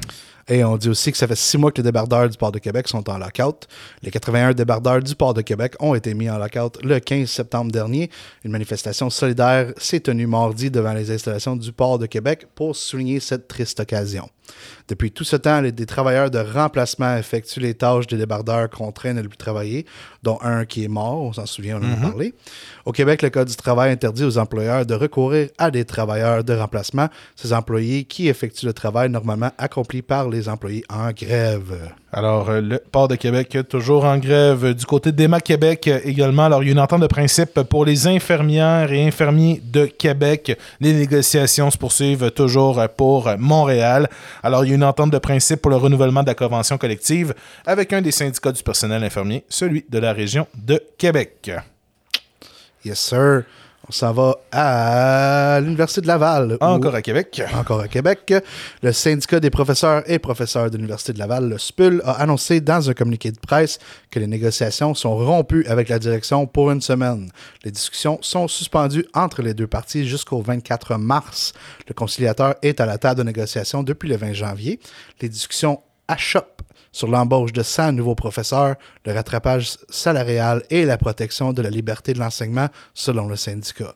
Et 0.51 0.65
on 0.65 0.77
dit 0.77 0.89
aussi 0.89 1.13
que 1.13 1.17
ça 1.17 1.29
fait 1.29 1.37
six 1.37 1.57
mois 1.57 1.71
que 1.71 1.77
les 1.77 1.85
débardeurs 1.85 2.29
du 2.29 2.37
port 2.37 2.51
de 2.51 2.59
Québec 2.59 2.89
sont 2.89 3.09
en 3.09 3.19
lockout. 3.19 3.69
Les 4.03 4.11
81 4.11 4.53
débardeurs 4.53 5.01
du 5.01 5.15
port 5.15 5.33
de 5.33 5.43
Québec 5.43 5.75
ont 5.79 5.95
été 5.95 6.13
mis 6.13 6.29
en 6.29 6.39
lockout 6.39 6.77
le 6.83 6.99
15 6.99 7.31
septembre 7.31 7.71
dernier. 7.71 8.11
Une 8.45 8.51
manifestation 8.51 9.11
solidaire 9.11 9.73
s'est 9.77 10.01
tenue 10.01 10.27
mardi 10.27 10.69
devant 10.69 10.93
les 10.93 11.13
installations 11.13 11.55
du 11.55 11.73
port 11.73 12.01
de 12.01 12.07
Québec 12.07 12.49
pour 12.57 12.75
souligner 12.75 13.21
cette 13.21 13.47
triste 13.47 13.79
occasion. 13.79 14.29
Depuis 14.89 15.13
tout 15.13 15.25
ce 15.25 15.37
temps, 15.37 15.61
les- 15.61 15.73
des 15.73 15.87
travailleurs 15.87 16.31
de 16.31 16.39
remplacement 16.39 17.17
effectuent 17.17 17.61
les 17.61 17.75
tâches 17.75 18.07
des 18.07 18.17
débardeurs 18.17 18.69
contraints 18.71 19.15
de 19.15 19.23
ne 19.23 19.29
plus 19.29 19.37
travailler, 19.37 19.87
dont 20.23 20.39
un 20.43 20.65
qui 20.65 20.85
est 20.85 20.89
mort, 20.89 21.21
on 21.23 21.33
s'en 21.33 21.47
souvient, 21.47 21.81
on 21.81 21.85
en 21.85 21.93
a 21.93 22.09
parlé. 22.11 22.35
Au 22.85 22.93
Québec, 22.93 23.23
le 23.23 23.31
Code 23.31 23.49
du 23.49 23.57
travail 23.57 23.93
interdit 23.93 24.25
aux 24.25 24.39
employeurs 24.39 24.85
de 24.87 24.95
recourir 24.95 25.49
à 25.59 25.71
des 25.71 25.85
travailleurs 25.85 26.43
de 26.45 26.53
remplacement, 26.55 27.09
ces 27.37 27.53
employés 27.53 28.05
qui 28.05 28.29
effectuent 28.29 28.67
le 28.67 28.73
travail 28.73 29.09
normalement 29.11 29.51
accompli 29.59 30.03
par 30.03 30.29
les 30.29 30.49
employés 30.49 30.85
en 30.89 31.11
grève. 31.13 31.91
Alors, 32.13 32.51
euh, 32.51 32.61
le 32.61 32.79
port 32.79 33.07
de 33.07 33.15
Québec, 33.15 33.57
toujours 33.69 34.05
en 34.05 34.19
grève. 34.19 34.75
Du 34.75 34.85
côté 34.85 35.13
d'EMA 35.13 35.41
Québec 35.41 35.87
euh, 35.87 36.01
également. 36.05 36.45
Alors, 36.45 36.63
il 36.63 36.67
y 36.67 36.69
a 36.71 36.73
une 36.73 36.81
entente 36.81 37.03
de 37.03 37.07
principe 37.07 37.63
pour 37.63 37.85
les 37.85 38.09
infirmières 38.09 38.93
et 38.93 39.07
infirmiers 39.07 39.63
de 39.65 39.87
Québec. 39.87 40.59
Les 40.81 40.93
négociations 40.93 41.71
se 41.71 41.79
poursuivent 41.79 42.33
toujours 42.33 42.83
pour 42.97 43.31
Montréal. 43.39 44.09
Alors, 44.43 44.65
il 44.65 44.71
y 44.71 44.73
a 44.73 44.75
une 44.75 44.85
entente 44.85 45.11
de 45.11 45.19
principe 45.19 45.63
pour 45.63 45.71
le 45.71 45.77
renouvellement 45.77 46.23
de 46.23 46.29
la 46.29 46.35
convention 46.35 46.79
collective 46.79 47.33
avec 47.65 47.93
un 47.93 48.03
des 48.03 48.11
syndicats 48.11 48.53
du 48.53 48.63
personnel 48.63 49.05
infirmier, 49.05 49.45
celui 49.49 49.85
de 49.89 49.99
la 49.99 50.13
région 50.13 50.49
de 50.57 50.83
Québec. 50.99 51.53
Yes, 52.85 52.99
sir. 52.99 53.45
On 53.91 53.93
s'en 53.93 54.13
va 54.13 54.37
à 54.53 55.59
l'Université 55.61 56.01
de 56.01 56.07
Laval. 56.07 56.57
où- 56.61 56.65
Encore 56.65 56.95
à 56.95 57.03
Québec. 57.03 57.43
encore 57.59 57.81
à 57.81 57.89
Québec. 57.89 58.33
Le 58.85 58.93
syndicat 58.93 59.41
des 59.41 59.51
professeurs 59.51 60.09
et 60.09 60.21
professeurs 60.21 60.71
de 60.71 60.77
l'Université 60.77 61.13
de 61.13 61.19
Laval, 61.19 61.49
le 61.49 61.59
SPUL, 61.59 62.01
a 62.05 62.13
annoncé 62.23 62.61
dans 62.61 62.89
un 62.89 62.95
communiqué 62.95 63.33
de 63.33 63.41
presse 63.41 63.81
que 64.13 64.21
les 64.21 64.29
négociations 64.29 64.95
sont 64.95 65.17
rompues 65.17 65.67
avec 65.67 65.89
la 65.89 65.99
direction 65.99 66.47
pour 66.47 66.71
une 66.71 66.81
semaine. 66.81 67.33
Les 67.65 67.73
discussions 67.73 68.21
sont 68.23 68.47
suspendues 68.47 69.07
entre 69.13 69.43
les 69.43 69.55
deux 69.55 69.67
parties 69.67 70.07
jusqu'au 70.07 70.41
24 70.41 70.97
mars. 70.97 71.53
Le 71.89 71.93
conciliateur 71.95 72.55
est 72.63 72.81
à 72.81 72.87
la 72.87 72.97
table 72.97 73.19
de 73.19 73.25
négociation 73.25 73.83
depuis 73.83 74.09
le 74.09 74.17
20 74.17 74.35
janvier. 74.35 74.79
Les 75.21 75.29
discussions 75.29 75.81
achoppent 76.07 76.60
sur 76.93 77.09
l'embauche 77.09 77.53
de 77.53 77.63
100 77.63 77.93
nouveaux 77.93 78.15
professeurs, 78.15 78.77
le 79.05 79.13
rattrapage 79.13 79.77
salarial 79.89 80.63
et 80.71 80.85
la 80.85 80.99
protection 80.99 81.53
de 81.53 81.63
la 81.63 81.71
liberté 81.71 82.13
de 82.13 82.19
l'enseignement, 82.19 82.69
selon 82.95 83.27
le 83.27 83.37
syndicat. 83.37 83.95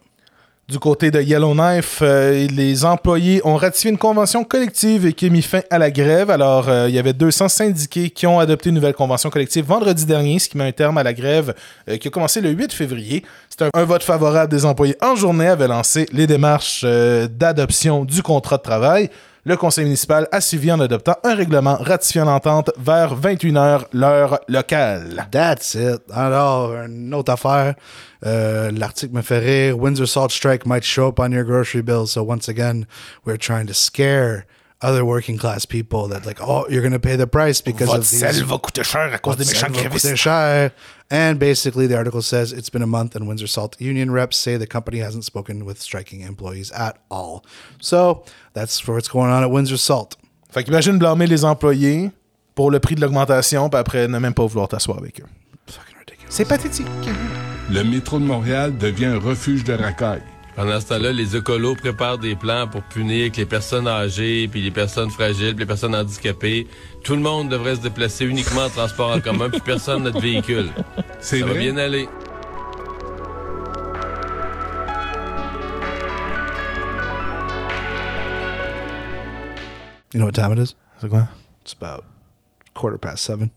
Du 0.67 0.79
côté 0.79 1.11
de 1.11 1.21
Yellowknife, 1.21 1.99
euh, 2.01 2.47
les 2.47 2.87
employés 2.87 3.43
ont 3.45 3.57
ratifié 3.57 3.91
une 3.91 3.99
convention 3.99 4.45
collective 4.45 5.13
qui 5.13 5.27
a 5.27 5.29
mis 5.29 5.43
fin 5.43 5.61
à 5.69 5.77
la 5.77 5.91
grève. 5.91 6.31
Alors, 6.31 6.71
euh, 6.71 6.89
il 6.89 6.95
y 6.95 6.99
avait 6.99 7.13
200 7.13 7.49
syndiqués 7.49 8.09
qui 8.09 8.27
ont 8.27 8.39
adopté 8.39 8.71
une 8.71 8.77
nouvelle 8.77 8.95
convention 8.95 9.29
collective 9.29 9.67
vendredi 9.67 10.07
dernier, 10.07 10.39
ce 10.39 10.49
qui 10.49 10.57
met 10.57 10.65
un 10.65 10.73
terme 10.73 10.97
à 10.97 11.03
la 11.03 11.13
grève 11.13 11.55
euh, 11.91 11.99
qui 11.99 12.09
a 12.09 12.11
commencé 12.11 12.41
le 12.41 12.49
8 12.49 12.73
février. 12.73 13.25
C'est 13.51 13.61
un, 13.61 13.69
un 13.75 13.85
vote 13.85 14.03
favorable 14.03 14.51
des 14.51 14.65
employés 14.65 14.97
en 15.03 15.15
journée 15.17 15.49
avait 15.49 15.69
lancé 15.69 16.07
les 16.13 16.27
démarches 16.27 16.83
d'adoption 16.83 18.07
du 18.07 18.23
contrat 18.23 18.57
de 18.57 18.63
travail. 18.63 19.11
Le 19.47 19.57
conseil 19.59 19.85
municipal 19.85 20.27
a 20.33 20.41
suivi 20.41 20.73
en 20.73 20.81
adoptant 20.81 21.17
un 21.23 21.35
règlement 21.35 21.77
ratifiant 21.79 22.25
l'entente 22.25 22.71
vers 22.79 23.15
21h, 23.15 23.83
l'heure 23.93 24.41
locale. 24.49 25.29
That's 25.31 25.75
it. 25.75 26.01
Alors, 26.11 26.73
une 26.75 27.13
autre 27.13 27.31
affaire. 27.33 27.75
Euh, 28.25 28.71
L'article 28.73 29.15
me 29.15 29.21
fait 29.21 29.41
rire. 29.41 29.79
Windsor 29.79 30.07
Salt 30.09 30.31
Strike 30.31 30.65
might 30.65 30.83
show 30.83 31.09
up 31.09 31.19
on 31.21 31.31
your 31.31 31.45
grocery 31.45 31.83
bill. 31.83 32.07
So 32.07 32.23
once 32.23 32.49
again, 32.49 32.87
we're 33.27 33.37
trying 33.37 33.67
to 33.67 33.75
scare 33.75 34.47
other 34.81 35.05
working 35.05 35.37
class 35.39 35.67
people 35.67 36.09
that 36.09 36.25
like, 36.25 36.41
oh, 36.41 36.67
you're 36.71 36.81
going 36.83 36.93
to 36.93 36.99
pay 36.99 37.17
the 37.17 37.27
price 37.27 37.61
because 37.61 37.89
Votre 37.89 38.01
of 38.01 38.11
these. 38.11 38.43
va 38.45 38.57
coûter 38.59 38.83
cher 38.83 39.13
à 39.13 39.19
cause 39.19 39.37
des 39.37 39.45
méchants 39.45 39.69
va 39.71 39.89
coûter 39.91 40.17
cher. 40.17 40.71
And 41.11 41.39
basically, 41.39 41.87
the 41.87 41.97
article 41.97 42.23
says 42.23 42.53
it's 42.53 42.71
been 42.71 42.83
a 42.83 42.87
month, 42.87 43.15
and 43.15 43.29
Windsor 43.29 43.47
Salt 43.47 43.81
union 43.81 44.11
reps 44.11 44.37
say 44.37 44.57
the 44.57 44.67
company 44.67 44.99
hasn't 44.99 45.25
spoken 45.25 45.65
with 45.65 45.81
striking 45.81 46.23
employees 46.23 46.73
at 46.73 46.97
all. 47.11 47.45
So 47.81 48.25
that's 48.55 48.87
what's 48.89 49.09
going 49.09 49.31
on 49.31 49.43
at 49.43 49.51
Windsor 49.51 49.77
Salt. 49.77 50.17
Fait 50.51 50.65
qu'imagine 50.65 50.99
blâmer 50.99 51.27
les 51.27 51.45
employés 51.45 52.11
pour 52.55 52.71
le 52.71 52.79
prix 52.81 52.95
de 52.95 53.01
l'augmentation, 53.01 53.69
puis 53.69 53.79
après 53.79 54.09
ne 54.09 54.19
même 54.19 54.35
pas 54.35 54.47
vouloir 54.47 54.69
t'asseoir 54.69 54.99
avec 54.99 55.21
eux. 55.21 55.27
Fucking 55.67 55.97
ridiculous. 55.99 56.31
C'est 56.31 56.49
pathétique. 56.49 56.87
Le 57.71 57.83
métro 57.83 58.19
de 58.19 58.25
Montréal 58.25 58.77
devient 58.79 59.07
un 59.07 59.19
refuge 59.19 59.65
de 59.65 59.73
racailles. 59.75 60.23
Pendant 60.57 60.81
ce 60.81 60.87
temps-là, 60.87 61.13
les 61.13 61.37
écolos 61.37 61.75
préparent 61.75 62.19
des 62.19 62.37
plans 62.37 62.69
pour 62.69 62.83
punir 62.83 63.33
que 63.33 63.39
les 63.39 63.47
personnes 63.47 63.89
âgées, 63.89 64.47
puis 64.47 64.63
les 64.63 64.71
personnes 64.71 65.11
fragiles, 65.11 65.57
puis 65.57 65.65
les 65.65 65.67
personnes 65.67 65.97
handicapées. 65.97 66.69
Tout 67.03 67.15
le 67.17 67.23
monde 67.23 67.49
devrait 67.49 67.75
se 67.75 67.81
déplacer 67.81 68.25
uniquement 68.25 68.67
en 68.67 68.71
transport 68.71 69.11
en 69.11 69.21
commun, 69.21 69.51
puis 69.51 69.61
personne 69.61 70.05
n'a 70.05 70.11
de 70.13 70.21
véhicule. 70.21 70.71
C'est 71.21 71.41
Ça 71.41 71.47
va 71.47 71.55
bien 71.55 71.77
aller. 71.77 72.09
You 80.13 80.21
know 80.21 80.27
what 80.27 80.35
time 80.35 80.53
it 80.53 80.59
is? 80.61 80.77
C'est 81.01 81.09
quoi? 81.09 81.27
It's 81.63 81.73
about 81.73 82.05
quarter 82.75 82.99
past 82.99 83.25
seven. 83.25 83.51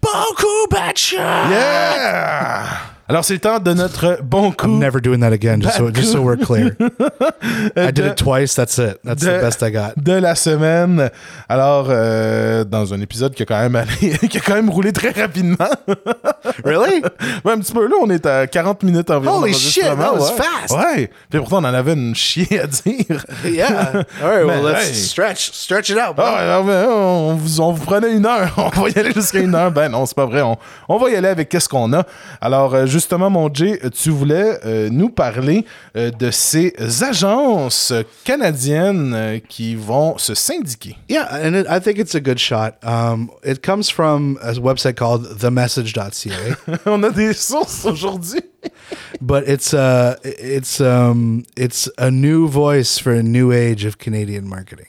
Beaucoup 0.00 0.66
Batcha! 0.70 1.50
Yeah! 1.50 2.78
Alors, 3.12 3.26
c'est 3.26 3.34
le 3.34 3.40
temps 3.40 3.58
de 3.58 3.74
notre 3.74 4.20
bon 4.22 4.52
coup. 4.52 4.68
I'm 4.68 4.78
never 4.78 4.98
doing 4.98 5.20
that 5.20 5.34
again, 5.34 5.60
just 5.60 5.76
so, 5.76 5.90
just 5.92 6.12
so 6.12 6.22
we're 6.22 6.38
clear. 6.38 6.74
I 7.76 7.92
did 7.92 7.96
de- 7.96 8.06
it 8.12 8.16
twice. 8.16 8.54
That's 8.54 8.78
it. 8.78 9.00
That's 9.04 9.22
the 9.22 9.38
best 9.38 9.62
I 9.62 9.70
got. 9.70 10.02
de 10.02 10.14
la 10.14 10.34
semaine. 10.34 11.10
Alors, 11.46 11.88
euh, 11.90 12.64
dans 12.64 12.94
un 12.94 13.00
épisode 13.02 13.34
qui 13.34 13.42
a 13.42 13.44
quand 13.44 13.60
même 13.60 13.76
allé, 13.76 14.16
qui 14.30 14.38
a 14.38 14.40
quand 14.40 14.54
même 14.54 14.70
roulé 14.70 14.94
très 14.94 15.10
rapidement. 15.10 15.68
Really? 16.64 17.02
Ouais, 17.44 17.52
un 17.52 17.58
petit 17.58 17.72
peu 17.72 17.86
là, 17.86 17.96
on 18.00 18.10
est 18.10 18.26
à 18.26 18.46
40 18.46 18.82
minutes 18.82 19.10
environ. 19.10 19.38
Holy 19.38 19.54
shit, 19.54 19.84
that 19.84 20.12
was 20.12 20.30
ouais. 20.30 20.36
fast. 20.36 20.74
Ouais. 20.74 21.10
Puis 21.30 21.38
pourtant, 21.38 21.58
on 21.58 21.68
en 21.68 21.74
avait 21.74 21.92
une 21.92 22.14
chier 22.14 22.60
à 22.60 22.66
dire. 22.66 23.24
yeah. 23.44 24.04
All 24.22 24.28
right. 24.28 24.44
Well, 24.44 24.62
let's 24.64 24.88
hey. 24.88 24.94
stretch, 24.94 25.50
stretch 25.52 25.88
it 25.90 25.96
out. 25.96 26.16
bro. 26.16 26.24
Ah, 26.26 26.60
ouais, 26.60 26.84
on, 26.88 27.34
vous, 27.34 27.60
on 27.60 27.72
vous 27.72 27.84
prenait 27.84 28.12
une 28.12 28.26
heure. 28.26 28.52
On 28.56 28.82
va 28.82 28.88
y 28.88 28.98
aller 28.98 29.12
jusqu'à 29.12 29.38
une 29.38 29.54
heure. 29.54 29.70
Ben 29.70 29.88
non, 29.88 30.04
c'est 30.04 30.16
pas 30.16 30.26
vrai. 30.26 30.42
On, 30.42 30.58
on 30.88 30.98
va 30.98 31.10
y 31.10 31.16
aller 31.16 31.28
avec 31.28 31.48
qu'est-ce 31.48 31.68
qu'on 31.68 31.92
a. 31.92 32.04
Alors, 32.40 32.74
euh, 32.74 32.86
justement, 33.02 33.30
mon 33.30 33.52
Jay, 33.52 33.80
tu 33.90 34.10
voulais 34.10 34.58
euh, 34.64 34.88
nous 34.88 35.10
parler 35.10 35.64
euh, 35.96 36.10
de 36.12 36.30
ces 36.30 36.72
agences 37.02 37.92
canadiennes 38.24 39.12
euh, 39.14 39.38
qui 39.40 39.74
vont 39.74 40.18
se 40.18 40.34
syndiquer. 40.34 40.96
Yeah, 41.08 41.28
and 41.32 41.56
it, 41.56 41.66
I 41.68 41.80
think 41.80 41.98
it's 41.98 42.14
a 42.14 42.20
good 42.20 42.38
shot. 42.38 42.78
Um, 42.84 43.30
it 43.42 43.60
comes 43.62 43.90
from 43.90 44.38
a 44.40 44.52
website 44.52 44.94
called 44.96 45.26
themessage.ca, 45.40 46.78
on 46.86 47.02
a 47.02 47.10
des 47.10 47.34
sources 47.34 47.84
aujourd'hui. 47.84 48.42
but 49.20 49.42
it's 49.48 49.74
uh 49.74 50.14
it's 50.22 50.80
um 50.80 51.44
it's 51.56 51.90
a 51.98 52.12
new 52.12 52.46
voice 52.46 52.96
for 52.96 53.12
a 53.12 53.22
new 53.22 53.50
age 53.50 53.84
of 53.84 53.98
Canadian 53.98 54.48
marketing. 54.48 54.86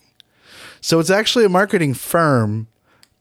So 0.81 0.99
it's 0.99 1.09
actually 1.09 1.45
a 1.45 1.49
marketing 1.49 1.95
firm 1.95 2.67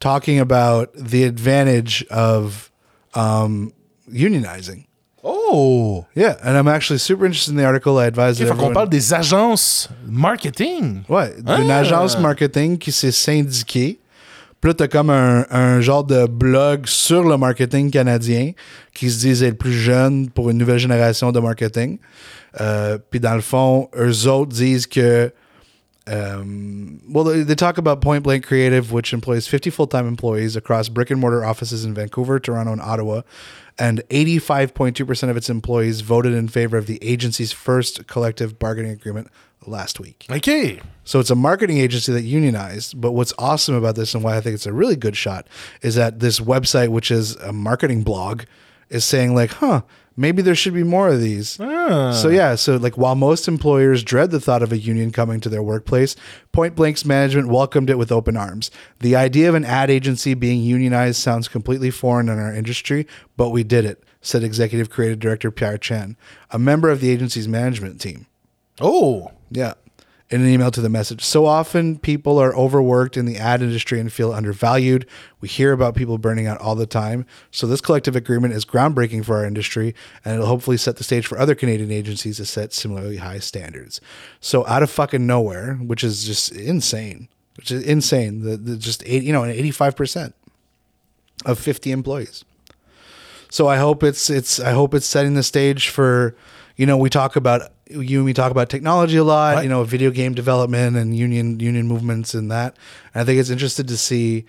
talking 0.01 0.39
about 0.39 0.91
the 0.95 1.25
advantage 1.25 2.05
of 2.11 2.71
um, 3.15 3.73
unionizing. 4.13 4.85
Oh! 5.25 6.05
Yeah, 6.17 6.37
and 6.43 6.57
I'm 6.57 6.67
actually 6.69 6.99
super 6.99 7.27
interested 7.27 7.53
in 7.55 7.57
the 7.57 7.65
article. 7.65 7.99
I 8.01 8.07
advise 8.07 8.39
qu'on 8.39 8.47
everyone- 8.49 8.73
parle 8.75 8.89
des 8.89 9.15
agences 9.15 9.89
marketing. 10.07 11.03
Ouais, 11.09 11.33
Ah! 11.47 11.57
d'une 11.59 11.71
agence 11.71 12.19
marketing 12.19 12.77
qui 12.79 12.91
s'est 12.93 13.13
syndiquée. 13.13 13.99
Puis 14.61 14.71
là, 14.71 14.75
t'as 14.75 14.89
comme 14.89 15.11
un, 15.11 15.45
un 15.51 15.81
genre 15.81 16.05
de 16.05 16.27
blog 16.27 16.87
sur 16.87 17.25
le 17.25 17.37
marketing 17.37 17.91
canadien 17.91 18.53
qui 18.95 19.11
se 19.11 19.19
disent 19.21 19.43
être 19.43 19.59
plus 19.59 19.73
jeune 19.73 20.29
pour 20.31 20.51
une 20.51 20.59
nouvelle 20.59 20.79
génération 20.79 21.33
de 21.33 21.41
marketing. 21.41 21.99
Euh, 22.61 22.99
Puis 23.11 23.19
dans 23.21 23.35
le 23.35 23.41
fond, 23.41 23.89
eux 23.97 24.29
autres 24.29 24.53
disent 24.53 24.87
que. 24.87 25.33
Um, 26.07 27.01
well, 27.09 27.25
they, 27.25 27.43
they 27.43 27.55
talk 27.55 27.79
about 27.79 28.01
Point 28.01 28.25
Blank 28.25 28.45
Creative, 28.47 28.91
which 28.91 29.13
employs 29.13 29.47
50 29.47 29.71
full 29.71 29.87
time 29.87 30.07
employees 30.07 30.57
across 30.57 30.89
brick 30.89 31.11
and 31.11 31.21
mortar 31.21 31.45
offices 31.45 31.85
in 31.85 31.95
Vancouver, 31.95 32.41
Toronto, 32.41 32.73
and 32.73 32.81
Ottawa. 32.81 33.23
And 33.79 34.03
85.2% 34.11 35.31
of 35.31 35.37
its 35.37 35.49
employees 35.49 36.03
voted 36.03 36.35
in 36.35 36.49
favor 36.49 36.77
of 36.77 36.87
the 36.87 37.03
agency's 37.03 37.53
first 37.53 38.07
collective 38.07 38.59
bargaining 38.59 38.93
agreement 38.93 39.29
last 39.67 39.99
week. 39.99 40.27
OK. 40.29 40.81
So 41.05 41.21
it's 41.21 41.31
a 41.31 41.35
marketing 41.35 41.79
agency 41.79 42.13
that 42.13 42.23
unionized. 42.23 43.01
But 43.01 43.13
what's 43.13 43.33
awesome 43.39 43.75
about 43.75 43.97
this 43.97 44.15
and 44.15 44.23
why 44.23 44.37
I 44.37 44.41
think 44.41 44.55
it's 44.55 44.67
a 44.67 44.73
really 44.73 44.97
good 44.97 45.17
shot 45.17 45.47
is 45.81 45.95
that 45.95 46.21
this 46.21 46.41
website, 46.41 46.89
which 46.89 47.11
is 47.11 47.37
a 47.37 47.53
marketing 47.53 48.03
blog, 48.03 48.43
is 48.91 49.05
saying 49.05 49.35
like, 49.35 49.53
huh, 49.53 49.83
maybe 50.17 50.43
there 50.43 50.55
should 50.55 50.75
be 50.75 50.83
more 50.83 51.09
of 51.09 51.21
these. 51.21 51.59
Ah. 51.61 52.13
So 52.13 52.29
yeah, 52.29 52.55
so 52.55 52.77
like 52.77 52.97
while 52.97 53.15
most 53.15 53.49
employers 53.49 54.03
dread 54.03 54.31
the 54.31 54.41
thought 54.41 54.63
of 54.63 54.73
a 54.73 54.79
union 54.79 55.11
coming 55.11 55.41
to 55.41 55.49
their 55.49 55.63
workplace, 55.63 56.17
Point 56.53 56.75
Blank's 56.75 57.05
management 57.05 57.49
welcomed 57.49 57.91
it 57.91 57.99
with 57.99 58.13
open 58.13 58.37
arms. 58.37 58.71
The 59.01 59.17
idea 59.17 59.49
of 59.49 59.55
an 59.55 59.65
ad 59.65 59.91
agency 59.91 60.35
being 60.35 60.63
unionized 60.63 61.21
sounds 61.21 61.49
completely 61.49 61.91
foreign 61.91 62.29
in 62.29 62.39
our 62.39 62.55
industry, 62.55 63.07
but 63.37 63.51
we 63.51 63.65
did 63.65 63.85
it, 63.85 64.05
said 64.21 64.43
executive 64.43 64.91
creative 64.91 65.19
director 65.19 65.51
Pierre 65.51 65.79
Chen, 65.79 66.17
a 66.51 66.59
member 66.59 66.91
of 66.91 67.01
the 67.01 67.11
agency's 67.11 67.49
management 67.49 68.01
team. 68.01 68.27
Oh! 68.81 69.31
Yeah. 69.51 69.75
In 70.33 70.41
an 70.41 70.49
email 70.49 70.71
to 70.71 70.81
the 70.81 70.89
message. 70.89 71.23
So 71.23 71.45
often 71.45 71.99
people 71.99 72.39
are 72.39 72.57
overworked 72.57 73.19
in 73.19 73.27
the 73.27 73.37
ad 73.37 73.61
industry 73.61 74.01
and 74.01 74.11
feel 74.11 74.33
undervalued. 74.33 75.07
We 75.43 75.49
hear 75.49 75.73
about 75.73 75.95
people 75.95 76.17
burning 76.17 76.47
out 76.47 76.59
all 76.59 76.75
the 76.75 76.87
time. 76.87 77.27
So 77.51 77.67
this 77.67 77.83
collective 77.83 78.17
agreement 78.17 78.55
is 78.55 78.65
groundbreaking 78.65 79.27
for 79.27 79.37
our 79.37 79.45
industry 79.45 79.95
and 80.25 80.35
it'll 80.35 80.47
hopefully 80.47 80.79
set 80.79 80.97
the 80.97 81.05
stage 81.05 81.27
for 81.27 81.39
other 81.39 81.55
Canadian 81.55 81.91
agencies 81.91 82.39
to 82.39 82.47
set 82.47 82.73
similarly 82.73 83.19
high 83.19 83.41
standards. 83.41 84.01
So 84.41 84.67
out 84.67 84.83
of 84.83 84.91
fucking 84.91 85.27
nowhere, 85.27 85.75
which 85.75 86.03
is 86.03 86.25
just 86.25 86.51
insane, 86.53 87.29
which 87.59 87.71
is 87.71 87.83
insane. 87.83 88.41
The, 88.41 88.57
the 88.57 88.79
just 88.79 89.03
eight, 89.05 89.25
you 89.25 89.35
know, 89.35 89.43
an 89.43 89.55
85% 89.55 90.33
of 91.45 91.59
50 91.59 91.93
employees. 91.93 92.43
So 93.51 93.69
I 93.69 93.77
hope 93.77 94.03
it's 94.03 94.31
it's 94.31 94.59
I 94.59 94.71
hope 94.71 94.95
it's 94.95 95.05
setting 95.05 95.35
the 95.35 95.43
stage 95.43 95.91
for, 95.91 96.35
you 96.77 96.87
know, 96.87 96.97
we 96.97 97.11
talk 97.11 97.37
about 97.37 97.73
you 97.91 98.19
and 98.19 98.27
me 98.27 98.33
talk 98.33 98.51
about 98.51 98.71
technology 98.71 99.17
a 99.19 99.25
lot, 99.25 99.57
Right. 99.57 99.63
you 99.65 99.69
know, 99.69 99.85
video 99.85 100.11
game 100.11 100.33
development 100.35 100.97
and 100.97 101.17
union 101.17 101.61
union 101.61 101.87
movements 101.87 102.35
and 102.35 102.51
that. 102.51 102.77
And 103.15 103.23
I 103.23 103.25
think 103.25 103.39
it's 103.41 103.51
interesting 103.51 103.87
to 103.87 103.97
see 103.97 104.45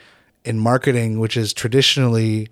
in 0.45 0.59
marketing, 0.59 1.19
which 1.19 1.35
is 1.37 1.53
traditionally, 1.53 2.47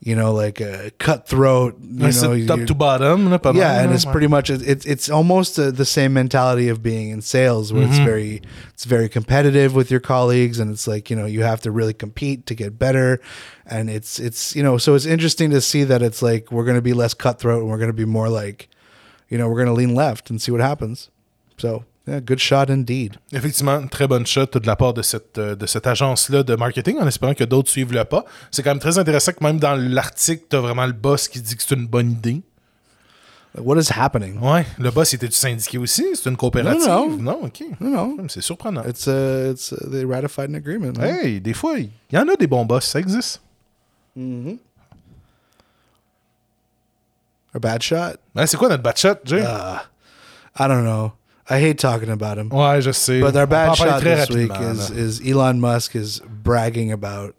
you 0.00 0.14
know, 0.14 0.32
like 0.34 0.60
a 0.60 0.90
cutthroat, 0.98 1.78
you 1.80 1.98
know, 2.40 2.46
top 2.46 2.58
to 2.66 2.74
bottom, 2.74 3.28
yeah, 3.56 3.80
and 3.84 3.92
it's 3.94 4.04
pretty 4.12 4.26
much 4.26 4.50
it's 4.50 4.84
it's 4.84 5.08
almost 5.08 5.58
uh, 5.58 5.70
the 5.70 5.84
same 5.86 6.12
mentality 6.12 6.68
of 6.68 6.82
being 6.82 7.08
in 7.08 7.22
sales, 7.22 7.72
where 7.72 7.84
it's 7.84 7.96
very 8.04 8.42
it's 8.74 8.84
very 8.84 9.08
competitive 9.08 9.74
with 9.74 9.90
your 9.90 10.00
colleagues, 10.00 10.58
and 10.58 10.70
it's 10.70 10.86
like 10.86 11.08
you 11.08 11.16
know 11.16 11.24
you 11.24 11.42
have 11.42 11.62
to 11.62 11.70
really 11.70 11.94
compete 11.94 12.44
to 12.46 12.54
get 12.54 12.78
better, 12.78 13.18
and 13.64 13.88
it's 13.88 14.18
it's 14.20 14.54
you 14.54 14.62
know 14.62 14.76
so 14.76 14.94
it's 14.94 15.06
interesting 15.06 15.50
to 15.50 15.60
see 15.62 15.84
that 15.84 16.02
it's 16.02 16.20
like 16.20 16.52
we're 16.52 16.64
going 16.64 16.76
to 16.76 16.82
be 16.82 16.92
less 16.92 17.14
cutthroat 17.14 17.62
and 17.62 17.70
we're 17.70 17.78
going 17.78 17.88
to 17.88 17.94
be 17.96 18.04
more 18.04 18.28
like, 18.28 18.68
you 19.30 19.38
know, 19.38 19.48
we're 19.48 19.62
going 19.64 19.74
to 19.74 19.74
lean 19.74 19.94
left 19.94 20.30
and 20.30 20.38
see 20.38 20.50
what 20.52 20.60
happens. 20.60 21.10
So 21.58 21.84
yeah, 22.06 22.20
good 22.20 22.38
shot 22.40 22.66
indeed. 22.68 23.16
Effectivement, 23.32 23.80
une 23.80 23.88
très 23.88 24.06
bonne 24.08 24.26
shot 24.26 24.46
de 24.58 24.66
la 24.66 24.76
part 24.76 24.92
de 24.94 25.02
cette, 25.02 25.38
euh, 25.38 25.54
de 25.54 25.66
cette 25.66 25.86
agence-là 25.86 26.42
de 26.42 26.54
marketing, 26.56 26.98
en 26.98 27.06
espérant 27.06 27.34
que 27.34 27.44
d'autres 27.44 27.70
suivent 27.70 27.92
le 27.92 28.04
pas. 28.04 28.24
C'est 28.50 28.62
quand 28.62 28.70
même 28.70 28.78
très 28.80 28.98
intéressant 28.98 29.32
que 29.32 29.42
même 29.44 29.58
dans 29.58 29.74
l'article, 29.74 30.44
tu 30.50 30.56
as 30.56 30.60
vraiment 30.60 30.86
le 30.86 30.92
boss 30.92 31.28
qui 31.28 31.40
dit 31.40 31.56
que 31.56 31.62
c'est 31.62 31.74
une 31.74 31.86
bonne 31.86 32.10
idée. 32.12 32.42
What 33.56 33.78
is 33.80 33.88
happening? 33.96 34.40
Ouais, 34.40 34.66
le 34.80 34.90
boss 34.90 35.14
était 35.14 35.28
du 35.28 35.34
syndiqué 35.36 35.78
aussi, 35.78 36.04
c'est 36.14 36.28
une 36.28 36.36
coopérative. 36.36 36.88
Non, 36.88 37.16
Non, 37.18 37.38
ok. 37.44 37.62
No, 37.80 37.88
no, 37.88 38.00
Hum, 38.18 38.28
C'est 38.28 38.40
surprenant. 38.40 38.82
it's 38.82 39.06
uh, 39.06 39.52
it's 39.52 39.70
uh, 39.72 39.88
they 39.92 40.04
ratified 40.04 40.50
an 40.50 40.54
agreement. 40.54 40.98
man. 40.98 41.06
Hey, 41.22 41.40
des 41.40 41.52
fois, 41.54 41.78
il 41.78 41.88
y 42.12 42.18
en 42.18 42.26
a 42.28 42.34
des 42.34 42.48
bons 42.48 42.64
boss, 42.64 42.84
ça 42.86 42.98
existe. 42.98 43.40
A 47.54 47.60
bad 47.60 47.82
shot. 47.82 48.16
Ouais, 48.34 48.46
c'est 48.46 48.56
quoi 48.56 48.68
notre 48.68 48.82
bad 48.82 48.96
shot, 48.98 49.16
Jay? 49.24 49.42
I 49.42 50.68
don't 50.68 50.84
know. 50.84 51.12
I 51.48 51.58
hate 51.60 51.78
talking 51.78 52.08
about 52.10 52.38
him. 52.38 52.48
ouais, 52.50 52.80
je 52.80 52.90
sais. 52.92 53.20
But 53.20 53.36
our 53.36 53.42
On 53.42 53.46
va 53.46 53.64
en 53.64 53.68
bad 53.68 53.76
shot 53.76 54.00
this 54.00 54.30
week 54.30 54.50
is, 54.60 54.90
is 54.90 55.20
Elon 55.24 55.60
Musk 55.60 55.94
is 55.94 56.20
bragging 56.42 56.90
about 56.90 57.34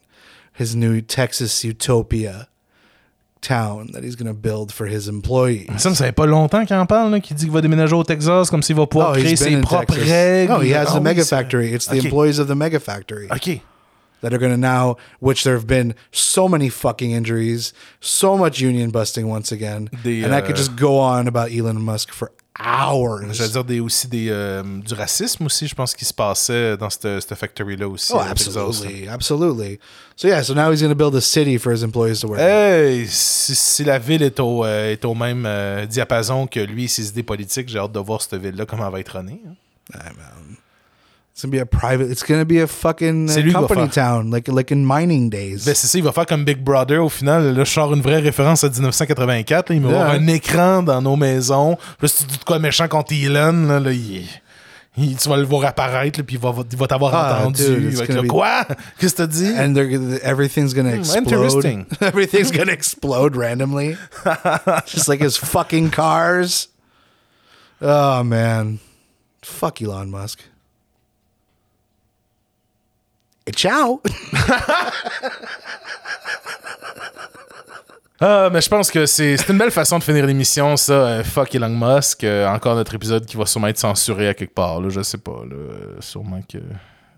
his 0.53 0.75
new 0.75 1.01
Texas 1.01 1.63
Utopia 1.63 2.47
town 3.41 3.91
that 3.93 4.03
he's 4.03 4.15
going 4.15 4.27
to 4.27 4.33
build 4.33 4.71
for 4.71 4.85
his 4.87 5.07
employees. 5.07 5.67
Ça, 5.77 5.93
ça 5.93 6.05
fait 6.05 6.11
pas 6.11 6.25
longtemps 6.25 6.65
qu'il 6.65 6.75
en 6.75 6.85
parle, 6.85 7.11
là, 7.11 7.19
qu'il 7.19 7.35
dit 7.35 7.45
qu'il 7.45 7.53
va 7.53 7.61
déménager 7.61 7.93
au 7.95 8.03
Texas 8.03 8.49
comme 8.49 8.61
s'il 8.63 8.75
va 8.75 8.87
pouvoir 8.87 9.13
créer 9.13 9.31
he's 9.33 9.39
been 9.39 9.49
ses 9.49 9.55
in 9.55 9.61
propres 9.61 9.93
Texas. 9.95 10.09
règles. 10.11 10.53
No, 10.53 10.59
he 10.61 10.73
has 10.73 10.85
Ah 10.87 10.93
the 10.93 10.97
oui, 10.97 11.03
mega 11.03 11.23
c'est- 11.23 11.29
factory. 11.35 11.73
It's 11.73 11.85
the 11.87 11.97
Ok. 11.99 12.05
employees 12.05 12.39
of 12.39 12.47
the 12.47 12.55
mega 12.55 12.79
factory 12.79 13.27
OK. 13.29 13.61
That 14.25 14.33
are 14.33 14.39
going 14.39 14.51
to 14.51 14.57
now, 14.57 14.95
which 15.19 15.43
there 15.43 15.53
have 15.53 15.67
been 15.67 15.93
so 16.11 16.47
many 16.49 16.67
fucking 16.67 17.11
injuries, 17.11 17.73
so 18.01 18.35
much 18.35 18.59
union 18.59 18.89
busting 18.89 19.27
once 19.27 19.51
again. 19.51 19.87
The, 20.03 20.23
and 20.23 20.33
I 20.33 20.41
could 20.41 20.55
uh, 20.55 20.57
just 20.57 20.75
go 20.75 20.97
on 20.97 21.27
about 21.27 21.51
Elon 21.51 21.79
Musk 21.79 22.11
for 22.11 22.31
hours. 22.57 23.37
Je 23.37 23.43
veux 23.43 23.49
dire 23.49 23.63
des, 23.65 23.79
aussi 23.81 24.07
des, 24.07 24.29
euh, 24.29 24.63
du 24.63 24.93
racisme 24.95 25.45
aussi, 25.45 25.67
je 25.67 25.75
pense, 25.75 25.93
qui 25.93 26.05
se 26.05 26.13
passait 26.13 26.75
dans 26.77 26.89
cette, 26.89 27.21
cette 27.21 27.35
factory-là 27.37 27.87
aussi. 27.87 28.13
Oh, 28.15 28.19
absolutely. 28.19 29.07
Absolutely. 29.07 29.77
So, 30.15 30.27
yeah, 30.27 30.41
so 30.41 30.53
now 30.53 30.71
he's 30.71 30.81
going 30.81 30.89
to 30.89 30.95
build 30.95 31.15
a 31.15 31.21
city 31.21 31.57
for 31.59 31.71
his 31.71 31.83
employees 31.83 32.21
to 32.21 32.27
work 32.27 32.39
in. 32.39 32.45
Hey, 32.47 33.05
si, 33.07 33.53
si 33.53 33.83
la 33.83 33.99
ville 33.99 34.23
est 34.23 34.39
au, 34.39 34.63
euh, 34.63 34.93
est 34.93 35.05
au 35.05 35.13
même 35.13 35.45
euh, 35.45 35.85
diapason 35.85 36.47
que 36.47 36.61
lui, 36.61 36.87
ses 36.87 37.09
idées 37.09 37.23
politiques, 37.23 37.69
j'ai 37.69 37.77
hâte 37.77 37.91
de 37.91 37.99
voir 37.99 38.21
cette 38.21 38.41
ville-là, 38.41 38.65
comment 38.65 38.87
elle 38.87 38.93
va 38.93 38.99
être 39.01 39.17
runnée. 39.17 39.41
hein. 39.93 39.99
It's 41.35 41.43
gonna 41.43 41.51
be 41.51 41.59
a 41.59 41.65
private. 41.65 42.09
It's 42.09 42.23
gonna 42.23 42.45
be 42.45 42.61
a 42.61 42.65
fucking 42.67 43.29
uh, 43.29 43.51
company 43.51 43.89
town, 43.89 44.31
like 44.31 44.47
like 44.47 44.71
in 44.71 44.85
mining 44.85 45.29
days. 45.29 45.65
Ben, 45.65 45.75
c'est 45.75 45.87
ça, 45.87 45.97
il 45.97 46.03
va 46.05 46.13
faire 46.13 46.25
comme 46.25 46.45
Big 46.45 46.59
Brother 46.63 47.03
au 47.03 47.09
final. 47.09 47.53
Là, 47.53 47.65
je 47.65 47.71
sors 47.71 47.93
une 47.93 48.01
vraie 48.01 48.19
référence 48.21 48.63
à 48.63 48.69
1984. 48.69 49.69
là, 49.69 49.75
il 49.75 49.81
va 49.81 49.89
Yeah. 49.89 50.01
avoir 50.01 50.15
un 50.15 50.27
écran 50.27 50.81
dans 50.81 51.01
nos 51.01 51.17
maisons. 51.17 51.77
Là, 52.01 52.07
si 52.07 52.23
tu 52.23 52.31
dis 52.31 52.37
de 52.37 52.43
quoi 52.45 52.57
méchant 52.59 52.87
contre 52.87 53.11
Elon, 53.13 53.67
là, 53.67 53.81
là, 53.81 53.91
il- 53.91 54.25
il- 54.97 55.17
tu 55.17 55.27
vas 55.27 55.35
le 55.35 55.43
voir 55.43 55.65
apparaître, 55.65 56.17
là, 56.21 56.23
puis 56.23 56.37
il 56.37 56.41
va, 56.41 56.53
il 56.71 56.77
va 56.77 56.87
t'avoir 56.87 57.13
Ah, 57.13 57.39
entendu. 57.41 57.65
dude, 57.65 57.83
il 57.91 57.97
va 57.97 58.03
être 58.05 58.13
là, 58.13 58.21
be- 58.21 58.27
Quoi? 58.27 58.65
Qu'est-ce 58.97 59.15
que 59.15 59.17
t'as 59.17 59.27
dit? 59.27 59.51
And 59.59 59.75
everything's 60.23 60.73
gonna 60.73 60.91
Hmm, 60.91 60.99
explode. 60.99 61.33
interesting. 61.33 61.85
everything's 61.99 62.49
gonna 62.53 62.71
explode 62.71 63.35
randomly, 63.35 63.97
just 64.87 65.09
like 65.09 65.21
his 65.21 65.35
fucking 65.37 65.89
cars. 65.89 66.69
Oh 67.81 68.23
man, 68.23 68.77
fuck 69.43 69.81
Elon 69.81 70.05
Musk. 70.05 70.39
Et 73.47 73.51
ciao. 73.51 74.01
Ah, 78.21 78.49
mais 78.51 78.61
je 78.61 78.69
pense 78.69 78.89
que 78.91 79.05
c'est 79.05 79.35
une 79.49 79.57
belle 79.57 79.71
façon 79.71 79.99
de 79.99 80.03
finir 80.03 80.25
l'émission, 80.25 80.77
ça. 80.77 80.93
Euh, 80.93 81.23
fuck 81.23 81.53
Elon 81.53 81.67
Musk. 81.69 82.23
Euh, 82.23 82.47
encore 82.47 82.75
notre 82.75 82.95
épisode 82.95 83.25
qui 83.25 83.35
va 83.35 83.45
sûrement 83.45 83.67
être 83.67 83.77
censuré 83.77 84.29
à 84.29 84.33
quelque 84.33 84.53
part. 84.53 84.79
Là, 84.79 84.87
je 84.89 85.01
sais 85.01 85.17
pas. 85.17 85.41
Là, 85.49 85.53
Euh, 85.55 85.95
sûrement 85.99 86.39
que. 86.41 86.59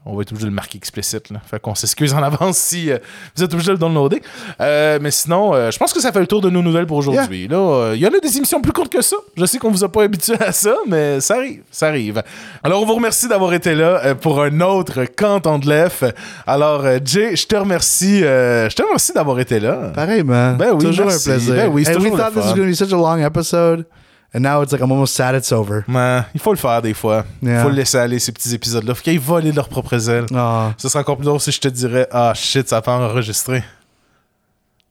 On 0.09 0.15
va 0.15 0.21
être 0.21 0.31
obligé 0.31 0.45
de 0.45 0.49
le 0.49 0.55
marquer 0.55 0.77
explicite. 0.77 1.29
Là. 1.29 1.39
Fait 1.45 1.59
qu'on 1.59 1.75
s'excuse 1.75 2.13
en 2.13 2.23
avance 2.23 2.57
si 2.57 2.91
euh, 2.91 2.97
vous 3.35 3.43
êtes 3.43 3.53
obligé 3.53 3.67
de 3.67 3.73
le 3.73 3.77
downloader. 3.77 4.21
Euh, 4.61 4.99
mais 5.01 5.11
sinon, 5.11 5.53
euh, 5.53 5.69
je 5.69 5.77
pense 5.77 5.93
que 5.93 5.99
ça 5.99 6.11
fait 6.11 6.19
le 6.19 6.27
tour 6.27 6.41
de 6.41 6.49
nos 6.49 6.61
nouvelles 6.61 6.85
pour 6.85 6.97
aujourd'hui. 6.97 7.43
Il 7.43 7.51
y 7.51 8.07
en 8.07 8.13
a 8.13 8.19
des 8.21 8.37
émissions 8.37 8.61
plus 8.61 8.71
courtes 8.71 8.91
que 8.91 9.01
ça. 9.01 9.17
Je 9.35 9.45
sais 9.45 9.57
qu'on 9.57 9.71
vous 9.71 9.83
a 9.83 9.91
pas 9.91 10.03
habitué 10.03 10.35
à 10.39 10.51
ça, 10.51 10.75
mais 10.87 11.19
ça 11.19 11.35
arrive. 11.35 11.61
Ça 11.71 11.87
arrive. 11.87 12.23
Alors, 12.63 12.81
on 12.81 12.85
vous 12.85 12.95
remercie 12.95 13.27
d'avoir 13.27 13.53
été 13.53 13.75
là 13.75 14.15
pour 14.15 14.41
un 14.41 14.61
autre 14.61 15.05
Canton 15.15 15.59
de 15.59 15.67
l'EF. 15.67 16.03
Alors, 16.45 16.85
Jay, 17.03 17.35
je 17.35 17.45
te 17.45 17.55
remercie. 17.55 18.19
je 18.19 18.73
te 18.73 18.81
remercie 18.81 19.13
d'avoir 19.13 19.39
été 19.39 19.59
là. 19.59 19.91
Pareil, 19.93 20.23
man. 20.23 20.57
Ben 20.57 20.71
oui, 20.73 20.85
toujours 20.85 21.07
merci. 21.07 21.29
un 21.29 21.33
plaisir. 21.33 21.55
Ben 21.55 21.69
oui, 21.69 21.83
c'est 21.85 21.97
we 21.97 22.11
thought 22.11 22.29
this 22.29 22.37
was 22.37 22.43
fun. 22.43 22.55
gonna 22.55 22.69
be 22.69 22.75
such 22.75 22.91
a 22.91 22.95
long 22.95 23.19
episode, 23.19 23.85
and 24.34 24.39
now 24.41 24.61
it's 24.61 24.71
like 24.71 24.82
I'm 24.82 24.91
almost 24.91 25.15
sad 25.15 25.36
it's 25.36 25.51
over. 25.51 25.82
Ouais, 25.88 26.21
il 26.34 26.39
faut 26.39 26.51
le 26.51 26.57
faire 26.57 26.82
des 26.82 26.93
fois. 26.93 27.25
Il 27.41 27.49
Yeah. 27.49 27.63
faut 27.63 27.69
le 27.69 27.75
laisser 27.75 27.97
aller, 27.97 28.19
ces 28.19 28.32
petits 28.32 28.53
épisodes-là. 28.53 28.93
Faut 28.95 29.01
qu'ils 29.03 29.19
volent 29.19 29.51
leurs 29.55 29.69
propres 29.69 30.09
ailes. 30.09 30.25
Oh. 30.34 30.69
Ce 30.78 30.89
serait 30.89 30.99
encore 30.99 31.17
plus 31.17 31.25
drôle 31.25 31.39
si 31.39 31.51
je 31.51 31.59
te 31.59 31.67
dirais 31.67 32.07
Ah 32.11 32.34
shit, 32.36 32.67
ça 32.67 32.78
a 32.78 32.82
pas 32.82 32.97
enregistré. 32.97 33.63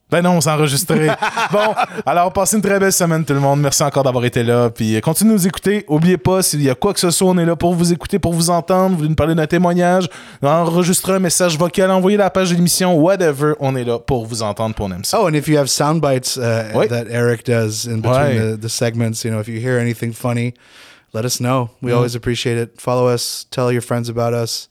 Ben 0.09 0.23
non, 0.23 0.41
c'est 0.41 0.51
enregistré. 0.51 1.09
bon, 1.53 1.75
alors 2.07 2.33
passez 2.33 2.55
une 2.57 2.63
très 2.63 2.79
belle 2.79 2.93
semaine 2.93 3.25
tout 3.25 3.33
le 3.35 3.41
monde. 3.41 3.61
Merci 3.61 3.83
encore 3.83 4.05
d'avoir 4.05 4.25
été 4.25 4.45
là. 4.45 4.71
Puis 4.71 4.95
euh, 4.95 5.01
continuez 5.01 5.33
de 5.33 5.39
nous 5.39 5.47
écouter. 5.49 5.85
Oubliez 5.89 6.17
pas, 6.17 6.43
s'il 6.43 6.63
y 6.63 6.71
a 6.71 6.77
quoi 6.77 6.95
que 6.95 7.01
ce 7.01 7.11
soit, 7.11 7.29
on 7.29 7.37
est 7.39 7.45
là 7.45 7.57
pour 7.57 7.75
vous 7.75 7.93
écouter, 7.93 8.21
pour 8.21 8.33
vous 8.33 8.49
entendre. 8.51 8.91
Vous 8.91 8.97
voulez 8.99 9.09
nous 9.09 9.17
parler 9.17 9.35
d'un 9.35 9.49
témoignage, 9.49 10.09
enregistrer 10.43 11.15
un 11.15 11.19
message 11.19 11.59
vocal, 11.59 11.91
envoyer 11.91 12.17
la 12.17 12.31
page 12.31 12.51
de 12.51 12.55
l'émission, 12.55 12.95
whatever. 12.97 13.55
On 13.59 13.75
est 13.75 13.83
là 13.83 13.99
pour 13.99 14.27
vous 14.27 14.43
entendre, 14.43 14.77
pour 14.77 14.87
on 14.87 14.93
aime 14.93 15.03
ça. 15.05 15.21
Oh, 15.21 15.27
and 15.29 15.35
if 15.35 15.49
you 15.49 15.59
have 15.59 15.67
sound 15.67 16.01
bites 16.01 16.37
uh, 16.37 16.71
Oui. 16.77 16.87
that 16.87 17.07
Eric 17.11 17.45
does 17.45 17.87
in 17.89 17.97
between 18.01 18.13
Ouais. 18.13 18.53
the, 18.57 18.61
the 18.61 18.69
segments, 18.69 19.25
you 19.25 19.31
know, 19.33 19.41
if 19.41 19.49
you 19.49 19.59
hear 19.59 19.77
anything 19.81 20.13
funny, 20.13 20.55
let 21.15 21.25
us 21.25 21.41
know. 21.41 21.71
We 21.83 21.93
always 21.93 22.15
appreciate 22.15 22.59
it. 22.59 22.81
Follow 22.81 23.09
us, 23.09 23.45
tell 23.51 23.73
your 23.73 23.83
friends 23.83 24.09
about 24.09 24.35
us. 24.35 24.69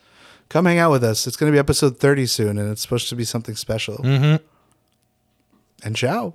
Come 0.47 0.65
hang 0.65 0.79
out 0.79 0.91
with 0.93 1.03
us. 1.03 1.27
It's 1.27 1.35
going 1.35 1.51
to 1.51 1.53
be 1.53 1.59
episode 1.59 1.97
30 1.99 2.25
soon, 2.27 2.57
and 2.57 2.71
it's 2.71 2.81
supposed 2.83 3.09
to 3.09 3.15
be 3.17 3.25
something 3.25 3.55
special. 3.57 3.97
Mhm. 3.97 4.39
And 5.83 5.95
ciao. 5.95 6.33